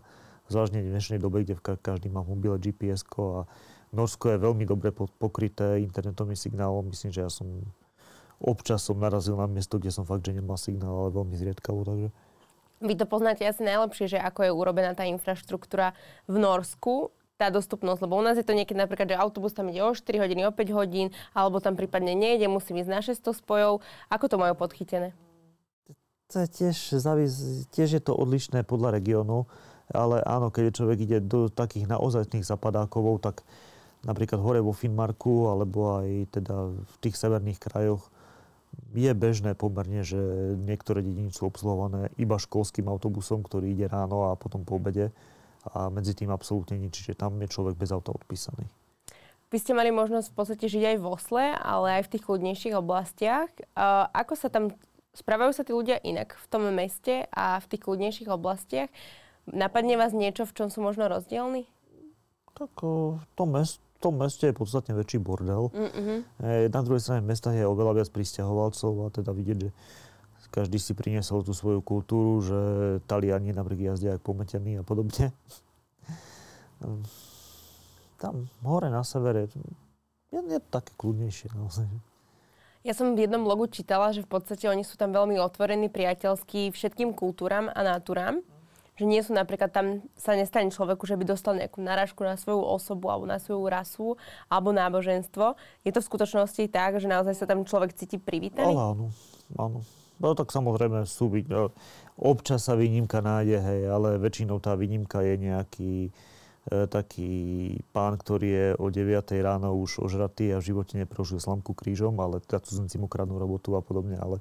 zvláštne 0.52 0.84
v 0.84 0.92
dnešnej 0.92 1.20
dobe, 1.20 1.44
kde 1.44 1.60
každý 1.60 2.12
má 2.12 2.26
v 2.26 2.36
mobile 2.36 2.58
gps 2.60 3.08
a 3.20 3.48
Norsko 3.94 4.34
je 4.34 4.38
veľmi 4.42 4.66
dobre 4.66 4.90
pokryté 4.96 5.80
internetovým 5.86 6.36
signálom. 6.36 6.90
Myslím, 6.90 7.14
že 7.14 7.22
ja 7.22 7.30
som 7.30 7.62
občas 8.42 8.84
som 8.84 9.00
narazil 9.00 9.40
na 9.40 9.48
miesto, 9.48 9.80
kde 9.80 9.94
som 9.94 10.04
fakt, 10.04 10.26
že 10.26 10.36
nemal 10.36 10.60
signál, 10.60 11.08
ale 11.08 11.16
veľmi 11.16 11.36
zriedkavo, 11.38 11.88
takže... 11.88 12.10
Vy 12.84 13.00
to 13.00 13.08
poznáte 13.08 13.48
asi 13.48 13.64
najlepšie, 13.64 14.12
že 14.12 14.20
ako 14.20 14.40
je 14.44 14.52
urobená 14.52 14.92
tá 14.92 15.08
infraštruktúra 15.08 15.96
v 16.28 16.36
Norsku, 16.36 17.16
tá 17.40 17.48
dostupnosť, 17.48 18.04
lebo 18.04 18.20
u 18.20 18.24
nás 18.26 18.36
je 18.36 18.44
to 18.44 18.52
niekedy 18.52 18.76
napríklad, 18.76 19.08
že 19.08 19.16
autobus 19.16 19.56
tam 19.56 19.72
ide 19.72 19.80
o 19.80 19.96
4 19.96 20.04
hodiny, 20.20 20.44
o 20.44 20.52
5 20.52 20.76
hodín, 20.76 21.16
alebo 21.32 21.64
tam 21.64 21.80
prípadne 21.80 22.12
nejde, 22.12 22.52
musím 22.52 22.84
ísť 22.84 22.92
na 22.92 23.00
600 23.00 23.40
spojov. 23.40 23.80
Ako 24.12 24.26
to 24.28 24.36
majú 24.36 24.60
podchytené? 24.60 25.16
To 26.36 26.44
je 26.44 26.48
tiež, 26.50 26.76
tiež 27.72 27.90
je 27.96 28.02
to 28.04 28.12
odlišné 28.12 28.68
podľa 28.68 29.00
regiónu, 29.00 29.48
ale 29.92 30.24
áno, 30.24 30.54
keď 30.54 30.72
človek 30.72 31.00
ide 31.04 31.20
do 31.20 31.52
takých 31.52 31.92
naozajstných 31.92 32.48
zapadákovov, 32.48 33.20
tak 33.20 33.44
napríklad 34.08 34.40
hore 34.40 34.60
vo 34.64 34.72
Finmarku, 34.72 35.52
alebo 35.52 36.00
aj 36.00 36.32
teda 36.40 36.72
v 36.72 36.96
tých 37.04 37.16
severných 37.20 37.60
krajoch, 37.60 38.08
je 38.94 39.12
bežné 39.14 39.54
pomerne, 39.54 40.02
že 40.02 40.18
niektoré 40.58 41.06
dediny 41.06 41.30
sú 41.30 41.46
obsluhované 41.46 42.10
iba 42.18 42.42
školským 42.42 42.90
autobusom, 42.90 43.46
ktorý 43.46 43.70
ide 43.70 43.86
ráno 43.86 44.34
a 44.34 44.40
potom 44.40 44.66
po 44.66 44.82
obede 44.82 45.14
a 45.64 45.94
medzi 45.94 46.18
tým 46.18 46.34
absolútne 46.34 46.76
nič, 46.76 47.00
čiže 47.00 47.16
tam 47.16 47.38
je 47.40 47.48
človek 47.54 47.78
bez 47.78 47.94
auta 47.94 48.12
odpísaný. 48.12 48.66
Vy 49.54 49.62
ste 49.62 49.78
mali 49.78 49.94
možnosť 49.94 50.34
v 50.34 50.36
podstate 50.36 50.66
žiť 50.66 50.84
aj 50.90 50.98
v 50.98 51.06
Osle, 51.06 51.46
ale 51.54 52.02
aj 52.02 52.10
v 52.10 52.12
tých 52.18 52.24
kľudnejších 52.26 52.74
oblastiach. 52.74 53.54
Ako 54.10 54.34
sa 54.34 54.50
tam, 54.50 54.74
správajú 55.14 55.54
sa 55.54 55.62
tí 55.62 55.70
ľudia 55.78 56.02
inak 56.02 56.34
v 56.34 56.46
tom 56.50 56.66
meste 56.74 57.30
a 57.30 57.62
v 57.62 57.70
tých 57.70 57.86
kľudnejších 57.86 58.34
oblastiach? 58.34 58.90
Napadne 59.50 60.00
vás 60.00 60.16
niečo, 60.16 60.48
v 60.48 60.56
čom 60.56 60.68
sú 60.72 60.80
možno 60.80 61.12
rozdielni? 61.12 61.68
Tak 62.56 62.72
v 62.80 63.24
tom 63.36 63.50
mest, 63.58 63.84
tom 64.00 64.20
meste 64.20 64.52
je 64.52 64.56
podstatne 64.56 64.96
väčší 64.96 65.20
bordel. 65.20 65.72
Mm-hmm. 65.72 66.20
Na 66.72 66.82
druhej 66.84 67.00
strane 67.00 67.24
mesta 67.24 67.56
je 67.56 67.64
oveľa 67.64 68.04
viac 68.04 68.10
pristahovalcov 68.12 68.92
a 69.04 69.08
teda 69.12 69.32
vidieť, 69.32 69.58
že 69.64 69.70
každý 70.54 70.78
si 70.78 70.94
priniesol 70.94 71.42
tú 71.42 71.56
svoju 71.56 71.82
kultúru, 71.82 72.44
že 72.44 72.60
Taliani 73.10 73.56
napríklad 73.56 73.98
jazdia 73.98 74.16
aj 74.16 74.22
pometení 74.22 74.80
a 74.80 74.84
podobne. 74.86 75.34
Tam 78.22 78.48
hore 78.62 78.88
na 78.92 79.02
severe 79.08 79.50
je, 80.32 80.40
je 80.40 80.60
také 80.72 80.94
kľudnejšie 81.00 81.58
naozaj. 81.58 81.88
Ja 82.84 82.92
som 82.92 83.16
v 83.16 83.24
jednom 83.24 83.48
blogu 83.48 83.72
čítala, 83.72 84.12
že 84.12 84.28
v 84.28 84.30
podstate 84.30 84.68
oni 84.68 84.84
sú 84.84 85.00
tam 85.00 85.16
veľmi 85.16 85.40
otvorení, 85.40 85.88
priateľskí 85.88 86.76
všetkým 86.76 87.16
kultúram 87.16 87.72
a 87.72 87.80
náturám 87.80 88.44
že 88.94 89.06
nie 89.10 89.22
sú 89.26 89.34
napríklad 89.34 89.74
tam 89.74 90.06
sa 90.14 90.38
nestane 90.38 90.70
človeku, 90.70 91.10
že 91.10 91.18
by 91.18 91.26
dostal 91.26 91.58
nejakú 91.58 91.82
narážku 91.82 92.22
na 92.22 92.38
svoju 92.38 92.62
osobu 92.62 93.10
alebo 93.10 93.26
na 93.26 93.42
svoju 93.42 93.66
rasu 93.66 94.08
alebo 94.46 94.70
náboženstvo. 94.70 95.58
Je 95.82 95.92
to 95.92 96.00
v 96.02 96.10
skutočnosti 96.14 96.64
tak, 96.70 97.02
že 97.02 97.10
naozaj 97.10 97.34
sa 97.34 97.50
tam 97.50 97.66
človek 97.66 97.98
cíti 97.98 98.22
privítaný? 98.22 98.70
Áno, 98.70 99.10
áno. 99.58 99.82
No 100.22 100.38
tak 100.38 100.54
samozrejme 100.54 101.10
sú 101.10 101.34
no, 101.50 101.74
občas 102.22 102.70
sa 102.70 102.78
výnimka 102.78 103.20
nájde, 103.20 103.58
hej, 103.60 103.82
ale 103.90 104.22
väčšinou 104.22 104.62
tá 104.62 104.78
výnimka 104.78 105.26
je 105.26 105.36
nejaký 105.42 105.94
e, 106.08 106.10
taký 106.86 107.34
pán, 107.92 108.22
ktorý 108.22 108.48
je 108.48 108.68
o 108.78 108.94
9 108.94 109.10
ráno 109.42 109.74
už 109.74 110.06
ožratý 110.06 110.54
a 110.54 110.62
v 110.62 110.70
živote 110.70 111.02
neprožil 111.02 111.42
slamku 111.42 111.74
krížom, 111.74 112.14
ale 112.22 112.46
teda 112.46 112.62
cudzinci 112.62 113.02
mu 113.02 113.10
kradnú 113.10 113.42
robotu 113.42 113.74
a 113.74 113.82
podobne, 113.82 114.22
ale 114.22 114.38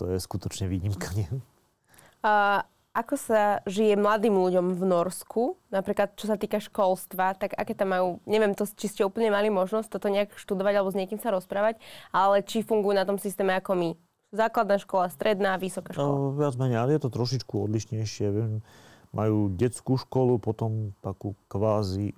to 0.00 0.08
je 0.08 0.16
skutočne 0.16 0.64
výnimka, 0.66 1.12
nie? 1.12 1.28
A 2.24 2.64
ako 2.92 3.14
sa 3.16 3.64
žije 3.64 3.96
mladým 3.96 4.36
ľuďom 4.36 4.76
v 4.76 4.82
Norsku, 4.84 5.56
napríklad 5.72 6.12
čo 6.12 6.28
sa 6.28 6.36
týka 6.36 6.60
školstva, 6.60 7.32
tak 7.40 7.56
aké 7.56 7.72
tam 7.72 7.96
majú, 7.96 8.08
neviem, 8.28 8.52
to, 8.52 8.68
či 8.68 8.92
ste 8.92 9.02
úplne 9.08 9.32
mali 9.32 9.48
možnosť 9.48 9.88
toto 9.88 10.12
nejak 10.12 10.36
študovať 10.36 10.74
alebo 10.76 10.92
s 10.92 10.98
niekým 11.00 11.16
sa 11.16 11.32
rozprávať, 11.32 11.80
ale 12.12 12.44
či 12.44 12.60
fungujú 12.60 12.92
na 12.92 13.08
tom 13.08 13.16
systéme 13.16 13.56
ako 13.56 13.72
my. 13.80 13.90
Základná 14.32 14.76
škola, 14.76 15.08
stredná, 15.08 15.56
vysoká 15.56 15.96
škola. 15.96 16.08
No, 16.08 16.36
viac 16.36 16.56
menej, 16.56 16.80
ale 16.80 16.96
je 16.96 17.04
to 17.04 17.12
trošičku 17.12 17.52
odlišnejšie. 17.68 18.28
Majú 19.12 19.52
detskú 19.52 20.00
školu, 20.00 20.40
potom 20.40 20.96
takú 21.04 21.36
kvázi 21.52 22.16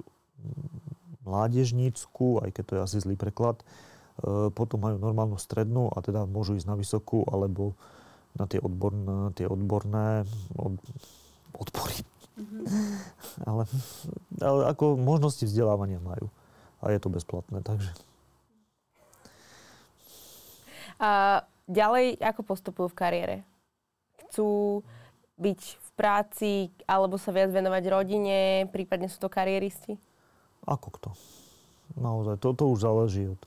mládežnícku, 1.27 2.45
aj 2.47 2.51
keď 2.55 2.63
to 2.63 2.73
je 2.75 2.81
asi 2.87 2.97
zlý 3.03 3.17
preklad. 3.19 3.59
E, 3.63 4.55
potom 4.55 4.79
majú 4.79 5.03
normálnu 5.03 5.41
strednú 5.41 5.91
a 5.91 5.99
teda 6.05 6.23
môžu 6.29 6.55
ísť 6.55 6.71
na 6.71 6.79
vysokú 6.79 7.27
alebo 7.27 7.75
na 8.35 8.45
tie 8.51 8.59
odborné, 8.59 9.31
tie 9.39 9.47
odborné 9.47 10.27
od, 10.59 10.79
odpory. 11.55 12.03
Mm-hmm. 12.35 12.67
ale, 13.51 13.63
ale 14.43 14.61
ako 14.75 14.99
možnosti 14.99 15.47
vzdelávania 15.47 16.03
majú. 16.03 16.27
A 16.85 16.93
je 16.93 17.01
to 17.01 17.09
bezplatné, 17.09 17.65
takže. 17.65 17.95
A 21.01 21.43
ďalej, 21.67 22.21
ako 22.21 22.41
postupujú 22.45 22.87
v 22.93 22.99
kariére? 22.99 23.37
Chcú 24.27 24.83
byť 25.41 25.61
v 25.61 25.89
práci, 25.99 26.51
alebo 26.87 27.19
sa 27.19 27.35
viac 27.35 27.51
venovať 27.51 27.85
rodine, 27.91 28.69
prípadne 28.71 29.11
sú 29.11 29.19
to 29.19 29.33
kariéristi? 29.33 29.99
Ako 30.69 30.89
kto. 30.95 31.11
Naozaj, 31.99 32.39
toto 32.39 32.71
už 32.71 32.85
záleží 32.85 33.31
od 33.31 33.41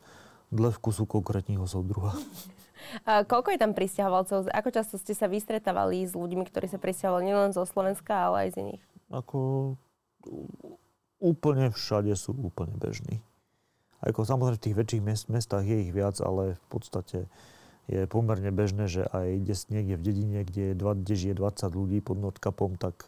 dle 0.52 0.71
vkusu 0.71 1.04
konkrétneho 1.08 1.63
súdruha. 1.67 2.15
koľko 3.06 3.54
je 3.54 3.60
tam 3.60 3.71
pristahovalcov? 3.78 4.52
Ako 4.52 4.69
často 4.71 4.95
ste 5.00 5.13
sa 5.15 5.30
vystretávali 5.30 6.06
s 6.06 6.13
ľuďmi, 6.13 6.47
ktorí 6.47 6.67
sa 6.69 6.80
pristahovali 6.82 7.28
nielen 7.28 7.52
zo 7.52 7.63
Slovenska, 7.67 8.32
ale 8.32 8.47
aj 8.47 8.50
z 8.54 8.56
iných? 8.63 8.84
Ako 9.12 9.39
úplne 11.23 11.71
všade 11.73 12.13
sú 12.13 12.36
úplne 12.36 12.76
bežní. 12.78 13.23
Ako 14.06 14.30
samozrejme 14.30 14.62
v 14.62 14.65
tých 14.69 14.78
väčších 14.78 15.04
mest, 15.04 15.26
mestách 15.28 15.65
je 15.65 15.89
ich 15.89 15.91
viac, 15.91 16.21
ale 16.21 16.54
v 16.54 16.65
podstate 16.69 17.26
je 17.89 18.04
pomerne 18.06 18.52
bežné, 18.52 18.86
že 18.91 19.08
aj 19.10 19.47
niekde 19.71 19.95
v 19.97 20.04
dedine, 20.04 20.39
kde, 20.43 20.63
je, 20.71 20.73
kde 20.76 21.13
žije 21.15 21.34
20 21.39 21.71
ľudí 21.71 22.00
pod 22.04 22.19
Nordkapom, 22.19 22.76
tak 22.78 23.08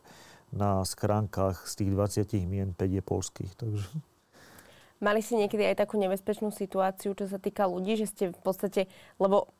na 0.49 0.81
skránkach 0.81 1.67
z 1.69 1.85
tých 1.85 1.91
20 1.93 2.49
mien 2.49 2.69
5 2.73 2.97
je 2.97 3.03
polských. 3.03 3.51
Takže... 3.53 3.85
Mali 4.99 5.21
ste 5.21 5.39
niekedy 5.39 5.63
aj 5.63 5.85
takú 5.85 5.95
nebezpečnú 6.01 6.49
situáciu, 6.49 7.13
čo 7.13 7.29
sa 7.29 7.37
týka 7.37 7.69
ľudí, 7.69 7.95
že 7.95 8.09
ste 8.09 8.23
v 8.33 8.41
podstate, 8.41 8.89
lebo 9.21 9.51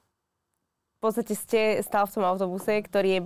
v 1.00 1.08
podstate 1.08 1.32
ste 1.32 1.80
stál 1.80 2.04
v 2.12 2.20
tom 2.20 2.28
autobuse, 2.28 2.84
ktorý 2.84 3.10
je 3.10 3.22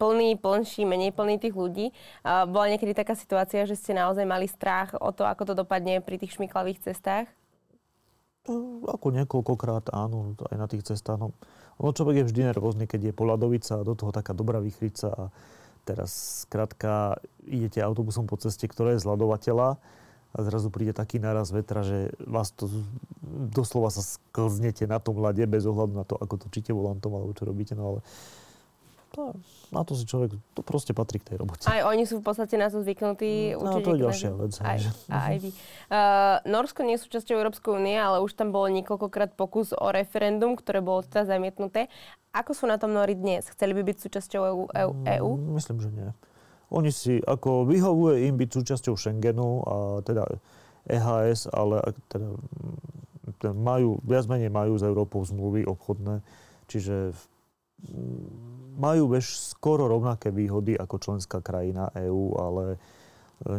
plný, 0.00 0.40
plnší, 0.40 0.88
menej 0.88 1.12
plný 1.12 1.36
tých 1.36 1.52
ľudí. 1.52 1.92
Bola 2.24 2.72
niekedy 2.72 2.96
taká 2.96 3.12
situácia, 3.12 3.68
že 3.68 3.76
ste 3.76 3.92
naozaj 3.92 4.24
mali 4.24 4.48
strach 4.48 4.96
o 4.96 5.12
to, 5.12 5.28
ako 5.28 5.52
to 5.52 5.54
dopadne 5.56 6.00
pri 6.00 6.16
tých 6.16 6.40
šmiklavých 6.40 6.80
cestách? 6.80 7.28
Ako 8.88 9.12
niekoľkokrát 9.12 9.92
áno, 9.92 10.32
aj 10.48 10.56
na 10.56 10.64
tých 10.64 10.88
cestách. 10.88 11.20
No, 11.20 11.36
ono 11.76 11.92
človek 11.92 12.24
je 12.24 12.28
vždy 12.32 12.40
nervózny, 12.52 12.88
keď 12.88 13.12
je 13.12 13.16
poladovica 13.16 13.80
a 13.80 13.84
do 13.84 13.92
toho 13.92 14.16
taká 14.16 14.32
dobrá 14.32 14.60
vychrica 14.64 15.12
a 15.12 15.24
teraz 15.84 16.44
skrátka 16.48 17.20
idete 17.44 17.84
autobusom 17.84 18.24
po 18.24 18.40
ceste, 18.40 18.64
ktorá 18.64 18.96
je 18.96 19.04
zladovateľa 19.04 19.76
a 20.30 20.38
zrazu 20.46 20.70
príde 20.70 20.94
taký 20.94 21.18
náraz 21.18 21.50
vetra, 21.50 21.82
že 21.82 22.14
vás 22.22 22.54
to 22.54 22.70
doslova 23.30 23.90
sa 23.90 24.02
sklznete 24.02 24.86
na 24.86 25.02
tom 25.02 25.18
ľade 25.18 25.42
bez 25.50 25.66
ohľadu 25.66 25.92
na 25.94 26.04
to, 26.06 26.14
ako 26.18 26.46
točíte 26.46 26.70
volantom 26.70 27.14
alebo 27.18 27.34
čo 27.34 27.46
robíte, 27.46 27.74
no 27.74 27.96
ale 27.96 28.00
to, 29.10 29.34
na 29.74 29.82
to 29.82 29.98
si 29.98 30.06
človek, 30.06 30.38
to 30.54 30.62
proste 30.62 30.94
patrí 30.94 31.18
k 31.18 31.34
tej 31.34 31.36
robote. 31.42 31.66
Aj 31.66 31.82
oni 31.82 32.06
sú 32.06 32.22
v 32.22 32.24
podstate 32.30 32.54
na 32.54 32.70
to 32.70 32.78
zvyknutí. 32.78 33.58
No, 33.58 33.82
to 33.82 33.98
je 33.98 34.06
ďalšia 34.06 34.30
vec. 34.38 34.54
Aj, 34.62 34.78
aj 35.10 35.34
vy. 35.42 35.50
Uh, 35.90 36.38
Norsko 36.46 36.86
nie 36.86 36.94
sú 36.94 37.10
súčasťou 37.10 37.34
Európskej 37.34 37.74
únie, 37.74 37.98
ale 37.98 38.22
už 38.22 38.38
tam 38.38 38.54
bolo 38.54 38.70
niekoľkokrát 38.70 39.34
pokus 39.34 39.74
o 39.74 39.90
referendum, 39.90 40.54
ktoré 40.54 40.78
bolo 40.78 41.02
teda 41.02 41.26
zamietnuté. 41.26 41.90
Ako 42.30 42.54
sú 42.54 42.70
na 42.70 42.78
tom 42.78 42.94
Nori 42.94 43.18
dnes? 43.18 43.50
Chceli 43.50 43.74
by 43.74 43.82
byť 43.82 43.96
súčasťou 43.98 44.40
EU? 44.46 44.62
EU? 44.70 44.92
EU? 45.02 45.30
Mm, 45.34 45.58
myslím, 45.58 45.78
že 45.82 45.90
nie. 45.90 46.08
Oni 46.70 46.94
si, 46.94 47.18
ako 47.18 47.66
vyhovuje 47.66 48.30
im 48.30 48.38
byť 48.38 48.50
súčasťou 48.50 48.94
Schengenu 48.94 49.62
a 49.66 49.74
teda 50.06 50.22
EHS, 50.86 51.50
ale 51.50 51.82
teda, 52.06 52.30
teda 53.42 53.52
majú, 53.54 53.98
viac 54.06 54.30
menej 54.30 54.54
majú 54.54 54.78
s 54.78 54.86
Európou 54.86 55.26
zmluvy 55.26 55.66
obchodné, 55.66 56.22
čiže 56.70 57.14
majú 58.80 59.12
bež 59.12 59.26
skoro 59.52 59.88
rovnaké 59.88 60.32
výhody 60.32 60.76
ako 60.76 60.96
členská 61.00 61.44
krajina 61.44 61.92
EÚ, 61.92 62.24
ale 62.36 62.64
e, 62.76 62.78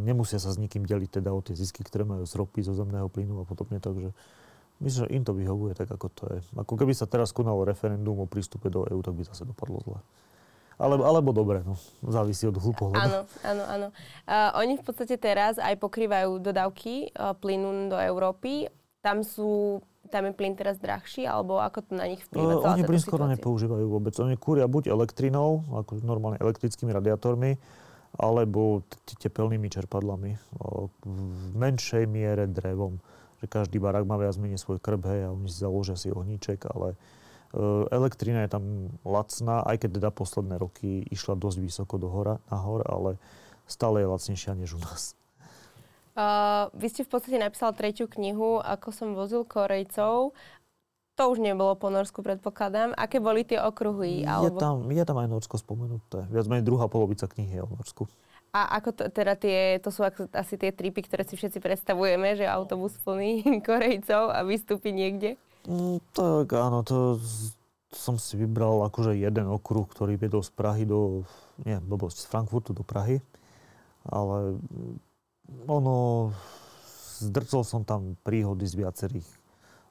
nemusia 0.01 0.41
sa 0.41 0.49
s 0.49 0.57
nikým 0.57 0.85
deliť 0.85 1.21
teda 1.21 1.29
o 1.29 1.41
tie 1.41 1.53
zisky, 1.53 1.85
ktoré 1.85 2.05
majú 2.05 2.25
z 2.25 2.33
ropy, 2.37 2.65
zo 2.65 2.73
zemného 2.73 3.09
plynu 3.09 3.41
a 3.41 3.45
podobne, 3.45 3.77
takže 3.77 4.13
myslím, 4.81 4.99
že 5.05 5.13
im 5.13 5.23
to 5.25 5.33
vyhovuje 5.37 5.77
tak, 5.77 5.89
ako 5.89 6.07
to 6.13 6.23
je. 6.37 6.39
Ako 6.57 6.73
keby 6.73 6.93
sa 6.97 7.05
teraz 7.05 7.33
konalo 7.33 7.65
referendum 7.65 8.17
o 8.21 8.29
prístupe 8.29 8.73
do 8.73 8.85
EÚ, 8.89 9.01
tak 9.05 9.13
by 9.13 9.23
zase 9.25 9.45
dopadlo 9.45 9.81
zle. 9.85 9.99
Alebo, 10.81 11.05
alebo 11.05 11.29
dobre, 11.29 11.61
no. 11.61 11.77
Závisí 12.01 12.49
od 12.49 12.57
hlupohľadu. 12.57 12.97
Áno, 12.97 13.19
áno, 13.45 13.63
áno. 13.69 13.87
Uh, 14.25 14.49
oni 14.65 14.81
v 14.81 14.83
podstate 14.83 15.13
teraz 15.21 15.61
aj 15.61 15.77
pokrývajú 15.77 16.41
dodávky 16.41 17.13
uh, 17.13 17.37
plynu 17.37 17.93
do 17.93 18.01
Európy. 18.01 18.65
Tam 19.05 19.21
sú 19.21 19.85
tam 20.11 20.27
je 20.27 20.35
plyn 20.35 20.59
teraz 20.59 20.75
drahší, 20.75 21.23
alebo 21.23 21.63
ako 21.63 21.87
to 21.87 21.91
na 21.95 22.03
nich 22.03 22.19
vplýva 22.27 22.59
uh, 22.59 22.75
Oni 22.75 22.83
plyn 22.83 22.99
skoro 22.99 23.29
nepoužívajú 23.31 23.85
vôbec. 23.87 24.11
Oni 24.19 24.35
kúria 24.35 24.67
buď 24.67 24.91
elektrinou, 24.91 25.63
ako 25.71 26.03
normálne 26.03 26.41
elektrickými 26.41 26.91
radiátormi, 26.91 27.55
alebo 28.19 28.83
tepelnými 29.07 29.71
čerpadlami. 29.71 30.35
Uh, 30.57 30.89
v 31.05 31.55
menšej 31.55 32.09
miere 32.09 32.49
drevom. 32.49 32.99
Že 33.39 33.45
každý 33.49 33.77
barák 33.81 34.05
má 34.05 34.17
viac 34.17 34.37
menej 34.37 34.59
svoj 34.59 34.81
krb, 34.81 35.01
hej, 35.07 35.25
a 35.25 35.33
oni 35.33 35.47
si 35.49 35.61
založia 35.61 35.97
si 35.97 36.13
ohníček, 36.13 36.65
ale 36.73 36.93
elektrina 37.91 38.47
je 38.47 38.51
tam 38.51 38.63
lacná, 39.03 39.63
aj 39.67 39.83
keď 39.83 39.89
teda 39.99 40.09
posledné 40.11 40.55
roky 40.55 41.03
išla 41.11 41.35
dosť 41.35 41.57
vysoko 41.59 41.95
do 41.99 42.07
hora, 42.07 42.39
nahor, 42.47 42.83
ale 42.87 43.19
stále 43.67 44.03
je 44.03 44.07
lacnejšia 44.07 44.55
než 44.55 44.75
u 44.75 44.81
nás. 44.81 45.15
Uh, 46.11 46.67
vy 46.75 46.91
ste 46.91 47.07
v 47.07 47.11
podstate 47.11 47.39
napísal 47.39 47.71
tretiu 47.71 48.07
knihu, 48.11 48.59
ako 48.59 48.91
som 48.91 49.15
vozil 49.15 49.47
Korejcov. 49.47 50.35
To 51.19 51.23
už 51.27 51.39
nebolo 51.39 51.75
po 51.79 51.87
Norsku, 51.87 52.23
predpokladám. 52.23 52.95
Aké 52.95 53.23
boli 53.23 53.47
tie 53.47 53.59
okruhy? 53.59 54.27
Alebo... 54.27 54.59
Je, 54.59 54.59
tam, 54.59 54.75
je 54.91 55.03
tam 55.07 55.17
aj 55.19 55.27
Norsko 55.31 55.55
spomenuté. 55.59 56.27
Viac 56.27 56.47
menej 56.51 56.67
druhá 56.67 56.91
polovica 56.91 57.27
knihy 57.27 57.59
je 57.59 57.63
o 57.63 57.69
Norsku. 57.71 58.07
A 58.51 58.79
ako 58.79 58.89
to, 58.91 59.03
teda 59.07 59.39
tie, 59.39 59.79
to 59.79 59.95
sú 59.95 60.03
asi 60.07 60.55
tie 60.59 60.75
tripy, 60.75 61.07
ktoré 61.07 61.23
si 61.23 61.39
všetci 61.39 61.63
predstavujeme, 61.63 62.35
že 62.35 62.43
autobus 62.43 62.99
plný 62.99 63.43
Korejcov 63.67 64.35
a 64.35 64.43
vystúpi 64.43 64.91
niekde? 64.91 65.39
Mm, 65.69 66.01
tak 66.15 66.53
áno, 66.57 66.81
to 66.81 67.21
som 67.91 68.15
si 68.15 68.39
vybral 68.39 68.87
akože 68.87 69.13
jeden 69.19 69.51
okruh, 69.51 69.83
ktorý 69.85 70.15
viedol 70.15 70.41
z 70.41 70.51
Prahy 70.55 70.87
do, 70.87 71.27
nie, 71.67 71.77
blbosť, 71.83 72.23
z 72.23 72.25
Frankfurtu 72.31 72.71
do 72.71 72.87
Prahy. 72.87 73.19
Ale 74.07 74.57
ono, 75.67 76.31
zdrcol 77.21 77.61
som 77.67 77.81
tam 77.85 78.17
príhody 78.23 78.65
z 78.65 78.79
viacerých 78.79 79.27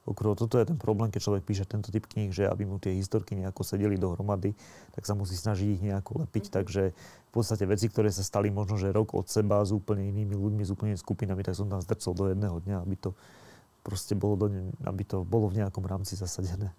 okruhov. 0.03 0.35
Toto 0.35 0.57
je 0.57 0.65
ten 0.65 0.75
problém, 0.81 1.13
keď 1.13 1.21
človek 1.29 1.43
píše 1.45 1.65
tento 1.69 1.93
typ 1.93 2.09
kníh, 2.09 2.33
že 2.33 2.49
aby 2.49 2.65
mu 2.65 2.81
tie 2.81 2.97
historky 2.97 3.37
nejako 3.37 3.61
sedeli 3.61 4.01
dohromady, 4.01 4.57
tak 4.97 5.05
sa 5.05 5.13
musí 5.13 5.37
snažiť 5.37 5.67
ich 5.77 5.81
nejako 5.85 6.25
lepiť. 6.25 6.49
Mm-hmm. 6.49 6.57
Takže 6.57 6.83
v 6.97 7.31
podstate 7.31 7.63
veci, 7.69 7.85
ktoré 7.87 8.09
sa 8.09 8.25
stali 8.25 8.49
možno, 8.49 8.81
že 8.81 8.89
rok 8.89 9.13
od 9.13 9.29
seba 9.29 9.61
s 9.61 9.69
úplne 9.69 10.09
inými 10.09 10.33
ľuďmi, 10.33 10.63
s 10.65 10.73
úplne 10.73 10.97
skupinami, 10.97 11.45
tak 11.45 11.53
som 11.53 11.69
tam 11.69 11.79
zdrcol 11.79 12.13
do 12.17 12.25
jedného 12.33 12.57
dňa, 12.65 12.77
aby 12.81 12.95
to 12.97 13.13
proste 13.81 14.13
bolo, 14.13 14.45
do 14.45 14.47
ne, 14.49 14.69
aby 14.85 15.03
to 15.05 15.25
bolo 15.25 15.49
v 15.49 15.61
nejakom 15.61 15.83
rámci 15.85 16.17
zasadené. 16.17 16.73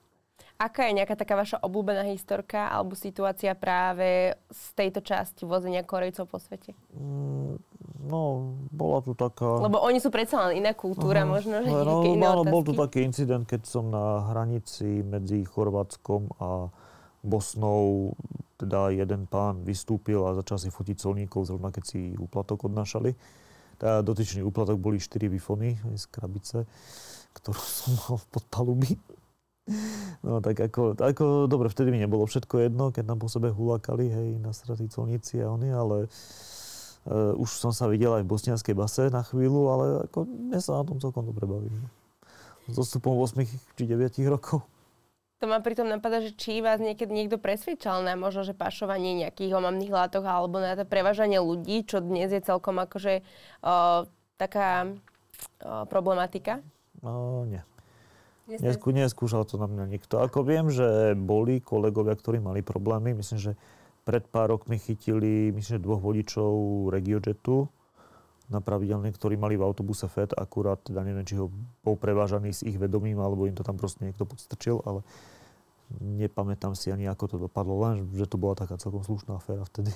Aká 0.62 0.86
je 0.86 0.94
nejaká 0.94 1.18
taká 1.18 1.34
vaša 1.34 1.58
obľúbená 1.58 2.06
historka 2.14 2.70
alebo 2.70 2.94
situácia 2.94 3.50
práve 3.58 4.38
z 4.46 4.62
tejto 4.78 5.02
časti 5.02 5.42
vozenia 5.42 5.82
Korejcov 5.82 6.30
po 6.30 6.38
svete? 6.38 6.78
Mm, 6.94 7.58
no, 8.06 8.22
bola 8.70 9.02
tu 9.02 9.18
taká... 9.18 9.58
Lebo 9.58 9.82
oni 9.82 9.98
sú 9.98 10.14
predsa 10.14 10.38
len 10.46 10.62
iná 10.62 10.70
kultúra, 10.70 11.26
uh-huh. 11.26 11.34
možno, 11.34 11.66
že 11.66 11.70
no, 11.72 12.06
iné 12.06 12.30
áno, 12.30 12.46
bol 12.46 12.62
tu 12.62 12.78
taký 12.78 13.02
incident, 13.02 13.42
keď 13.42 13.66
som 13.66 13.90
na 13.90 14.22
hranici 14.30 15.02
medzi 15.02 15.42
Chorvátskom 15.42 16.30
a 16.38 16.70
Bosnou, 17.26 18.14
teda 18.54 18.94
jeden 18.94 19.26
pán 19.26 19.66
vystúpil 19.66 20.22
a 20.22 20.38
začal 20.38 20.62
si 20.62 20.70
fotiť 20.70 20.94
solníkov, 20.94 21.50
zrovna 21.50 21.74
keď 21.74 21.84
si 21.86 22.00
úplatok 22.14 22.70
odnášali. 22.70 23.18
Teda 23.82 23.98
dotyčný 23.98 24.46
úplatok 24.46 24.78
boli 24.78 25.02
4 25.02 25.26
bifony 25.26 25.74
z 25.98 26.06
krabice, 26.06 26.70
ktorú 27.34 27.58
som 27.58 27.90
mal 27.98 28.14
v 28.22 28.26
podpalubí. 28.30 28.94
No 30.22 30.38
tak 30.38 30.58
ako, 30.58 30.94
ako, 30.98 31.50
dobre, 31.50 31.66
vtedy 31.66 31.90
mi 31.90 31.98
nebolo 31.98 32.22
všetko 32.22 32.62
jedno, 32.62 32.94
keď 32.94 33.10
nám 33.10 33.18
po 33.18 33.26
sebe 33.26 33.50
hulakali, 33.50 34.06
hej, 34.06 34.28
na 34.38 34.54
stratí 34.54 34.86
colníci 34.86 35.42
a 35.42 35.50
oni, 35.50 35.74
ale 35.74 36.06
uh, 36.06 37.34
už 37.42 37.50
som 37.50 37.74
sa 37.74 37.90
videl 37.90 38.14
aj 38.14 38.22
v 38.22 38.30
bosnianskej 38.30 38.74
base 38.78 39.10
na 39.10 39.26
chvíľu, 39.26 39.62
ale 39.70 39.86
ako, 40.06 40.30
ja 40.54 40.62
sa 40.62 40.78
na 40.78 40.86
tom 40.86 41.02
celkom 41.02 41.26
dobre 41.26 41.46
bavím. 41.50 41.74
S 42.70 42.78
dostupom 42.78 43.18
8 43.18 43.42
či 43.74 43.82
9 43.82 44.14
rokov. 44.30 44.62
To 45.42 45.50
ma 45.50 45.58
pritom 45.58 45.90
napadá, 45.90 46.22
že 46.22 46.38
či 46.38 46.62
vás 46.62 46.78
niekedy 46.78 47.10
niekto 47.10 47.34
presvedčal 47.34 48.06
na 48.06 48.14
možno, 48.14 48.46
že 48.46 48.54
pašovanie 48.54 49.26
nejakých 49.26 49.58
omamných 49.58 49.90
látok 49.90 50.22
alebo 50.22 50.62
na 50.62 50.78
to 50.78 50.86
prevažanie 50.86 51.42
ľudí, 51.42 51.82
čo 51.82 51.98
dnes 51.98 52.30
je 52.30 52.38
celkom 52.38 52.78
akože 52.78 53.26
uh, 53.66 54.06
taká 54.38 54.86
uh, 54.86 55.82
problematika? 55.90 56.62
No, 57.02 57.42
nie. 57.42 57.58
Neskú, 58.46 58.94
neskúšal 58.94 59.42
to 59.42 59.58
na 59.58 59.66
mňa 59.66 59.90
nikto. 59.90 60.22
Ako 60.22 60.46
viem, 60.46 60.70
že 60.70 61.18
boli 61.18 61.58
kolegovia, 61.58 62.14
ktorí 62.14 62.38
mali 62.38 62.62
problémy. 62.62 63.10
Myslím, 63.10 63.42
že 63.42 63.52
pred 64.06 64.22
pár 64.30 64.54
rokmi 64.54 64.78
chytili, 64.78 65.50
myslím, 65.50 65.82
že 65.82 65.82
dvoch 65.82 66.06
vodičov 66.06 66.54
Regiojetu 66.94 67.66
na 68.52 68.60
pravidelne, 68.60 69.08
ktorí 69.08 69.40
mali 69.40 69.56
v 69.56 69.64
autobuse 69.64 70.04
FED, 70.04 70.36
akurát 70.36 70.78
teda 70.84 71.00
neviem, 71.00 71.24
či 71.24 71.40
ho 71.40 71.48
bol 71.80 71.96
prevážaný 71.96 72.52
s 72.52 72.60
ich 72.60 72.76
vedomím, 72.76 73.18
alebo 73.18 73.48
im 73.48 73.56
to 73.56 73.64
tam 73.64 73.80
proste 73.80 74.04
niekto 74.04 74.28
podstrčil, 74.28 74.84
ale 74.84 75.00
nepamätám 75.98 76.76
si 76.76 76.92
ani, 76.92 77.08
ako 77.08 77.24
to 77.28 77.36
dopadlo, 77.48 77.80
len 77.88 78.12
že 78.12 78.28
to 78.28 78.36
bola 78.36 78.52
taká 78.52 78.76
celkom 78.76 79.00
slušná 79.00 79.40
aféra 79.40 79.64
vtedy 79.64 79.92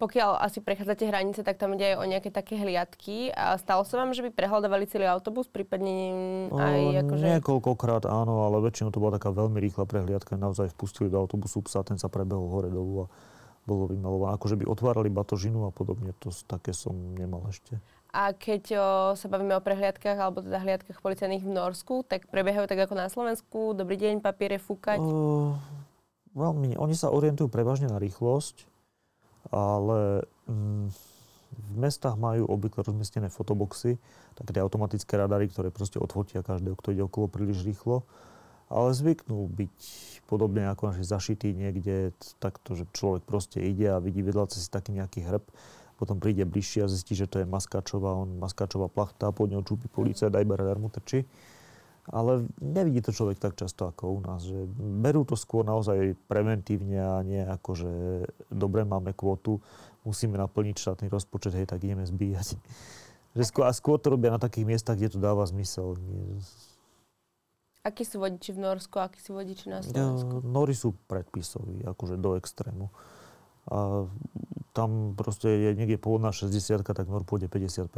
pokiaľ 0.00 0.40
asi 0.40 0.64
prechádzate 0.64 1.04
hranice, 1.04 1.44
tak 1.44 1.60
tam 1.60 1.76
ide 1.76 1.92
aj 1.92 1.96
o 2.00 2.08
nejaké 2.08 2.32
také 2.32 2.56
hliadky. 2.56 3.28
A 3.36 3.60
stalo 3.60 3.84
sa 3.84 4.00
vám, 4.00 4.16
že 4.16 4.24
by 4.24 4.32
prehľadávali 4.32 4.88
celý 4.88 5.04
autobus, 5.04 5.44
prípadne 5.44 6.48
aj 6.48 7.04
akože... 7.04 7.24
Niekoľkokrát 7.36 8.08
áno, 8.08 8.48
ale 8.48 8.64
väčšinou 8.64 8.88
to 8.88 8.96
bola 8.96 9.20
taká 9.20 9.28
veľmi 9.28 9.60
rýchla 9.60 9.84
prehliadka. 9.84 10.40
Naozaj 10.40 10.72
vpustili 10.72 11.12
do 11.12 11.20
autobusu 11.20 11.60
psa, 11.68 11.84
ten 11.84 12.00
sa 12.00 12.08
prebehol 12.08 12.48
hore 12.48 12.72
dolu 12.72 13.04
a 13.04 13.06
bolo 13.64 13.90
vymalované. 13.90 14.36
Akože 14.36 14.56
by 14.60 14.64
otvárali 14.68 15.08
batožinu 15.12 15.68
a 15.68 15.70
podobne, 15.70 16.16
to 16.18 16.32
také 16.46 16.72
som 16.72 16.94
nemal 17.16 17.44
ešte. 17.48 17.80
A 18.10 18.34
keď 18.34 18.62
o, 18.74 18.86
sa 19.14 19.30
bavíme 19.30 19.54
o 19.54 19.62
prehliadkách 19.62 20.18
alebo 20.18 20.42
teda 20.42 20.58
hliadkách 20.58 20.98
policajných 20.98 21.46
v 21.46 21.54
Norsku, 21.54 22.02
tak 22.02 22.26
prebiehajú 22.26 22.66
tak 22.66 22.82
ako 22.82 22.94
na 22.98 23.06
Slovensku? 23.06 23.70
Dobrý 23.78 23.94
deň, 23.94 24.18
papiere 24.18 24.58
fúkať? 24.58 24.98
Uh, 24.98 25.54
veľmi. 26.34 26.74
Oni 26.74 26.98
sa 26.98 27.14
orientujú 27.14 27.46
prevažne 27.46 27.86
na 27.86 28.02
rýchlosť 28.02 28.70
ale 29.48 30.28
mm, 30.44 30.92
v 31.50 31.76
mestách 31.80 32.20
majú 32.20 32.44
obvykle 32.46 32.84
rozmiestnené 32.84 33.32
fotoboxy, 33.32 33.96
také 34.36 34.50
tie 34.52 34.62
automatické 34.62 35.16
radary, 35.16 35.48
ktoré 35.48 35.72
proste 35.72 35.96
odfotia 35.96 36.44
každého, 36.44 36.76
kto 36.76 36.92
ide 36.92 37.02
okolo 37.08 37.26
príliš 37.26 37.64
rýchlo. 37.64 38.04
Ale 38.70 38.94
zvyknú 38.94 39.50
byť 39.50 39.76
podobne 40.30 40.70
ako 40.70 40.94
naši 40.94 41.02
zašití 41.02 41.50
niekde 41.50 42.14
takto, 42.38 42.78
že 42.78 42.86
človek 42.94 43.26
proste 43.26 43.58
ide 43.58 43.90
a 43.90 43.98
vidí 43.98 44.22
vedľa 44.22 44.54
cez 44.54 44.70
taký 44.70 44.94
nejaký 44.94 45.26
hrb, 45.26 45.42
potom 45.98 46.16
príde 46.16 46.46
bližšie 46.46 46.86
a 46.86 46.88
zistí, 46.88 47.18
že 47.18 47.26
to 47.26 47.42
je 47.42 47.50
maskáčová, 47.50 48.14
on 48.14 48.38
maskáčová 48.38 48.86
plachta, 48.86 49.34
pod 49.34 49.50
ňou 49.50 49.66
čúpi 49.66 49.90
policia, 49.90 50.32
daj 50.32 50.46
radar 50.46 50.78
mu 50.78 50.88
trčí. 50.88 51.26
Ale 52.08 52.48
nevidí 52.58 53.04
to 53.04 53.12
človek 53.12 53.36
tak 53.36 53.58
často 53.60 53.84
ako 53.84 54.16
u 54.16 54.20
nás. 54.24 54.42
Že 54.42 54.64
berú 55.04 55.28
to 55.28 55.36
skôr 55.36 55.62
naozaj 55.62 56.16
preventívne 56.26 56.96
a 56.96 57.20
nie 57.20 57.44
ako, 57.44 57.70
že 57.76 57.92
dobre 58.48 58.88
máme 58.88 59.12
kvotu, 59.12 59.60
musíme 60.08 60.40
naplniť 60.40 60.74
štátny 60.80 61.06
rozpočet, 61.12 61.52
hej, 61.58 61.68
tak 61.68 61.84
ideme 61.84 62.08
zbíjať. 62.08 62.56
Že 63.36 63.44
skôr, 63.46 63.64
a 63.68 63.72
skôr 63.76 64.00
to 64.00 64.10
robia 64.10 64.32
na 64.32 64.40
takých 64.40 64.66
miestach, 64.66 64.96
kde 64.96 65.12
to 65.12 65.20
dáva 65.20 65.44
zmysel. 65.46 66.00
Nie. 66.00 66.40
Akí 67.80 68.04
sú 68.04 68.20
vodiči 68.20 68.52
v 68.52 68.60
Norsku, 68.60 69.00
akí 69.00 69.16
sú 69.24 69.32
vodiči 69.32 69.72
na 69.72 69.80
Slovensku? 69.80 70.44
Ja, 70.44 70.52
Nori 70.52 70.76
sú 70.76 70.92
predpisoví, 71.08 71.80
akože 71.88 72.20
do 72.20 72.36
extrému. 72.36 72.92
A 73.72 74.04
tam 74.76 75.16
proste 75.16 75.48
je 75.48 75.70
niekde 75.72 75.96
pôvodná 75.96 76.28
60 76.28 76.84
tak 76.84 77.08
Nor 77.08 77.24
pôjde 77.24 77.48
55, 77.48 77.88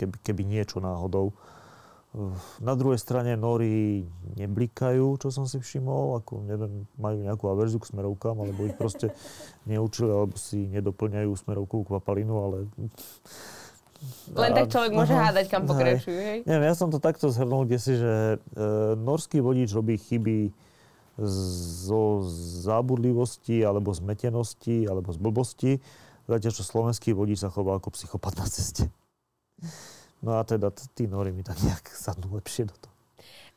keby, 0.00 0.14
keby 0.24 0.42
niečo 0.48 0.80
náhodou. 0.80 1.36
Na 2.58 2.74
druhej 2.74 2.98
strane 2.98 3.38
nory 3.38 4.02
neblikajú, 4.34 5.14
čo 5.22 5.30
som 5.30 5.46
si 5.46 5.62
všimol, 5.62 6.18
ako 6.18 6.42
neviem, 6.42 6.88
majú 6.98 7.22
nejakú 7.22 7.44
averziu 7.46 7.78
k 7.78 7.92
smerovkám, 7.94 8.34
alebo 8.34 8.66
ich 8.66 8.74
proste 8.74 9.14
neučili, 9.70 10.10
alebo 10.10 10.34
si 10.34 10.64
nedoplňajú 10.64 11.30
smerovku 11.36 11.86
k 11.86 11.92
papalinu, 11.92 12.34
ale... 12.40 12.56
Len 14.32 14.50
tak 14.56 14.72
človek 14.72 14.92
môže 14.96 15.12
aha, 15.12 15.28
hádať, 15.28 15.46
kam 15.52 15.68
hej? 15.76 16.40
Neviem, 16.48 16.66
ja 16.72 16.74
som 16.76 16.88
to 16.88 16.96
takto 16.96 17.28
zhrnul 17.28 17.68
kde 17.68 17.78
si, 17.78 17.92
že 18.00 18.36
e, 18.36 18.66
norský 18.96 19.44
vodič 19.44 19.76
robí 19.76 20.00
chyby 20.00 20.48
zo 21.20 22.24
zábudlivosti, 22.64 23.60
alebo 23.60 23.92
zmetenosti, 23.92 24.88
alebo 24.88 25.12
z 25.12 25.18
blbosti, 25.20 25.72
zatiaľ 26.24 26.52
čo 26.56 26.64
slovenský 26.64 27.12
vodič 27.12 27.44
sa 27.44 27.52
chová 27.52 27.76
ako 27.76 27.92
psychopat 27.92 28.40
na 28.40 28.46
ceste. 28.48 28.88
No 30.24 30.40
a 30.40 30.44
teda 30.48 30.72
tí 30.72 31.04
nori 31.04 31.32
mi 31.32 31.44
tak 31.44 31.60
nejak 31.60 31.92
sadnú 31.92 32.32
lepšie 32.40 32.68
do 32.68 32.76
toho. 32.76 32.94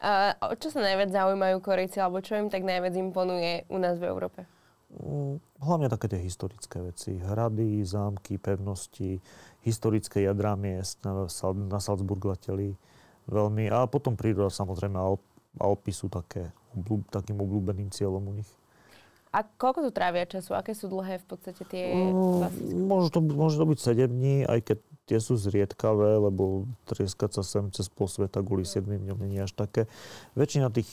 A 0.04 0.36
o 0.52 0.56
čo 0.60 0.68
sa 0.68 0.84
najviac 0.84 1.16
zaujímajú 1.16 1.64
Korejci, 1.64 2.04
alebo 2.04 2.20
čo 2.20 2.36
im 2.36 2.52
tak 2.52 2.68
najviac 2.68 2.92
imponuje 3.00 3.64
u 3.72 3.80
nás 3.80 3.96
v 3.96 4.12
Európe? 4.12 4.44
Mm, 5.00 5.40
hlavne 5.64 5.88
také 5.88 6.12
tie 6.12 6.20
historické 6.20 6.84
veci. 6.84 7.16
Hrady, 7.18 7.82
zámky, 7.88 8.36
pevnosti, 8.36 9.24
historické 9.64 10.24
jadrá 10.24 10.54
miest 10.60 11.00
na, 11.02 11.26
na 11.68 11.80
Salzburg 11.80 12.24
leteli 12.24 12.76
veľmi. 13.28 13.72
A 13.72 13.88
potom 13.88 14.20
príroda, 14.20 14.52
samozrejme, 14.52 15.00
Alpy 15.60 15.92
sú 15.96 16.12
také, 16.12 16.52
takým 17.10 17.40
obľúbeným 17.40 17.90
cieľom 17.90 18.24
u 18.24 18.34
nich. 18.44 18.52
A 19.34 19.42
koľko 19.42 19.90
tu 19.90 19.92
trávia 19.96 20.30
času? 20.30 20.54
Aké 20.54 20.78
sú 20.78 20.86
dlhé 20.94 21.18
v 21.18 21.26
podstate 21.26 21.66
tie 21.66 21.98
mm, 21.98 22.86
môže, 22.86 23.10
to, 23.10 23.20
môže 23.26 23.58
to 23.58 23.66
byť 23.66 23.80
7 23.82 24.06
dní, 24.06 24.46
aj 24.46 24.60
keď 24.62 24.78
tie 25.10 25.18
sú 25.18 25.42
zriedkavé, 25.42 26.22
lebo 26.22 26.70
trieskať 26.86 27.42
sa 27.42 27.44
sem 27.44 27.66
cez 27.74 27.90
pol 27.90 28.06
sveta 28.06 28.46
kvôli 28.46 28.62
7 28.62 28.86
dňom 28.86 29.18
nie 29.26 29.42
je 29.42 29.46
až 29.50 29.54
také. 29.58 29.82
Väčšina 30.38 30.70
tých 30.70 30.86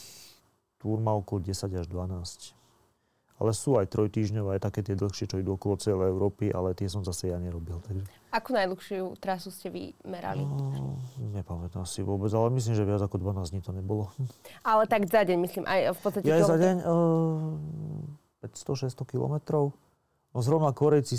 túr 0.81 0.97
má 1.05 1.13
okolo 1.13 1.45
10 1.45 1.69
až 1.69 1.87
12. 1.93 2.57
Ale 3.41 3.53
sú 3.53 3.77
aj 3.77 3.93
trojtýždňové, 3.93 4.57
aj 4.57 4.73
také 4.73 4.81
tie 4.89 4.97
dlhšie, 4.97 5.29
čo 5.29 5.37
idú 5.41 5.61
okolo 5.61 5.77
celej 5.77 6.13
Európy, 6.13 6.49
ale 6.49 6.73
tie 6.73 6.89
som 6.89 7.05
zase 7.05 7.29
ja 7.33 7.37
nerobil. 7.37 7.81
Takže... 7.85 8.20
Akú 8.31 8.55
najdlhšiu 8.55 9.19
trasu 9.19 9.51
ste 9.51 9.75
vy 9.75 9.91
merali? 10.07 10.47
No, 10.47 10.99
Nepamätám 11.35 11.83
si 11.83 12.03
vôbec, 12.07 12.31
ale 12.31 12.55
myslím, 12.55 12.79
že 12.79 12.87
viac 12.87 13.03
ako 13.03 13.19
12 13.19 13.51
dní 13.51 13.61
to 13.63 13.75
nebolo. 13.75 14.11
Ale 14.63 14.87
tak 14.87 15.03
za 15.11 15.27
deň, 15.27 15.39
myslím, 15.43 15.65
aj 15.67 15.95
v 15.95 15.99
podstate... 15.99 16.25
Ja 16.31 16.47
za 16.47 16.55
deň 16.55 16.77
uh, 16.87 18.47
500-600 18.47 19.03
kilometrov. 19.11 19.75
No 20.31 20.39
zrovna 20.47 20.71
Korejci, 20.71 21.19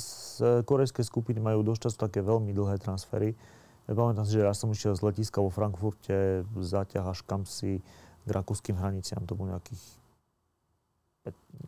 korejské 0.64 1.04
skupiny 1.04 1.44
majú 1.44 1.68
dosť 1.68 1.92
často 1.92 2.00
také 2.08 2.24
veľmi 2.24 2.56
dlhé 2.56 2.80
transfery. 2.80 3.36
Ja 3.92 3.94
pamätám 3.94 4.24
si, 4.24 4.40
že 4.40 4.48
ja 4.48 4.56
som 4.56 4.72
išiel 4.72 4.96
z 4.96 5.04
letiska 5.04 5.44
vo 5.44 5.52
Frankfurte, 5.52 6.48
zaťah 6.56 7.12
až 7.12 7.20
kam 7.28 7.44
si 7.44 7.84
k 8.24 8.30
rakúskym 8.32 8.80
hraniciam. 8.80 9.20
To 9.28 9.36
bolo 9.36 9.52
nejakých, 9.52 9.84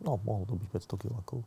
no 0.00 0.16
mohlo 0.24 0.48
to 0.48 0.56
byť 0.56 0.68
500 0.72 1.04
kilákov. 1.04 1.44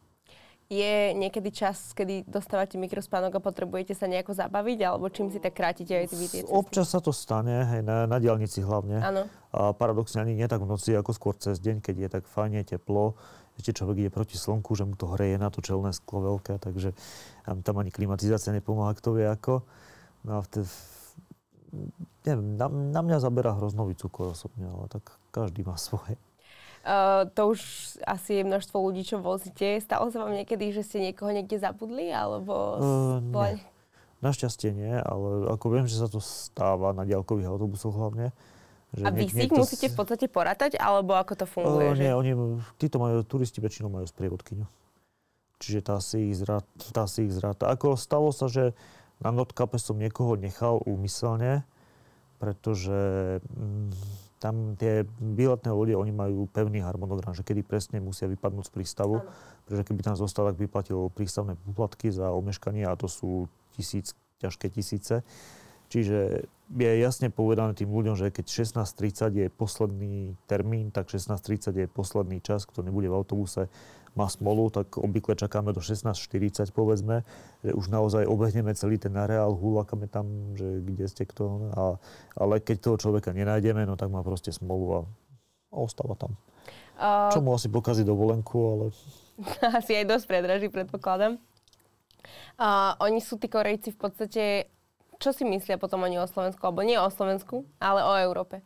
Je 0.68 1.15
niekedy 1.15 1.47
čas, 1.55 1.95
kedy 1.95 2.28
dostávate 2.28 2.76
mikrospánok 2.76 3.39
a 3.39 3.41
potrebujete 3.41 3.95
sa 3.95 4.03
nejako 4.03 4.36
zabaviť, 4.36 4.80
alebo 4.84 5.07
čím 5.07 5.32
si 5.32 5.39
tak 5.39 5.55
krátite 5.55 5.95
aj 5.95 6.11
tie 6.11 6.43
cesty? 6.43 6.51
Občas 6.51 6.91
sa 6.91 6.99
to 6.99 7.15
stane, 7.15 7.63
hej, 7.72 7.82
na, 7.88 8.03
na 8.03 8.20
diálnici 8.20 8.59
hlavne. 8.59 8.99
Áno. 8.99 9.32
A 9.55 9.72
paradoxne 9.72 10.28
ani 10.28 10.36
nie 10.36 10.43
tak 10.43 10.59
v 10.59 10.68
noci, 10.68 10.91
ako 10.91 11.15
skôr 11.15 11.39
cez 11.39 11.63
deň, 11.63 11.80
keď 11.80 11.95
je 11.95 12.09
tak 12.20 12.24
fajne 12.28 12.68
teplo. 12.68 13.15
Ešte 13.55 13.80
človek 13.80 13.95
ide 14.03 14.11
proti 14.11 14.36
slnku, 14.36 14.76
že 14.76 14.84
mu 14.84 14.99
to 14.99 15.07
hreje 15.15 15.39
na 15.39 15.47
to 15.47 15.63
čelné 15.63 15.95
sklo 15.95 16.36
veľké, 16.36 16.59
takže 16.59 16.91
tam 17.63 17.76
ani 17.80 17.88
klimatizácia 17.88 18.51
nepomáha, 18.51 18.91
kto 18.99 19.15
vie 19.15 19.24
ako. 19.24 19.63
No 20.28 20.38
a 20.38 20.39
vtedy, 20.43 20.68
neviem, 22.28 22.59
na, 22.59 22.68
na 22.68 23.01
mňa 23.07 23.24
zaberá 23.24 23.55
hroznový 23.55 23.95
cukor 23.95 24.36
osobne, 24.36 24.68
ale 24.68 24.91
tak 24.91 25.15
každý 25.32 25.63
má 25.63 25.80
svoje. 25.80 26.20
Uh, 26.88 27.27
to 27.35 27.51
už 27.51 27.59
asi 28.07 28.39
je 28.39 28.47
množstvo 28.47 28.79
ľudí, 28.79 29.03
čo 29.03 29.19
vozíte. 29.19 29.75
Stalo 29.83 30.07
sa 30.07 30.23
vám 30.23 30.39
niekedy, 30.39 30.71
že 30.71 30.88
ste 30.88 31.11
niekoho 31.11 31.35
niekde 31.35 31.59
zabudli? 31.59 32.07
Alebo... 32.15 32.53
Uh, 32.79 33.19
nie. 33.19 33.59
Našťastie 34.23 34.71
nie, 34.71 34.95
ale 34.95 35.51
ako 35.51 35.65
viem, 35.67 35.85
že 35.85 35.99
sa 35.99 36.07
to 36.07 36.23
stáva 36.23 36.95
na 36.95 37.03
diaľkových 37.03 37.51
autobusoch 37.51 37.91
hlavne. 37.91 38.31
Že 38.95 39.03
a 39.03 39.09
vy 39.11 39.27
si 39.27 39.45
ich 39.45 39.51
musíte 39.51 39.91
v 39.91 39.97
podstate 39.99 40.25
porátať, 40.31 40.79
alebo 40.79 41.19
ako 41.19 41.43
to 41.43 41.45
funguje? 41.45 41.91
Uh, 41.91 41.99
nie, 41.99 42.07
že... 42.07 42.15
oni, 42.15 42.31
títo 42.79 43.03
majú, 43.03 43.19
turisti 43.27 43.59
väčšinou 43.59 43.91
majú 43.91 44.07
sprievodkyňu. 44.07 44.63
Čiže 45.59 45.79
tá 45.83 45.99
si 45.99 46.31
ich 46.31 46.39
zráta. 46.39 46.71
Tá 46.95 47.03
si 47.03 47.27
ich 47.27 47.33
zráta. 47.35 47.67
Ako 47.67 47.99
stalo 47.99 48.31
sa, 48.31 48.47
že 48.47 48.71
na 49.19 49.35
notkape 49.35 49.75
som 49.75 49.99
niekoho 49.99 50.39
nechal 50.39 50.79
úmyselne, 50.88 51.67
pretože 52.39 53.41
mm, 53.43 53.91
tam 54.38 54.77
tie 54.77 55.01
výletné 55.17 55.73
lode, 55.73 55.97
oni 55.97 56.13
majú 56.13 56.45
pevný 56.53 56.85
harmonogram, 56.85 57.33
že 57.33 57.41
kedy 57.41 57.65
presne 57.65 57.97
musia 57.97 58.29
vypadnúť 58.29 58.69
z 58.69 58.73
prístavu. 58.73 59.21
Ano. 59.21 59.29
Pretože 59.65 59.83
keby 59.89 60.01
tam 60.05 60.15
zostal, 60.15 60.53
tak 60.53 60.61
by 60.61 60.65
platil 60.69 61.09
prístavné 61.09 61.57
poplatky 61.57 62.13
za 62.13 62.29
omeškanie 62.29 62.85
a 62.85 62.93
to 62.93 63.09
sú 63.09 63.49
tisíc, 63.73 64.13
ťažké 64.39 64.69
tisíce. 64.69 65.25
Čiže 65.88 66.43
je 66.67 66.91
jasne 66.99 67.31
povedané 67.31 67.71
tým 67.71 67.88
ľuďom, 67.88 68.19
že 68.19 68.27
keď 68.27 68.45
16.30 68.75 69.39
je 69.39 69.47
posledný 69.47 70.35
termín, 70.45 70.91
tak 70.91 71.07
16.30 71.07 71.71
je 71.73 71.88
posledný 71.88 72.43
čas, 72.43 72.67
kto 72.67 72.83
nebude 72.83 73.07
v 73.07 73.15
autobuse, 73.15 73.71
má 74.18 74.26
smolu, 74.26 74.74
tak 74.74 74.97
obvykle 74.97 75.38
čakáme 75.38 75.72
do 75.72 75.80
16.40 75.80 76.74
povedzme, 76.74 77.22
že 77.61 77.72
už 77.78 77.93
naozaj 77.93 78.26
obehneme 78.26 78.74
celý 78.74 78.97
ten 78.97 79.13
areál, 79.13 79.53
hulakame 79.53 80.09
tam, 80.09 80.57
že 80.57 80.82
kde 80.82 81.05
ste 81.05 81.24
kto. 81.30 81.72
A, 81.78 81.84
ale 82.36 82.57
keď 82.57 82.78
toho 82.82 82.97
človeka 82.97 83.32
nenájdeme, 83.32 83.86
no 83.86 83.93
tak 83.93 84.09
má 84.09 84.26
proste 84.26 84.49
smolu 84.49 84.86
a, 84.89 84.99
a 85.72 85.78
ostáva 85.78 86.18
tam. 86.18 86.34
Uh... 86.97 87.30
Čo 87.30 87.45
mu 87.45 87.53
asi 87.53 87.70
pokazí 87.70 88.01
dovolenku, 88.01 88.57
ale... 88.57 88.86
asi 89.80 89.93
aj 89.93 90.09
dosť 90.09 90.26
predraží, 90.26 90.68
predpokladám. 90.74 91.38
Uh, 92.57 92.97
oni 93.05 93.22
sú 93.22 93.38
tí 93.38 93.45
Korejci 93.45 93.93
v 93.93 93.99
podstate 94.01 94.43
čo 95.18 95.34
si 95.34 95.43
myslia 95.45 95.82
potom 95.82 96.05
oni 96.05 96.22
o 96.22 96.30
Slovensku? 96.30 96.61
Alebo 96.61 96.86
nie 96.86 96.97
o 96.97 97.09
Slovensku, 97.09 97.65
ale 97.82 98.05
o 98.05 98.13
Európe? 98.22 98.61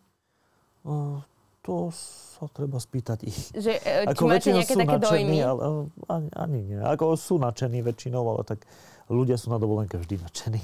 Uh, 0.84 1.24
to 1.62 1.94
sa 1.94 2.50
treba 2.50 2.82
spýtať 2.82 3.20
ich. 3.26 3.40
Že, 3.54 3.74
e, 3.82 4.10
ako 4.10 4.24
máte 4.26 4.50
nejaké 4.50 4.74
také 4.74 4.98
nadšení, 4.98 5.38
dojmy? 5.38 5.38
Ale, 5.46 5.62
ani, 6.10 6.30
ani 6.34 6.60
nie. 6.66 6.80
Ako 6.82 7.14
sú 7.14 7.38
nadšení 7.38 7.86
väčšinou, 7.86 8.26
ale 8.26 8.42
tak 8.44 8.66
ľudia 9.10 9.38
sú 9.38 9.54
na 9.54 9.62
dovolenke 9.62 10.02
vždy 10.02 10.22
nadšení. 10.26 10.62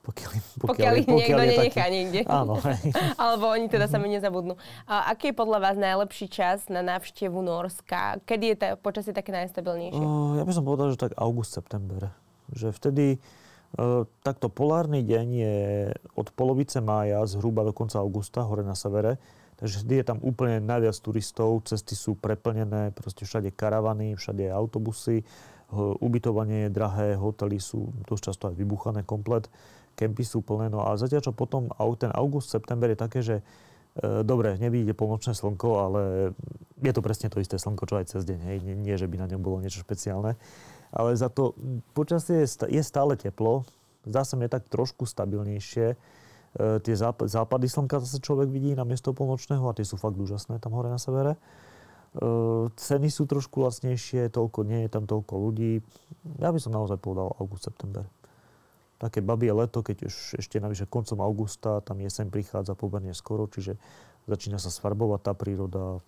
Pokiaľ, 0.00 0.30
pokiaľ, 0.32 0.70
pokiaľ 0.70 0.92
ich 0.96 1.06
pokiaľ 1.06 1.18
niekto 1.20 1.42
nenechá 1.44 1.84
taký... 1.86 1.92
niekde. 1.92 2.20
Áno. 2.24 2.56
Alebo 3.20 3.52
oni 3.52 3.68
teda 3.68 3.84
sami 3.84 4.08
nezabudnú. 4.08 4.56
A 4.88 5.12
aký 5.12 5.30
je 5.30 5.36
podľa 5.36 5.58
vás 5.60 5.76
najlepší 5.76 6.26
čas 6.32 6.72
na 6.72 6.80
návštevu 6.80 7.36
Norska? 7.36 8.16
Kedy 8.24 8.44
je 8.48 8.56
tá, 8.56 8.68
počasie 8.80 9.12
také 9.12 9.28
najstabilnejšie? 9.34 10.00
Uh, 10.00 10.40
ja 10.40 10.44
by 10.48 10.52
som 10.56 10.64
povedal, 10.64 10.88
že 10.88 10.98
tak 10.98 11.12
august, 11.20 11.52
september. 11.52 12.16
Že 12.48 12.72
vtedy 12.72 13.06
E, 13.70 14.02
takto 14.26 14.50
polárny 14.50 15.06
deň 15.06 15.26
je 15.30 15.58
od 16.18 16.26
polovice 16.34 16.82
mája 16.82 17.22
zhruba 17.30 17.62
do 17.62 17.70
konca 17.70 18.02
augusta 18.02 18.42
hore 18.42 18.66
na 18.66 18.74
severe. 18.74 19.22
Takže 19.60 19.84
vždy 19.84 19.94
je 20.00 20.04
tam 20.08 20.18
úplne 20.24 20.58
najviac 20.64 20.96
turistov, 20.98 21.68
cesty 21.68 21.92
sú 21.92 22.16
preplnené, 22.16 22.96
proste 22.96 23.28
všade 23.28 23.52
karavany, 23.52 24.16
všade 24.16 24.48
autobusy, 24.48 25.22
ubytovanie 26.00 26.66
je 26.66 26.74
drahé, 26.74 27.08
hotely 27.14 27.62
sú 27.62 27.92
dosť 28.08 28.22
často 28.32 28.44
aj 28.50 28.58
vybuchané 28.58 29.04
komplet, 29.06 29.46
kempy 29.94 30.24
sú 30.24 30.40
plné. 30.42 30.72
No 30.72 30.82
a 30.82 30.96
zatiaľ, 30.96 31.22
čo 31.22 31.32
potom 31.36 31.70
ten 32.00 32.10
august, 32.16 32.50
september 32.50 32.90
je 32.90 32.98
také, 32.98 33.20
že 33.22 33.36
e, 33.38 34.24
dobre, 34.26 34.58
nevidíte 34.58 34.98
polnočné 34.98 35.36
slnko, 35.36 35.68
ale 35.78 36.00
je 36.82 36.90
to 36.90 37.04
presne 37.04 37.30
to 37.30 37.38
isté 37.38 37.54
slnko, 37.60 37.86
čo 37.86 37.94
aj 38.00 38.10
cez 38.10 38.26
deň. 38.26 38.40
Hej. 38.50 38.56
Nie, 38.66 38.74
nie, 38.74 38.96
že 38.98 39.06
by 39.06 39.22
na 39.22 39.30
ňom 39.30 39.44
bolo 39.44 39.62
niečo 39.62 39.84
špeciálne 39.84 40.34
ale 40.92 41.14
za 41.14 41.30
to 41.30 41.54
počasie 41.94 42.42
je 42.46 42.82
stále 42.82 43.14
teplo, 43.14 43.62
zdá 44.02 44.26
sa 44.26 44.34
mi 44.34 44.50
tak 44.50 44.66
trošku 44.66 45.06
stabilnejšie. 45.06 45.94
E, 46.58 46.82
tie 46.82 46.94
západy, 46.98 47.66
slnka 47.70 48.02
zase 48.02 48.18
človek 48.18 48.50
vidí 48.50 48.74
na 48.74 48.82
miesto 48.82 49.14
polnočného 49.14 49.62
a 49.70 49.76
tie 49.76 49.86
sú 49.86 49.94
fakt 49.94 50.18
úžasné 50.18 50.58
tam 50.58 50.74
hore 50.74 50.90
na 50.90 50.98
severe. 50.98 51.38
E, 51.38 51.38
ceny 52.74 53.06
sú 53.06 53.30
trošku 53.30 53.62
lacnejšie, 53.62 54.34
toľko 54.34 54.66
nie 54.66 54.86
je 54.86 54.90
tam 54.90 55.06
toľko 55.06 55.34
ľudí. 55.38 55.78
Ja 56.42 56.50
by 56.50 56.58
som 56.58 56.74
naozaj 56.74 56.98
povedal 56.98 57.30
august, 57.38 57.70
september. 57.70 58.10
Také 58.98 59.22
babie 59.22 59.54
leto, 59.54 59.80
keď 59.80 60.10
už 60.10 60.42
ešte 60.42 60.60
navyše 60.60 60.90
koncom 60.90 61.22
augusta, 61.22 61.80
tam 61.86 62.02
jeseň 62.02 62.28
prichádza 62.28 62.74
pomerne 62.76 63.14
skoro, 63.14 63.48
čiže 63.48 63.78
začína 64.26 64.58
sa 64.60 64.68
sfarbovať 64.68 65.20
tá 65.24 65.32
príroda. 65.32 66.04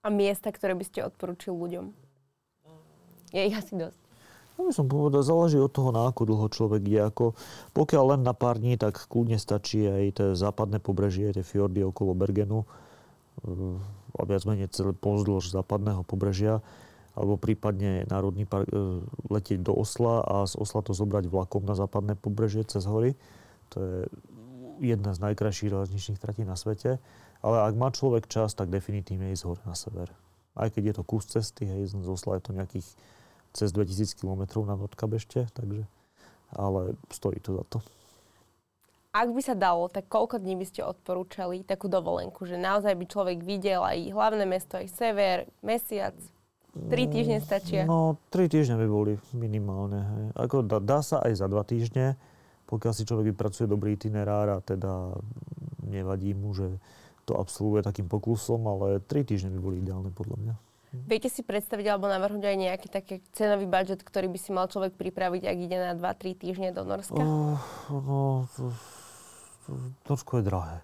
A 0.00 0.08
miesta, 0.08 0.52
ktoré 0.52 0.76
by 0.76 0.84
ste 0.86 1.02
odporúčil 1.02 1.56
ľuďom? 1.56 1.92
Je 3.34 3.40
ich 3.42 3.56
asi 3.56 3.74
dosť. 3.74 4.09
No 4.60 4.68
by 4.68 4.76
som 4.76 4.92
povedal, 4.92 5.24
záleží 5.24 5.56
od 5.56 5.72
toho, 5.72 5.88
na 5.88 6.12
ako 6.12 6.28
dlho 6.28 6.46
človek 6.52 6.84
ide. 6.84 7.00
Ako, 7.08 7.32
pokiaľ 7.72 8.04
len 8.12 8.20
na 8.20 8.36
pár 8.36 8.60
dní, 8.60 8.76
tak 8.76 9.08
kľudne 9.08 9.40
stačí 9.40 9.88
aj 9.88 10.04
tie 10.12 10.28
západné 10.36 10.84
pobrežie, 10.84 11.32
tie 11.32 11.40
fjordy 11.40 11.80
okolo 11.80 12.12
Bergenu 12.12 12.68
eh, 13.48 14.20
a 14.20 14.22
viac 14.28 14.44
menej 14.44 14.68
celé 14.68 14.92
pozdĺž 14.92 15.48
západného 15.48 16.04
pobrežia 16.04 16.60
alebo 17.16 17.40
prípadne 17.40 18.06
Národný 18.06 18.46
park, 18.46 18.70
e, 18.70 19.02
letieť 19.28 19.66
do 19.66 19.74
Osla 19.74 20.22
a 20.22 20.46
z 20.46 20.54
Osla 20.54 20.80
to 20.80 20.94
zobrať 20.94 21.26
vlakom 21.26 21.66
na 21.66 21.74
západné 21.74 22.14
pobrežie 22.14 22.62
cez 22.62 22.86
hory. 22.86 23.18
To 23.74 23.76
je 23.82 23.96
jedna 24.94 25.12
z 25.12 25.18
najkrajších 25.28 25.74
železničných 25.74 26.22
tratí 26.22 26.46
na 26.46 26.54
svete. 26.54 27.02
Ale 27.40 27.56
ak 27.66 27.74
má 27.74 27.90
človek 27.90 28.28
čas, 28.30 28.54
tak 28.54 28.70
definitívne 28.70 29.32
ísť 29.34 29.44
hore 29.44 29.62
na 29.66 29.74
sever. 29.74 30.12
Aj 30.54 30.68
keď 30.68 30.92
je 30.92 30.94
to 31.00 31.02
kus 31.04 31.24
cesty, 31.26 31.66
hej, 31.66 31.90
z 31.90 32.08
Osla 32.08 32.38
je 32.38 32.44
to 32.46 32.52
nejakých 32.56 32.86
cez 33.52 33.74
2000 33.74 34.14
km 34.18 34.62
na 34.66 34.74
Nordkap 34.78 35.10
ešte, 35.16 35.46
takže, 35.54 35.84
ale 36.54 36.94
stojí 37.10 37.38
to 37.42 37.58
za 37.58 37.64
to. 37.66 37.78
Ak 39.10 39.26
by 39.26 39.42
sa 39.42 39.58
dalo, 39.58 39.90
tak 39.90 40.06
koľko 40.06 40.38
dní 40.38 40.54
by 40.54 40.66
ste 40.70 40.86
odporúčali 40.86 41.66
takú 41.66 41.90
dovolenku, 41.90 42.46
že 42.46 42.54
naozaj 42.54 42.94
by 42.94 43.04
človek 43.10 43.38
videl 43.42 43.82
aj 43.82 44.14
hlavné 44.14 44.46
mesto, 44.46 44.78
aj 44.78 44.86
sever, 44.86 45.50
mesiac, 45.66 46.14
tri 46.70 47.10
týždne 47.10 47.42
stačia? 47.42 47.82
No, 47.90 48.22
tri 48.30 48.46
týždne 48.46 48.78
by 48.78 48.86
boli 48.86 49.12
minimálne. 49.34 49.98
Hej. 49.98 50.24
Ako 50.38 50.62
dá, 50.62 50.78
dá 50.78 51.02
sa 51.02 51.18
aj 51.26 51.42
za 51.42 51.50
dva 51.50 51.66
týždne, 51.66 52.14
pokiaľ 52.70 52.92
si 52.94 53.02
človek 53.02 53.34
vypracuje 53.34 53.66
dobrý 53.66 53.98
itinerár 53.98 54.46
a 54.46 54.58
teda 54.62 55.18
nevadí 55.90 56.30
mu, 56.30 56.54
že 56.54 56.78
to 57.26 57.34
absolvuje 57.34 57.82
takým 57.82 58.06
poklusom, 58.06 58.62
ale 58.70 59.02
tri 59.02 59.26
týždne 59.26 59.50
by 59.54 59.58
boli 59.58 59.76
ideálne 59.82 60.14
podľa 60.14 60.36
mňa. 60.38 60.54
Viete 60.90 61.30
si 61.30 61.46
predstaviť 61.46 61.86
alebo 61.86 62.10
navrhnúť 62.10 62.50
aj 62.50 62.56
nejaký 62.58 62.88
taký 62.90 63.14
cenový 63.30 63.70
budget, 63.70 64.02
ktorý 64.02 64.26
by 64.26 64.38
si 64.42 64.50
mal 64.50 64.66
človek 64.66 64.98
pripraviť, 64.98 65.42
ak 65.46 65.58
ide 65.62 65.78
na 65.78 65.92
2-3 65.94 66.34
týždne 66.34 66.74
do 66.74 66.82
Norska? 66.82 67.14
Uh, 67.14 67.54
no, 67.94 68.50
to, 68.58 68.74
to, 69.66 69.70
Norsko 70.10 70.42
je 70.42 70.44
drahé. 70.50 70.78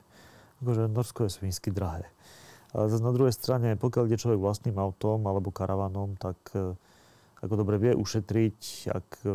Akože 0.63 0.83
Norsko 0.87 1.27
je 1.27 1.31
svinsky 1.35 1.75
drahé. 1.75 2.07
Ale 2.71 2.87
na 3.03 3.11
druhej 3.11 3.35
strane, 3.35 3.75
pokiaľ 3.75 4.07
ide 4.07 4.23
človek 4.23 4.39
vlastným 4.39 4.79
autom 4.79 5.27
alebo 5.27 5.51
karavanom, 5.51 6.15
tak 6.15 6.39
e, 6.55 6.77
ako 7.43 7.55
dobre 7.57 7.81
vie 7.81 7.93
ušetriť, 7.97 8.61
ak 8.93 9.09
e, 9.25 9.29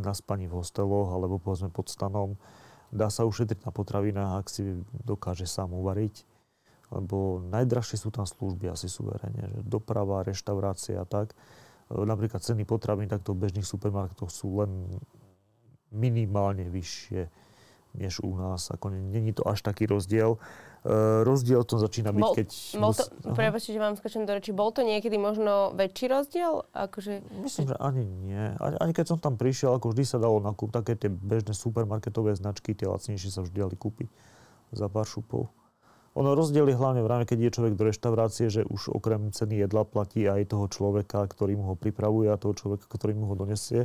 na 0.00 0.12
spaní 0.16 0.48
v 0.48 0.56
hosteloch 0.56 1.12
alebo 1.12 1.36
povedzme 1.36 1.68
pod 1.68 1.92
stanom, 1.92 2.40
dá 2.88 3.12
sa 3.12 3.28
ušetriť 3.28 3.68
na 3.68 3.70
potravinách, 3.74 4.32
ak 4.38 4.46
si 4.48 4.80
dokáže 5.04 5.44
sám 5.44 5.76
uvariť 5.76 6.35
lebo 6.90 7.42
najdražšie 7.50 8.06
sú 8.06 8.14
tam 8.14 8.26
služby 8.26 8.70
asi 8.70 8.86
suverene, 8.86 9.50
že 9.50 9.60
doprava, 9.66 10.22
reštaurácia 10.22 11.02
a 11.02 11.06
tak. 11.06 11.34
E, 11.90 11.98
napríklad 11.98 12.42
ceny 12.42 12.62
potravín 12.62 13.10
takto 13.10 13.34
v 13.34 13.46
bežných 13.46 13.66
supermarketoch 13.66 14.30
sú 14.30 14.62
len 14.62 15.02
minimálne 15.90 16.66
vyššie 16.70 17.46
než 17.96 18.20
u 18.20 18.36
nás. 18.36 18.68
Ako 18.68 18.92
není 18.92 19.32
to 19.32 19.42
až 19.48 19.64
taký 19.64 19.88
rozdiel. 19.88 20.36
Uh, 20.86 21.26
rozdiel 21.26 21.66
to 21.66 21.82
začína 21.82 22.14
byť, 22.14 22.22
bol, 22.22 22.34
keď... 22.36 22.48
Bol 22.78 22.92
to, 22.94 23.04
prepáčte, 23.34 23.74
že 23.74 23.82
vám 23.82 23.98
skočím 23.98 24.22
do 24.22 24.38
reči, 24.38 24.54
bol 24.54 24.70
to 24.70 24.86
niekedy 24.86 25.18
možno 25.18 25.74
väčší 25.74 26.06
rozdiel? 26.06 26.62
Akože... 26.70 27.26
Myslím, 27.42 27.74
že 27.74 27.76
ani 27.82 28.06
nie. 28.06 28.54
Ani, 28.62 28.76
ani 28.78 28.92
keď 28.94 29.06
som 29.10 29.18
tam 29.18 29.34
prišiel, 29.34 29.74
ako 29.74 29.90
vždy 29.90 30.04
sa 30.06 30.22
dalo 30.22 30.38
nakúpiť 30.38 30.74
také 30.78 30.94
tie 30.94 31.10
bežné 31.10 31.58
supermarketové 31.58 32.38
značky, 32.38 32.70
tie 32.70 32.86
lacnejšie 32.86 33.34
sa 33.34 33.42
vždy 33.42 33.66
dali 33.66 33.74
kúpiť 33.74 34.06
za 34.70 34.86
pár 34.86 35.10
šupov. 35.10 35.50
Ono 36.16 36.32
rozdiel 36.32 36.72
je 36.72 36.80
hlavne 36.80 37.04
v 37.04 37.10
ráne, 37.12 37.28
keď 37.28 37.38
je 37.44 37.54
človek 37.60 37.74
do 37.76 37.92
reštaurácie, 37.92 38.48
že 38.48 38.64
už 38.64 38.88
okrem 38.96 39.36
ceny 39.36 39.68
jedla 39.68 39.84
platí 39.84 40.24
aj 40.24 40.48
toho 40.48 40.64
človeka, 40.64 41.28
ktorý 41.28 41.60
mu 41.60 41.64
ho 41.68 41.74
pripravuje 41.76 42.32
a 42.32 42.40
toho 42.40 42.56
človeka, 42.56 42.88
ktorý 42.88 43.12
mu 43.12 43.28
ho 43.28 43.36
donesie. 43.36 43.84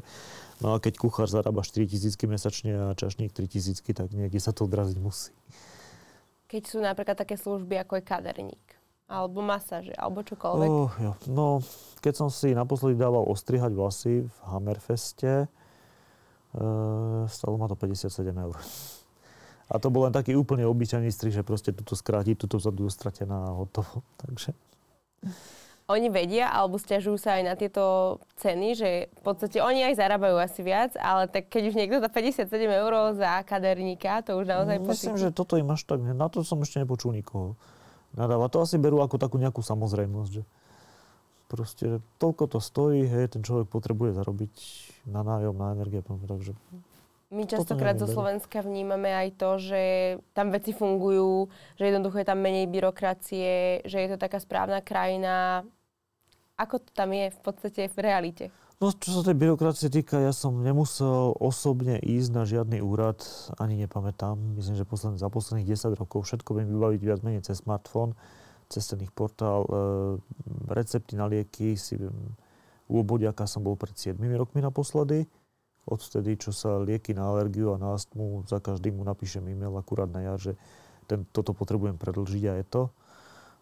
No 0.64 0.72
a 0.72 0.80
keď 0.80 0.96
kuchár 0.96 1.28
zarába 1.28 1.60
4 1.60 1.92
tisícky 1.92 2.32
mesačne 2.32 2.72
a 2.72 2.96
čašník 2.96 3.36
3 3.36 3.52
tisícky, 3.52 3.92
tak 3.92 4.16
niekde 4.16 4.40
sa 4.40 4.56
to 4.56 4.64
odraziť 4.64 4.98
musí. 5.04 5.36
Keď 6.48 6.64
sú 6.64 6.80
napríklad 6.80 7.20
také 7.20 7.36
služby, 7.36 7.84
ako 7.84 8.00
je 8.00 8.04
kaderník, 8.08 8.66
alebo 9.12 9.44
masáže, 9.44 9.92
alebo 10.00 10.24
čokoľvek. 10.24 10.70
Oh, 10.72 10.92
jo. 11.04 11.12
No, 11.28 11.60
keď 12.00 12.14
som 12.16 12.30
si 12.32 12.56
naposledy 12.56 12.96
dával 12.96 13.28
ostrihať 13.28 13.76
vlasy 13.76 14.24
v 14.24 14.38
Hammerfeste, 14.48 15.32
e, 15.44 15.48
stalo 17.28 17.56
ma 17.60 17.68
to 17.68 17.76
57 17.76 18.08
eur. 18.40 18.56
A 19.72 19.80
to 19.80 19.88
bol 19.88 20.04
len 20.04 20.12
taký 20.12 20.36
úplne 20.36 20.68
obyčajný 20.68 21.08
strih, 21.16 21.32
že 21.32 21.48
proste 21.48 21.72
tuto 21.72 21.96
skrátiť, 21.96 22.36
tuto 22.36 22.60
vzadu 22.60 22.92
stratená 22.92 23.48
a 23.48 23.56
hotovo. 23.56 24.04
Takže... 24.22 24.52
Oni 25.92 26.08
vedia 26.08 26.48
alebo 26.48 26.80
stiažujú 26.80 27.20
sa 27.20 27.36
aj 27.36 27.44
na 27.44 27.56
tieto 27.60 28.16
ceny, 28.40 28.80
že 28.80 28.90
v 29.12 29.22
podstate 29.28 29.60
oni 29.60 29.92
aj 29.92 30.00
zarábajú 30.00 30.40
asi 30.40 30.64
viac, 30.64 30.96
ale 30.96 31.28
tak 31.28 31.52
keď 31.52 31.68
už 31.68 31.76
niekto 31.76 31.98
za 32.00 32.08
57 32.08 32.48
eur 32.48 32.92
za 33.12 33.44
kaderníka, 33.44 34.24
to 34.24 34.40
už 34.40 34.48
naozaj 34.48 34.80
no, 34.80 34.88
Myslím, 34.88 35.20
že 35.20 35.36
toto 35.36 35.60
im 35.60 35.68
až 35.68 35.84
tak, 35.84 36.00
na 36.00 36.32
to 36.32 36.48
som 36.48 36.64
ešte 36.64 36.80
nepočul 36.80 37.12
nikoho. 37.12 37.60
Nadáva. 38.16 38.48
To 38.52 38.64
asi 38.64 38.80
berú 38.80 39.04
ako 39.04 39.20
takú 39.20 39.36
nejakú 39.36 39.60
samozrejmosť, 39.60 40.32
že 40.32 40.44
proste 41.52 42.00
toľko 42.24 42.56
to 42.56 42.60
stojí, 42.64 43.04
hej, 43.12 43.36
ten 43.36 43.44
človek 43.44 43.68
potrebuje 43.68 44.16
zarobiť 44.16 44.54
na 45.12 45.28
nájom, 45.28 45.56
na 45.60 45.76
energie, 45.76 46.00
takže 46.04 46.56
my 47.32 47.48
častokrát 47.48 47.96
zo 47.96 48.12
Slovenska 48.12 48.60
vnímame 48.60 49.08
aj 49.08 49.30
to, 49.40 49.50
že 49.56 49.82
tam 50.36 50.52
veci 50.52 50.76
fungujú, 50.76 51.48
že 51.80 51.88
jednoducho 51.88 52.20
je 52.20 52.28
tam 52.28 52.44
menej 52.44 52.68
byrokracie, 52.68 53.82
že 53.88 53.98
je 54.04 54.10
to 54.12 54.18
taká 54.20 54.44
správna 54.44 54.84
krajina. 54.84 55.64
Ako 56.60 56.84
to 56.84 56.92
tam 56.92 57.16
je 57.16 57.32
v 57.32 57.40
podstate 57.40 57.88
v 57.88 57.98
realite? 58.04 58.46
No, 58.84 58.92
čo 58.92 59.16
sa 59.16 59.22
tej 59.22 59.38
byrokracie 59.38 59.94
týka, 59.94 60.20
ja 60.20 60.36
som 60.36 60.60
nemusel 60.60 61.38
osobne 61.38 62.02
ísť 62.02 62.30
na 62.34 62.44
žiadny 62.44 62.82
úrad, 62.84 63.22
ani 63.62 63.80
nepamätám. 63.80 64.36
Myslím, 64.58 64.76
že 64.76 64.90
posledný, 64.90 65.22
za 65.22 65.30
posledných 65.32 65.70
10 65.70 66.02
rokov 66.02 66.28
všetko 66.28 66.50
viem 66.58 66.68
vybaviť 66.68 67.02
viac 67.06 67.20
menej 67.22 67.46
cez 67.46 67.62
smartfón, 67.62 68.18
cez 68.74 68.90
ten 68.90 69.00
ich 69.06 69.14
portál. 69.14 69.70
E, 69.70 69.74
recepty 70.74 71.14
na 71.14 71.30
lieky 71.30 71.78
si 71.78 71.94
viem, 71.94 72.34
u 72.90 73.00
obodiaka 73.00 73.46
som 73.46 73.62
bol 73.62 73.78
pred 73.78 73.94
7 73.94 74.18
rokmi 74.18 74.66
naposledy 74.66 75.30
odvtedy, 75.90 76.38
čo 76.38 76.54
sa 76.54 76.78
lieky 76.82 77.18
na 77.18 77.30
alergiu 77.30 77.74
a 77.74 77.82
na 77.82 77.98
astmu, 77.98 78.46
za 78.46 78.62
každým 78.62 79.02
mu 79.02 79.04
napíšem 79.06 79.46
e-mail 79.50 79.74
akurát 79.78 80.10
na 80.10 80.22
jar, 80.22 80.38
že 80.38 80.54
ten, 81.10 81.26
toto 81.34 81.52
potrebujem 81.52 81.98
predlžiť 81.98 82.44
a 82.48 82.54
je 82.62 82.66
to. 82.70 82.84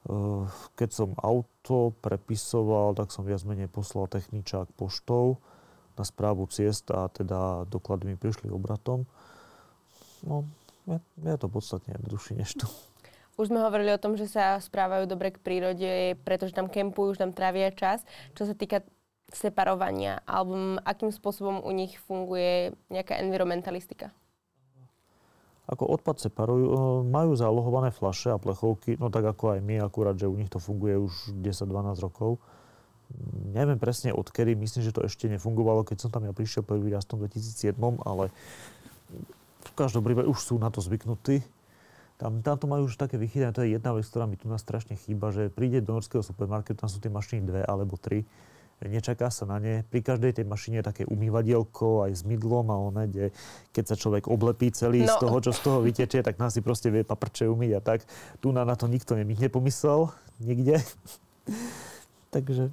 Eh, 0.07 0.43
keď 0.80 0.89
som 0.95 1.09
auto 1.20 1.91
prepisoval, 1.99 2.95
tak 2.95 3.11
som 3.11 3.28
viac 3.28 3.43
menej 3.43 3.67
poslal 3.67 4.07
techničák 4.07 4.72
poštou 4.80 5.43
na 5.99 6.03
správu 6.07 6.47
ciest 6.47 6.88
a 6.95 7.11
teda 7.11 7.67
doklady 7.67 8.07
mi 8.07 8.15
prišli 8.15 8.47
obratom. 8.47 9.03
No, 10.24 10.47
je, 10.88 11.03
je 11.20 11.36
to 11.36 11.47
podstatne 11.51 11.99
jednoduchšie 11.99 12.39
než 12.39 12.55
to. 12.55 12.67
Už 13.39 13.51
sme 13.51 13.63
hovorili 13.63 13.95
o 13.95 13.99
tom, 13.99 14.20
že 14.20 14.28
sa 14.28 14.59
správajú 14.59 15.07
dobre 15.07 15.32
k 15.32 15.39
prírode, 15.39 16.20
pretože 16.28 16.51
tam 16.51 16.67
kempujú, 16.67 17.15
už 17.15 17.24
tam 17.24 17.32
trávia 17.32 17.72
čas. 17.72 18.03
Čo 18.36 18.51
sa 18.51 18.55
týka 18.55 18.84
separovania, 19.30 20.25
alebo 20.25 20.82
akým 20.82 21.13
spôsobom 21.13 21.61
u 21.61 21.71
nich 21.73 21.97
funguje 22.01 22.73
nejaká 22.89 23.21
environmentalistika? 23.21 24.09
Ako 25.69 25.86
odpad 25.86 26.17
separujú, 26.17 27.05
majú 27.05 27.38
zálohované 27.38 27.93
flaše 27.93 28.34
a 28.34 28.41
plechovky, 28.41 28.97
no 28.97 29.13
tak 29.13 29.30
ako 29.30 29.53
aj 29.53 29.59
my, 29.61 29.86
akurát, 29.86 30.17
že 30.17 30.25
u 30.25 30.34
nich 30.34 30.49
to 30.49 30.57
funguje 30.57 30.97
už 30.97 31.38
10-12 31.45 32.01
rokov. 32.01 32.41
Neviem 33.53 33.77
presne 33.77 34.09
odkedy, 34.09 34.57
myslím, 34.57 34.82
že 34.86 34.93
to 34.93 35.05
ešte 35.05 35.30
nefungovalo, 35.30 35.86
keď 35.86 35.97
som 36.01 36.09
tam 36.09 36.25
ja 36.25 36.34
prišiel 36.34 36.65
prvý 36.65 36.89
raz 36.89 37.05
v 37.05 37.09
tom 37.13 37.19
2007, 37.21 37.77
ale 38.01 38.34
v 39.61 39.71
každom 39.77 40.01
prípade 40.01 40.25
už 40.25 40.41
sú 40.41 40.55
na 40.57 40.73
to 40.73 40.82
zvyknutí. 40.82 41.45
Tam, 42.17 42.41
tam 42.41 42.57
to 42.57 42.65
majú 42.65 42.89
už 42.89 42.97
také 42.97 43.15
vychytané, 43.21 43.53
to 43.55 43.63
je 43.63 43.77
jedna 43.77 43.95
vec, 43.95 44.03
ktorá 44.09 44.25
mi 44.25 44.36
tu 44.36 44.49
nás 44.49 44.59
strašne 44.59 44.97
chýba, 44.97 45.32
že 45.32 45.53
príde 45.53 45.80
do 45.86 45.95
norského 45.95 46.25
supermarketu, 46.25 46.82
tam 46.82 46.89
sú 46.89 46.97
tie 46.97 47.13
mašiny 47.13 47.45
dve 47.45 47.61
alebo 47.63 47.95
tri 47.95 48.25
nečaká 48.88 49.27
sa 49.27 49.43
na 49.43 49.59
ne. 49.59 49.84
Pri 49.91 49.99
každej 49.99 50.39
tej 50.39 50.45
mašine 50.47 50.80
je 50.80 50.88
také 50.88 51.03
umývadielko 51.03 52.07
aj 52.07 52.11
s 52.15 52.23
mydlom 52.23 52.71
a 52.71 52.77
one, 52.80 53.03
kde 53.11 53.36
keď 53.75 53.84
sa 53.91 53.95
človek 53.99 54.32
oblepí 54.32 54.71
celý 54.71 55.03
no. 55.03 55.11
z 55.11 55.15
toho, 55.19 55.38
čo 55.43 55.51
z 55.51 55.59
toho 55.59 55.80
vytečie, 55.84 56.23
tak 56.23 56.39
nás 56.39 56.55
si 56.55 56.63
proste 56.63 56.88
vie 56.88 57.03
paprče 57.03 57.51
umyť 57.51 57.71
a 57.75 57.82
tak. 57.84 58.07
Tu 58.39 58.47
na, 58.55 58.63
na 58.63 58.80
to 58.80 58.88
nikto 58.88 59.19
nepomyslel 59.19 60.15
nikde. 60.39 60.80
Takže... 62.36 62.71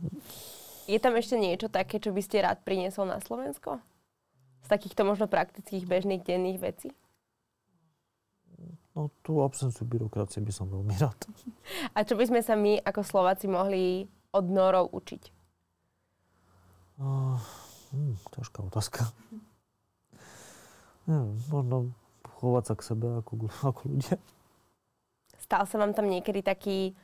Je 0.87 0.99
tam 1.03 1.19
ešte 1.19 1.35
niečo 1.35 1.67
také, 1.67 1.99
čo 1.99 2.15
by 2.15 2.23
ste 2.23 2.47
rád 2.47 2.63
priniesol 2.63 3.11
na 3.11 3.19
Slovensko? 3.19 3.83
Z 4.63 4.69
takýchto 4.71 5.03
možno 5.03 5.27
praktických 5.27 5.83
bežných 5.83 6.23
denných 6.23 6.63
vecí? 6.63 6.95
No 8.97 9.13
tú 9.21 9.45
absenciu 9.45 9.85
byrokracie 9.85 10.41
by 10.41 10.53
som 10.55 10.71
veľmi 10.73 10.95
rád. 10.97 11.19
A 11.93 12.07
čo 12.07 12.17
by 12.17 12.31
sme 12.31 12.41
sa 12.41 12.55
my 12.57 12.81
ako 12.81 13.03
Slováci 13.05 13.45
mohli 13.51 14.09
od 14.33 14.47
norov 14.49 14.89
učiť? 14.95 15.36
Uh, 16.97 17.37
hm, 17.93 18.17
ťažká 18.33 18.59
otázka. 18.65 19.01
Neviem, 21.07 21.37
možno 21.53 21.77
chovať 22.41 22.65
sa 22.67 22.75
k 22.75 22.83
sebe 22.83 23.07
ako, 23.21 23.33
ako 23.71 23.83
ľudia. 23.87 24.17
Stal 25.39 25.63
sa 25.69 25.77
vám 25.79 25.95
tam 25.95 26.11
niekedy 26.11 26.43
taký 26.43 26.97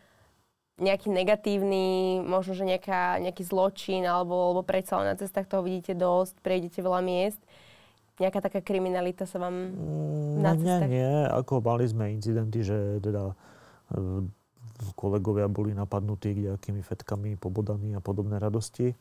nejaký 0.80 1.12
negatívny, 1.12 2.18
možno, 2.24 2.57
že 2.57 2.64
nejaká, 2.64 3.20
nejaký 3.20 3.45
zločin, 3.45 4.03
alebo, 4.09 4.34
alebo 4.34 4.62
predsa 4.64 5.05
na 5.05 5.14
cestách 5.14 5.47
toho 5.47 5.62
vidíte 5.62 5.93
dosť, 5.93 6.40
prejdete 6.40 6.80
veľa 6.80 7.01
miest. 7.05 7.38
Nejaká 8.16 8.40
taká 8.45 8.61
kriminalita 8.64 9.28
sa 9.28 9.38
vám 9.38 9.72
mm, 9.72 10.34
na 10.40 10.53
cestách? 10.57 10.90
Nie, 10.90 11.07
nie. 11.07 11.12
Ako 11.28 11.61
mali 11.61 11.84
sme 11.86 12.12
incidenty, 12.12 12.64
že 12.64 12.99
teda 13.05 13.32
e, 13.32 13.34
kolegovia 14.97 15.47
boli 15.47 15.76
napadnutí 15.76 16.34
nejakými 16.34 16.80
fetkami, 16.80 17.36
pobodaní 17.36 17.95
a 17.97 18.01
podobné 18.01 18.40
radosti. 18.40 18.97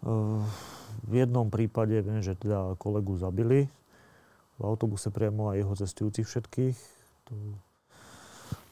V 0.00 1.12
jednom 1.12 1.48
prípade 1.52 2.00
viem, 2.00 2.24
že 2.24 2.36
teda 2.36 2.76
kolegu 2.80 3.16
zabili 3.20 3.68
v 4.60 4.62
autobuse 4.68 5.08
priamo 5.08 5.52
aj 5.52 5.56
jeho 5.64 5.74
cestujúcich 5.76 6.26
všetkých. 6.28 6.76
To, 7.28 7.34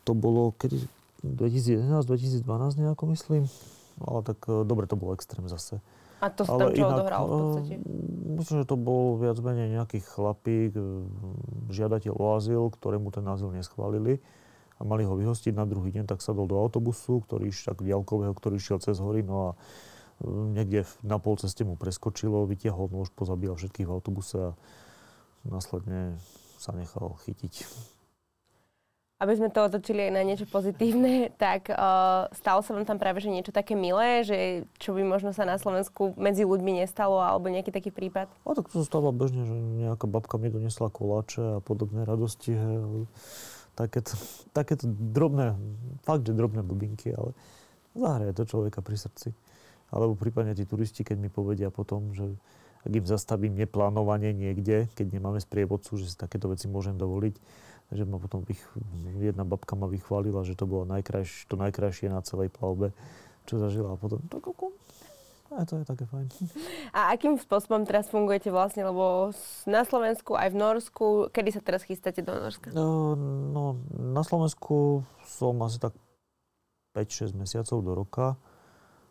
to 0.05 0.13
bolo 0.13 0.53
kedy 0.61 0.85
2011-2012 1.25 2.45
nejako 2.77 3.05
myslím. 3.17 3.49
Ale 3.99 4.21
tak 4.23 4.39
e, 4.47 4.63
dobre, 4.63 4.85
to 4.87 5.01
bol 5.01 5.17
extrém 5.17 5.49
zase. 5.49 5.81
A 6.21 6.31
to 6.31 6.47
sa 6.47 6.55
tam 6.55 6.71
čo 6.71 6.87
odohralo 6.87 7.27
v 7.27 7.39
podstate? 7.41 7.75
E, 7.75 8.37
myslím, 8.39 8.57
že 8.63 8.67
to 8.69 8.77
bol 8.77 9.17
viac 9.17 9.41
menej 9.41 9.81
nejaký 9.81 10.05
chlapík, 10.05 10.77
žiadateľ 11.73 12.13
o 12.15 12.27
azyl, 12.37 12.63
ktorému 12.69 13.09
ten 13.11 13.25
azyl 13.27 13.51
neschválili 13.51 14.21
a 14.79 14.87
mali 14.87 15.03
ho 15.03 15.19
vyhostiť 15.19 15.57
na 15.59 15.67
druhý 15.67 15.91
deň, 15.91 16.07
tak 16.07 16.23
sadol 16.23 16.47
do 16.47 16.55
autobusu, 16.55 17.27
ktorý, 17.27 17.51
tak 17.51 17.83
diaľkového, 17.83 18.31
ktorý 18.31 18.63
šiel 18.63 18.79
cez 18.79 19.03
hory, 19.03 19.27
no 19.27 19.51
a 19.51 19.59
niekde 20.27 20.83
na 21.07 21.23
pol 21.23 21.39
ceste 21.39 21.63
mu 21.63 21.79
preskočilo, 21.79 22.49
vytiahol 22.49 22.91
nôž, 22.91 23.15
pozabíjal 23.15 23.55
všetkých 23.55 23.87
v 23.87 23.95
autobuse 23.95 24.37
a 24.39 24.51
následne 25.47 26.19
sa 26.59 26.75
nechal 26.75 27.15
chytiť. 27.23 27.67
Aby 29.19 29.35
sme 29.35 29.51
to 29.51 29.67
otočili 29.67 30.07
aj 30.07 30.13
na 30.15 30.23
niečo 30.23 30.47
pozitívne, 30.47 31.31
tak 31.43 31.71
uh, 31.71 32.31
stalo 32.35 32.63
sa 32.63 32.71
vám 32.75 32.87
tam 32.87 33.03
práve 33.03 33.19
že 33.19 33.31
niečo 33.31 33.51
také 33.51 33.75
milé, 33.75 34.23
že 34.23 34.39
čo 34.79 34.95
by 34.95 35.03
možno 35.03 35.35
sa 35.35 35.43
na 35.43 35.59
Slovensku 35.59 36.15
medzi 36.15 36.47
ľuďmi 36.47 36.83
nestalo, 36.83 37.19
alebo 37.19 37.51
nejaký 37.51 37.75
taký 37.75 37.91
prípad? 37.91 38.31
A 38.31 38.55
tak 38.55 38.71
to 38.71 38.87
stáva 38.87 39.11
bežne, 39.11 39.43
že 39.43 39.55
nejaká 39.55 40.07
babka 40.07 40.39
mi 40.39 40.51
donesla 40.51 40.91
koláče 40.91 41.59
a 41.59 41.63
podobné 41.63 42.07
radosti. 42.07 42.55
He, 42.55 43.07
takéto, 43.79 44.19
takéto 44.51 44.91
drobné, 44.91 45.55
fakt, 46.03 46.27
že 46.27 46.35
drobné 46.35 46.67
blbinky, 46.67 47.15
ale 47.15 47.31
zahraje 47.95 48.35
to 48.35 48.43
človeka 48.47 48.83
pri 48.83 48.99
srdci. 48.99 49.31
Alebo 49.89 50.13
prípadne 50.19 50.53
tí 50.53 50.69
turisti, 50.69 51.01
keď 51.05 51.17
mi 51.17 51.31
povedia 51.33 51.73
potom, 51.73 52.13
že 52.13 52.37
ak 52.85 52.93
im 52.93 53.07
zastavím 53.09 53.57
neplánovanie 53.59 54.31
niekde, 54.37 54.87
keď 54.95 55.19
nemáme 55.19 55.41
sprievodcu, 55.43 55.99
že 55.99 56.13
si 56.13 56.17
takéto 56.17 56.53
veci 56.53 56.71
môžem 56.71 56.95
dovoliť, 56.95 57.35
že 57.93 58.05
ma 58.05 58.21
potom 58.21 58.45
vych, 58.45 58.61
jedna 59.19 59.49
babka 59.49 59.73
ma 59.73 59.89
vychválila, 59.89 60.45
že 60.45 60.53
to 60.53 60.69
bolo 60.69 60.85
najkrajš, 60.85 61.49
to 61.49 61.57
najkrajšie 61.57 62.13
na 62.13 62.21
celej 62.21 62.53
plavbe, 62.53 62.93
čo 63.49 63.57
zažila. 63.57 63.97
A 63.97 64.01
potom, 64.01 64.21
ako, 64.29 64.77
A 65.57 65.65
to 65.65 65.81
je 65.81 65.85
také 65.89 66.05
fajn. 66.05 66.29
A 66.93 67.17
akým 67.17 67.41
spôsobom 67.41 67.89
teraz 67.89 68.13
fungujete 68.13 68.53
vlastne, 68.53 68.85
lebo 68.85 69.33
na 69.65 69.89
Slovensku 69.89 70.37
aj 70.37 70.53
v 70.53 70.57
Norsku, 70.61 71.07
kedy 71.33 71.57
sa 71.57 71.65
teraz 71.65 71.89
chystáte 71.89 72.21
do 72.21 72.37
Norska? 72.37 72.69
No, 72.77 73.17
no 73.49 73.81
na 73.97 74.21
Slovensku 74.21 75.09
som 75.25 75.57
asi 75.65 75.81
tak 75.81 75.97
5-6 76.93 77.33
mesiacov 77.33 77.79
do 77.81 77.93
roka, 77.97 78.27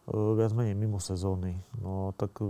viac 0.08 0.56
menej 0.56 0.76
mimo 0.76 1.04
sezóny. 1.04 1.60
No 1.84 2.16
tak 2.16 2.40
e, 2.40 2.48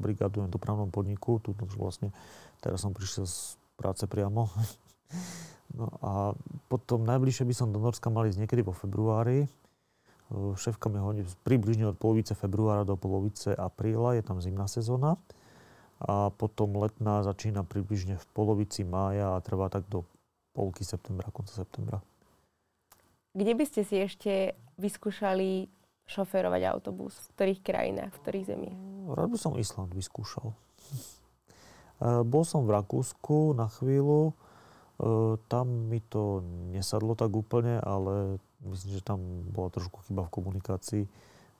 brigadujem 0.00 0.48
v 0.48 0.54
dopravnom 0.56 0.88
podniku, 0.88 1.36
tu 1.44 1.52
vlastne 1.76 2.10
teraz 2.64 2.80
som 2.80 2.96
prišiel 2.96 3.28
z 3.28 3.60
práce 3.76 4.04
priamo. 4.08 4.48
No 5.74 5.90
a 6.06 6.38
potom 6.70 7.02
najbližšie 7.02 7.42
by 7.50 7.54
som 7.56 7.74
do 7.74 7.82
Norska 7.82 8.06
mal 8.06 8.30
ísť 8.30 8.46
niekedy 8.46 8.62
vo 8.62 8.70
februári, 8.70 9.50
Šéfka 10.32 10.88
mi 10.88 10.98
hodí 10.98 11.22
približne 11.44 11.92
od 11.92 12.00
polovice 12.00 12.32
februára 12.32 12.88
do 12.88 12.96
polovice 12.96 13.52
apríla, 13.52 14.16
je 14.16 14.22
tam 14.24 14.40
zimná 14.40 14.66
sezóna. 14.66 15.20
A 16.00 16.34
potom 16.34 16.74
letná 16.74 17.22
začína 17.22 17.62
približne 17.62 18.18
v 18.18 18.26
polovici 18.34 18.82
mája 18.82 19.36
a 19.36 19.42
trvá 19.44 19.70
tak 19.70 19.86
do 19.88 20.02
polky 20.52 20.82
septembra, 20.82 21.30
konca 21.30 21.54
septembra. 21.54 22.02
Kde 23.34 23.52
by 23.54 23.64
ste 23.66 23.82
si 23.86 23.96
ešte 24.02 24.32
vyskúšali 24.78 25.70
šoférovať 26.08 26.62
autobus? 26.70 27.16
V 27.16 27.28
ktorých 27.36 27.60
krajinách, 27.64 28.12
v 28.12 28.20
ktorých 28.24 28.46
zemiach? 28.46 28.78
Rád 29.14 29.28
by 29.32 29.38
som 29.38 29.52
Island 29.56 29.90
vyskúšal. 29.92 30.52
Bol 32.04 32.44
som 32.44 32.66
v 32.68 32.74
Rakúsku 32.74 33.56
na 33.56 33.70
chvíľu. 33.70 34.36
Tam 35.48 35.66
mi 35.88 35.98
to 36.04 36.44
nesadlo 36.70 37.16
tak 37.16 37.32
úplne, 37.32 37.80
ale 37.80 38.38
Myslím, 38.64 38.96
že 38.96 39.04
tam 39.04 39.20
bola 39.52 39.68
trošku 39.68 40.00
chyba 40.08 40.24
v 40.24 40.32
komunikácii 40.32 41.04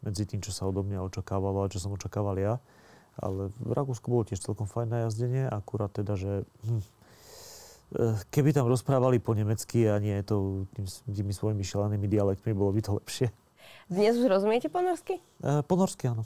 medzi 0.01 0.25
tým, 0.25 0.41
čo 0.41 0.53
sa 0.57 0.65
odo 0.65 0.81
mňa 0.81 1.05
očakávalo 1.05 1.65
a 1.65 1.71
čo 1.73 1.81
som 1.81 1.93
očakával 1.93 2.41
ja. 2.41 2.55
Ale 3.21 3.53
v 3.61 3.73
Rakúsku 3.77 4.09
bolo 4.09 4.25
tiež 4.25 4.41
celkom 4.41 4.65
fajn 4.65 4.89
na 4.89 4.99
jazdenie, 5.07 5.45
akurát 5.47 5.93
teda, 5.93 6.17
že 6.17 6.49
hm, 6.65 6.81
eh, 6.81 8.17
keby 8.33 8.57
tam 8.57 8.67
rozprávali 8.67 9.21
po 9.21 9.37
nemecky 9.37 9.85
a 9.87 10.01
nie 10.01 10.17
to 10.25 10.65
tým, 10.75 10.89
tými 11.13 11.33
svojimi 11.37 11.63
šelenými 11.63 12.09
dialektmi, 12.09 12.57
bolo 12.57 12.73
by 12.73 12.81
to 12.81 12.97
lepšie. 12.97 13.29
Dnes 13.89 14.17
už 14.17 14.27
rozumiete 14.29 14.73
po 14.73 14.81
norsky? 14.81 15.21
E, 15.45 15.63
po 15.65 15.75
norsky, 15.77 16.09
áno. 16.09 16.25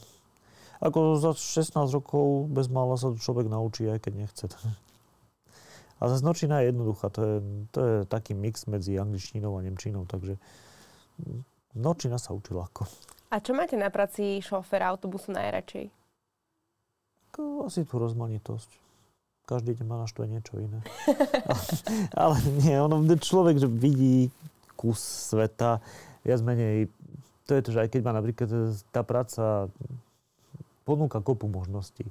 Ako 0.79 1.19
za 1.19 1.35
16 1.35 1.75
rokov 1.91 2.47
bez 2.55 2.71
mála 2.71 2.95
sa 2.95 3.11
človek 3.11 3.51
naučí, 3.51 3.89
aj 3.91 4.05
keď 4.05 4.13
nechce. 4.15 4.47
A 6.01 6.07
zase 6.07 6.23
nočina 6.23 6.63
je 6.63 6.71
jednoduchá. 6.71 7.11
To 7.11 7.21
je, 7.27 7.37
to 7.75 7.81
je 7.83 7.97
taký 8.07 8.31
mix 8.31 8.71
medzi 8.71 8.95
angličtinou 8.95 9.59
a 9.59 9.67
nemčinou, 9.67 10.07
takže 10.07 10.39
Nočina 11.79 12.17
sa 12.19 12.35
učí 12.35 12.55
ľahko. 12.55 12.89
A 13.29 13.45
čo 13.45 13.53
máte 13.53 13.77
na 13.77 13.93
práci 13.93 14.41
šoféra 14.41 14.89
autobusu 14.89 15.37
najradšej? 15.37 15.93
Asi 17.39 17.85
tú 17.85 17.95
rozmanitosť. 18.01 18.71
Každý 19.47 19.77
deň 19.79 19.87
má 19.87 19.97
naštve 20.01 20.27
niečo 20.27 20.59
iné. 20.59 20.81
ale, 21.47 21.65
ale 22.25 22.37
nie, 22.65 22.75
ono, 22.77 23.05
človek 23.05 23.61
že 23.61 23.69
vidí 23.69 24.33
kus 24.75 25.01
sveta, 25.33 25.81
viac 26.25 26.41
menej, 26.43 26.89
to 27.49 27.57
je 27.57 27.65
to, 27.65 27.71
že 27.73 27.81
aj 27.81 27.89
keď 27.97 28.01
má 28.05 28.13
napríklad 28.13 28.49
tá 28.93 29.01
práca 29.01 29.73
ponúka 30.85 31.25
kopu 31.25 31.49
možností. 31.49 32.05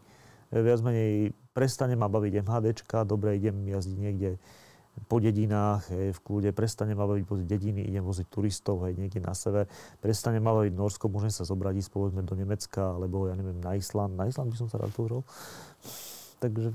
Viac 0.50 0.82
menej 0.82 1.38
prestane 1.54 1.94
ma 1.94 2.10
baviť 2.10 2.42
MHDčka, 2.42 3.06
dobre, 3.06 3.38
idem 3.38 3.70
jazdiť 3.70 3.98
niekde 4.02 4.42
po 5.06 5.22
dedinách, 5.22 5.94
hej, 5.94 6.18
v 6.18 6.20
kľude, 6.26 6.50
prestane 6.58 6.98
ma 6.98 7.06
baviť 7.06 7.26
voziť 7.30 7.46
dediny, 7.46 7.86
idem 7.86 8.02
voziť 8.02 8.26
turistov, 8.34 8.82
hej, 8.90 8.98
niekde 8.98 9.22
na 9.22 9.38
sever, 9.38 9.70
prestane 10.02 10.42
ma 10.42 10.58
baviť 10.58 10.74
Norsko, 10.74 11.06
môžem 11.06 11.30
sa 11.30 11.46
zobrať 11.46 11.86
ísť 11.86 11.94
do 12.26 12.34
Nemecka, 12.34 12.98
alebo 12.98 13.30
ja 13.30 13.38
neviem, 13.38 13.62
na 13.62 13.78
Island. 13.78 14.18
Na 14.18 14.26
Island 14.26 14.50
by 14.50 14.58
som 14.58 14.70
sa 14.74 14.82
rád 14.82 14.90
pozrel. 14.98 15.22
Takže 16.42 16.74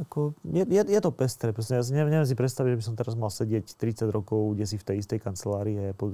ako, 0.00 0.32
je, 0.44 0.64
je, 0.64 0.82
je 0.84 1.00
to 1.00 1.12
pestré. 1.12 1.52
Ja 1.52 1.84
si 1.84 1.92
neviem, 1.92 2.12
neviem 2.12 2.28
si 2.28 2.36
predstaviť, 2.36 2.76
že 2.76 2.80
by 2.80 2.86
som 2.92 2.96
teraz 2.96 3.14
mal 3.16 3.28
sedieť 3.28 3.76
30 3.76 4.08
rokov 4.08 4.56
kde 4.56 4.64
si 4.64 4.76
v 4.80 4.84
tej 4.84 4.96
istej 5.04 5.20
kancelárii 5.20 5.92
a 5.92 5.96
po, 5.96 6.12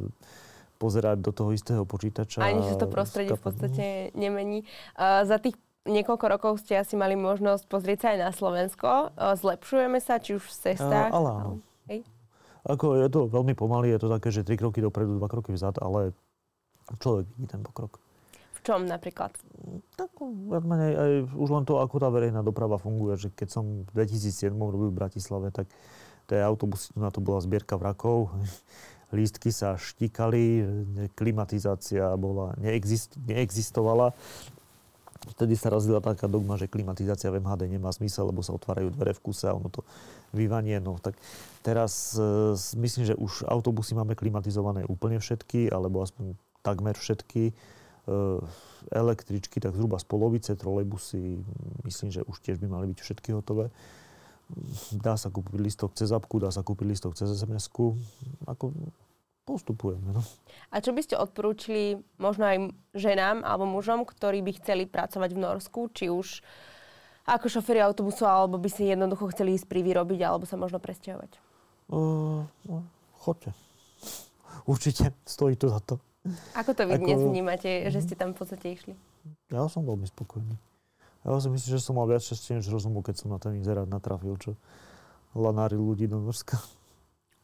pozerať 0.77 1.24
do 1.24 1.33
toho 1.33 1.51
istého 1.57 1.83
počítača. 1.89 2.45
Ani 2.45 2.62
sa 2.62 2.77
to 2.77 2.87
prostredie 2.87 3.33
v 3.33 3.43
podstate 3.43 3.85
nemení. 4.12 4.68
Uh, 4.95 5.24
za 5.24 5.41
tých 5.41 5.57
niekoľko 5.87 6.27
rokov 6.27 6.53
ste 6.66 6.77
asi 6.77 6.99
mali 6.99 7.14
možnosť 7.14 7.64
pozrieť 7.70 7.99
sa 8.03 8.09
aj 8.12 8.18
na 8.18 8.31
Slovensko. 8.35 8.91
Zlepšujeme 9.16 10.03
sa, 10.03 10.18
či 10.18 10.35
už 10.35 10.43
v 10.43 10.53
cestách? 10.53 11.14
Ale 11.14 11.31
áno. 11.31 11.53
Hej. 11.87 12.03
Ako 12.66 12.99
je 12.99 13.07
to 13.07 13.31
veľmi 13.31 13.55
pomaly, 13.55 13.95
je 13.95 14.03
to 14.03 14.09
také, 14.11 14.35
že 14.35 14.43
3 14.43 14.59
kroky 14.59 14.83
dopredu, 14.83 15.14
2 15.22 15.31
kroky 15.31 15.55
vzad, 15.55 15.79
ale 15.79 16.11
človek 16.99 17.31
vidí 17.39 17.47
ten 17.47 17.62
pokrok. 17.62 18.03
V 18.59 18.61
čom 18.66 18.83
napríklad? 18.91 19.31
Tak 19.95 20.11
menej, 20.66 20.93
aj 20.99 21.11
už 21.39 21.49
len 21.55 21.62
to, 21.62 21.79
ako 21.79 22.03
tá 22.03 22.11
verejná 22.11 22.43
doprava 22.43 22.83
funguje, 22.83 23.14
že 23.14 23.29
keď 23.31 23.49
som 23.55 23.87
v 23.87 23.91
2007 23.95 24.51
robil 24.51 24.91
v 24.91 24.99
Bratislave, 24.99 25.55
tak 25.55 25.70
tie 26.27 26.43
autobusy, 26.43 26.91
na 26.99 27.14
to 27.14 27.22
bola 27.22 27.39
zbierka 27.39 27.79
vrakov, 27.79 28.35
lístky 29.15 29.55
sa 29.55 29.79
štikali, 29.79 30.67
klimatizácia 31.15 32.11
bola, 32.19 32.59
neexist, 32.59 33.15
neexistovala 33.23 34.17
Vtedy 35.27 35.59
sa 35.59 35.75
razila 35.75 35.99
taká 35.99 36.31
dogma, 36.31 36.55
že 36.55 36.71
klimatizácia 36.71 37.35
v 37.35 37.43
MHD 37.43 37.67
nemá 37.67 37.91
zmysel, 37.91 38.31
lebo 38.31 38.47
sa 38.47 38.55
otvárajú 38.55 38.95
dvere 38.95 39.11
v 39.11 39.23
kuse 39.27 39.51
a 39.51 39.57
ono 39.59 39.67
to 39.67 39.83
vyvanie. 40.31 40.79
No 40.79 41.03
tak 41.03 41.19
teraz 41.67 42.15
e, 42.15 42.55
myslím, 42.79 43.11
že 43.11 43.19
už 43.19 43.43
autobusy 43.51 43.99
máme 43.99 44.15
klimatizované 44.15 44.87
úplne 44.87 45.19
všetky, 45.19 45.75
alebo 45.75 46.07
aspoň 46.07 46.39
takmer 46.63 46.95
všetky. 46.95 47.51
E, 47.51 47.55
električky, 48.95 49.59
tak 49.59 49.75
zhruba 49.75 49.99
z 49.99 50.07
polovice, 50.07 50.55
trolejbusy, 50.55 51.43
myslím, 51.83 52.15
že 52.15 52.23
už 52.23 52.39
tiež 52.39 52.63
by 52.63 52.71
mali 52.71 52.95
byť 52.95 52.99
všetky 53.03 53.35
hotové. 53.35 53.75
Dá 54.95 55.19
sa 55.19 55.29
kúpiť 55.29 55.59
listok 55.59 55.91
cez 55.99 56.15
apku, 56.15 56.39
dá 56.39 56.55
sa 56.55 56.63
kúpiť 56.63 56.87
listok 56.87 57.13
cez 57.19 57.31
sms 57.35 57.67
Ako 58.47 58.71
postupujeme. 59.47 60.11
No. 60.11 60.23
A 60.75 60.83
čo 60.83 60.91
by 60.91 61.01
ste 61.07 61.15
odporúčili 61.15 62.03
možno 62.19 62.47
aj 62.51 62.75
ženám 62.99 63.47
alebo 63.47 63.67
mužom, 63.67 64.03
ktorí 64.03 64.43
by 64.43 64.59
chceli 64.59 64.85
pracovať 64.91 65.31
v 65.35 65.43
Norsku, 65.43 65.81
či 65.95 66.11
už 66.11 66.43
ako 67.27 67.47
šoféri 67.51 67.83
autobusu, 67.83 68.23
alebo 68.27 68.59
by 68.59 68.71
si 68.71 68.87
jednoducho 68.87 69.31
chceli 69.35 69.59
ísť 69.59 69.67
vyrobiť, 69.67 70.21
alebo 70.23 70.47
sa 70.47 70.55
možno 70.55 70.79
presťahovať? 70.79 71.43
Uh, 71.91 72.47
no, 72.67 72.87
chodte. 73.19 73.51
Určite 74.67 75.15
stojí 75.27 75.59
to 75.59 75.71
za 75.71 75.83
to. 75.83 75.99
Ako 76.55 76.75
to 76.75 76.87
vy 76.87 76.99
Ako... 76.99 77.03
dnes 77.03 77.19
vnímate, 77.23 77.71
že 77.91 78.03
ste 78.03 78.15
tam 78.19 78.35
v 78.35 78.39
podstate 78.43 78.67
išli? 78.71 78.95
Ja 79.51 79.67
som 79.67 79.87
veľmi 79.87 80.07
spokojný. 80.07 80.55
Ja 81.27 81.43
si 81.43 81.51
myslím, 81.51 81.70
že 81.74 81.83
som 81.83 81.99
mal 81.99 82.07
viac 82.07 82.22
šťastie 82.22 82.62
než 82.62 82.70
rozumu, 82.70 83.03
keď 83.03 83.27
som 83.27 83.35
na 83.35 83.43
ten 83.43 83.59
inzerát 83.59 83.91
natrafil, 83.91 84.39
čo 84.39 84.55
lanáril 85.35 85.83
ľudí 85.83 86.07
do 86.07 86.22
Norska. 86.22 86.55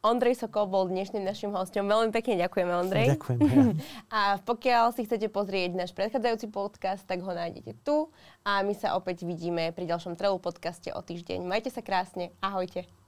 Ondrej 0.03 0.39
Sokol 0.39 0.67
bol 0.67 0.87
dnešným 0.87 1.23
našim 1.23 1.51
hostom. 1.55 1.87
Veľmi 1.87 2.11
pekne 2.11 2.39
ďakujeme, 2.43 2.71
Ondrej. 2.75 3.15
Ďakujem. 3.15 3.39
A 4.11 4.39
pokiaľ 4.43 4.95
si 4.95 5.07
chcete 5.07 5.27
pozrieť 5.31 5.75
náš 5.75 5.95
predchádzajúci 5.95 6.47
podcast, 6.51 7.03
tak 7.07 7.23
ho 7.23 7.31
nájdete 7.31 7.75
tu. 7.87 8.11
A 8.43 8.63
my 8.63 8.75
sa 8.75 8.95
opäť 8.99 9.23
vidíme 9.27 9.71
pri 9.71 9.87
ďalšom 9.87 10.19
Trelu 10.19 10.39
podcaste 10.39 10.91
o 10.91 10.99
týždeň. 10.99 11.43
Majte 11.43 11.71
sa 11.71 11.79
krásne. 11.79 12.35
Ahojte. 12.43 13.02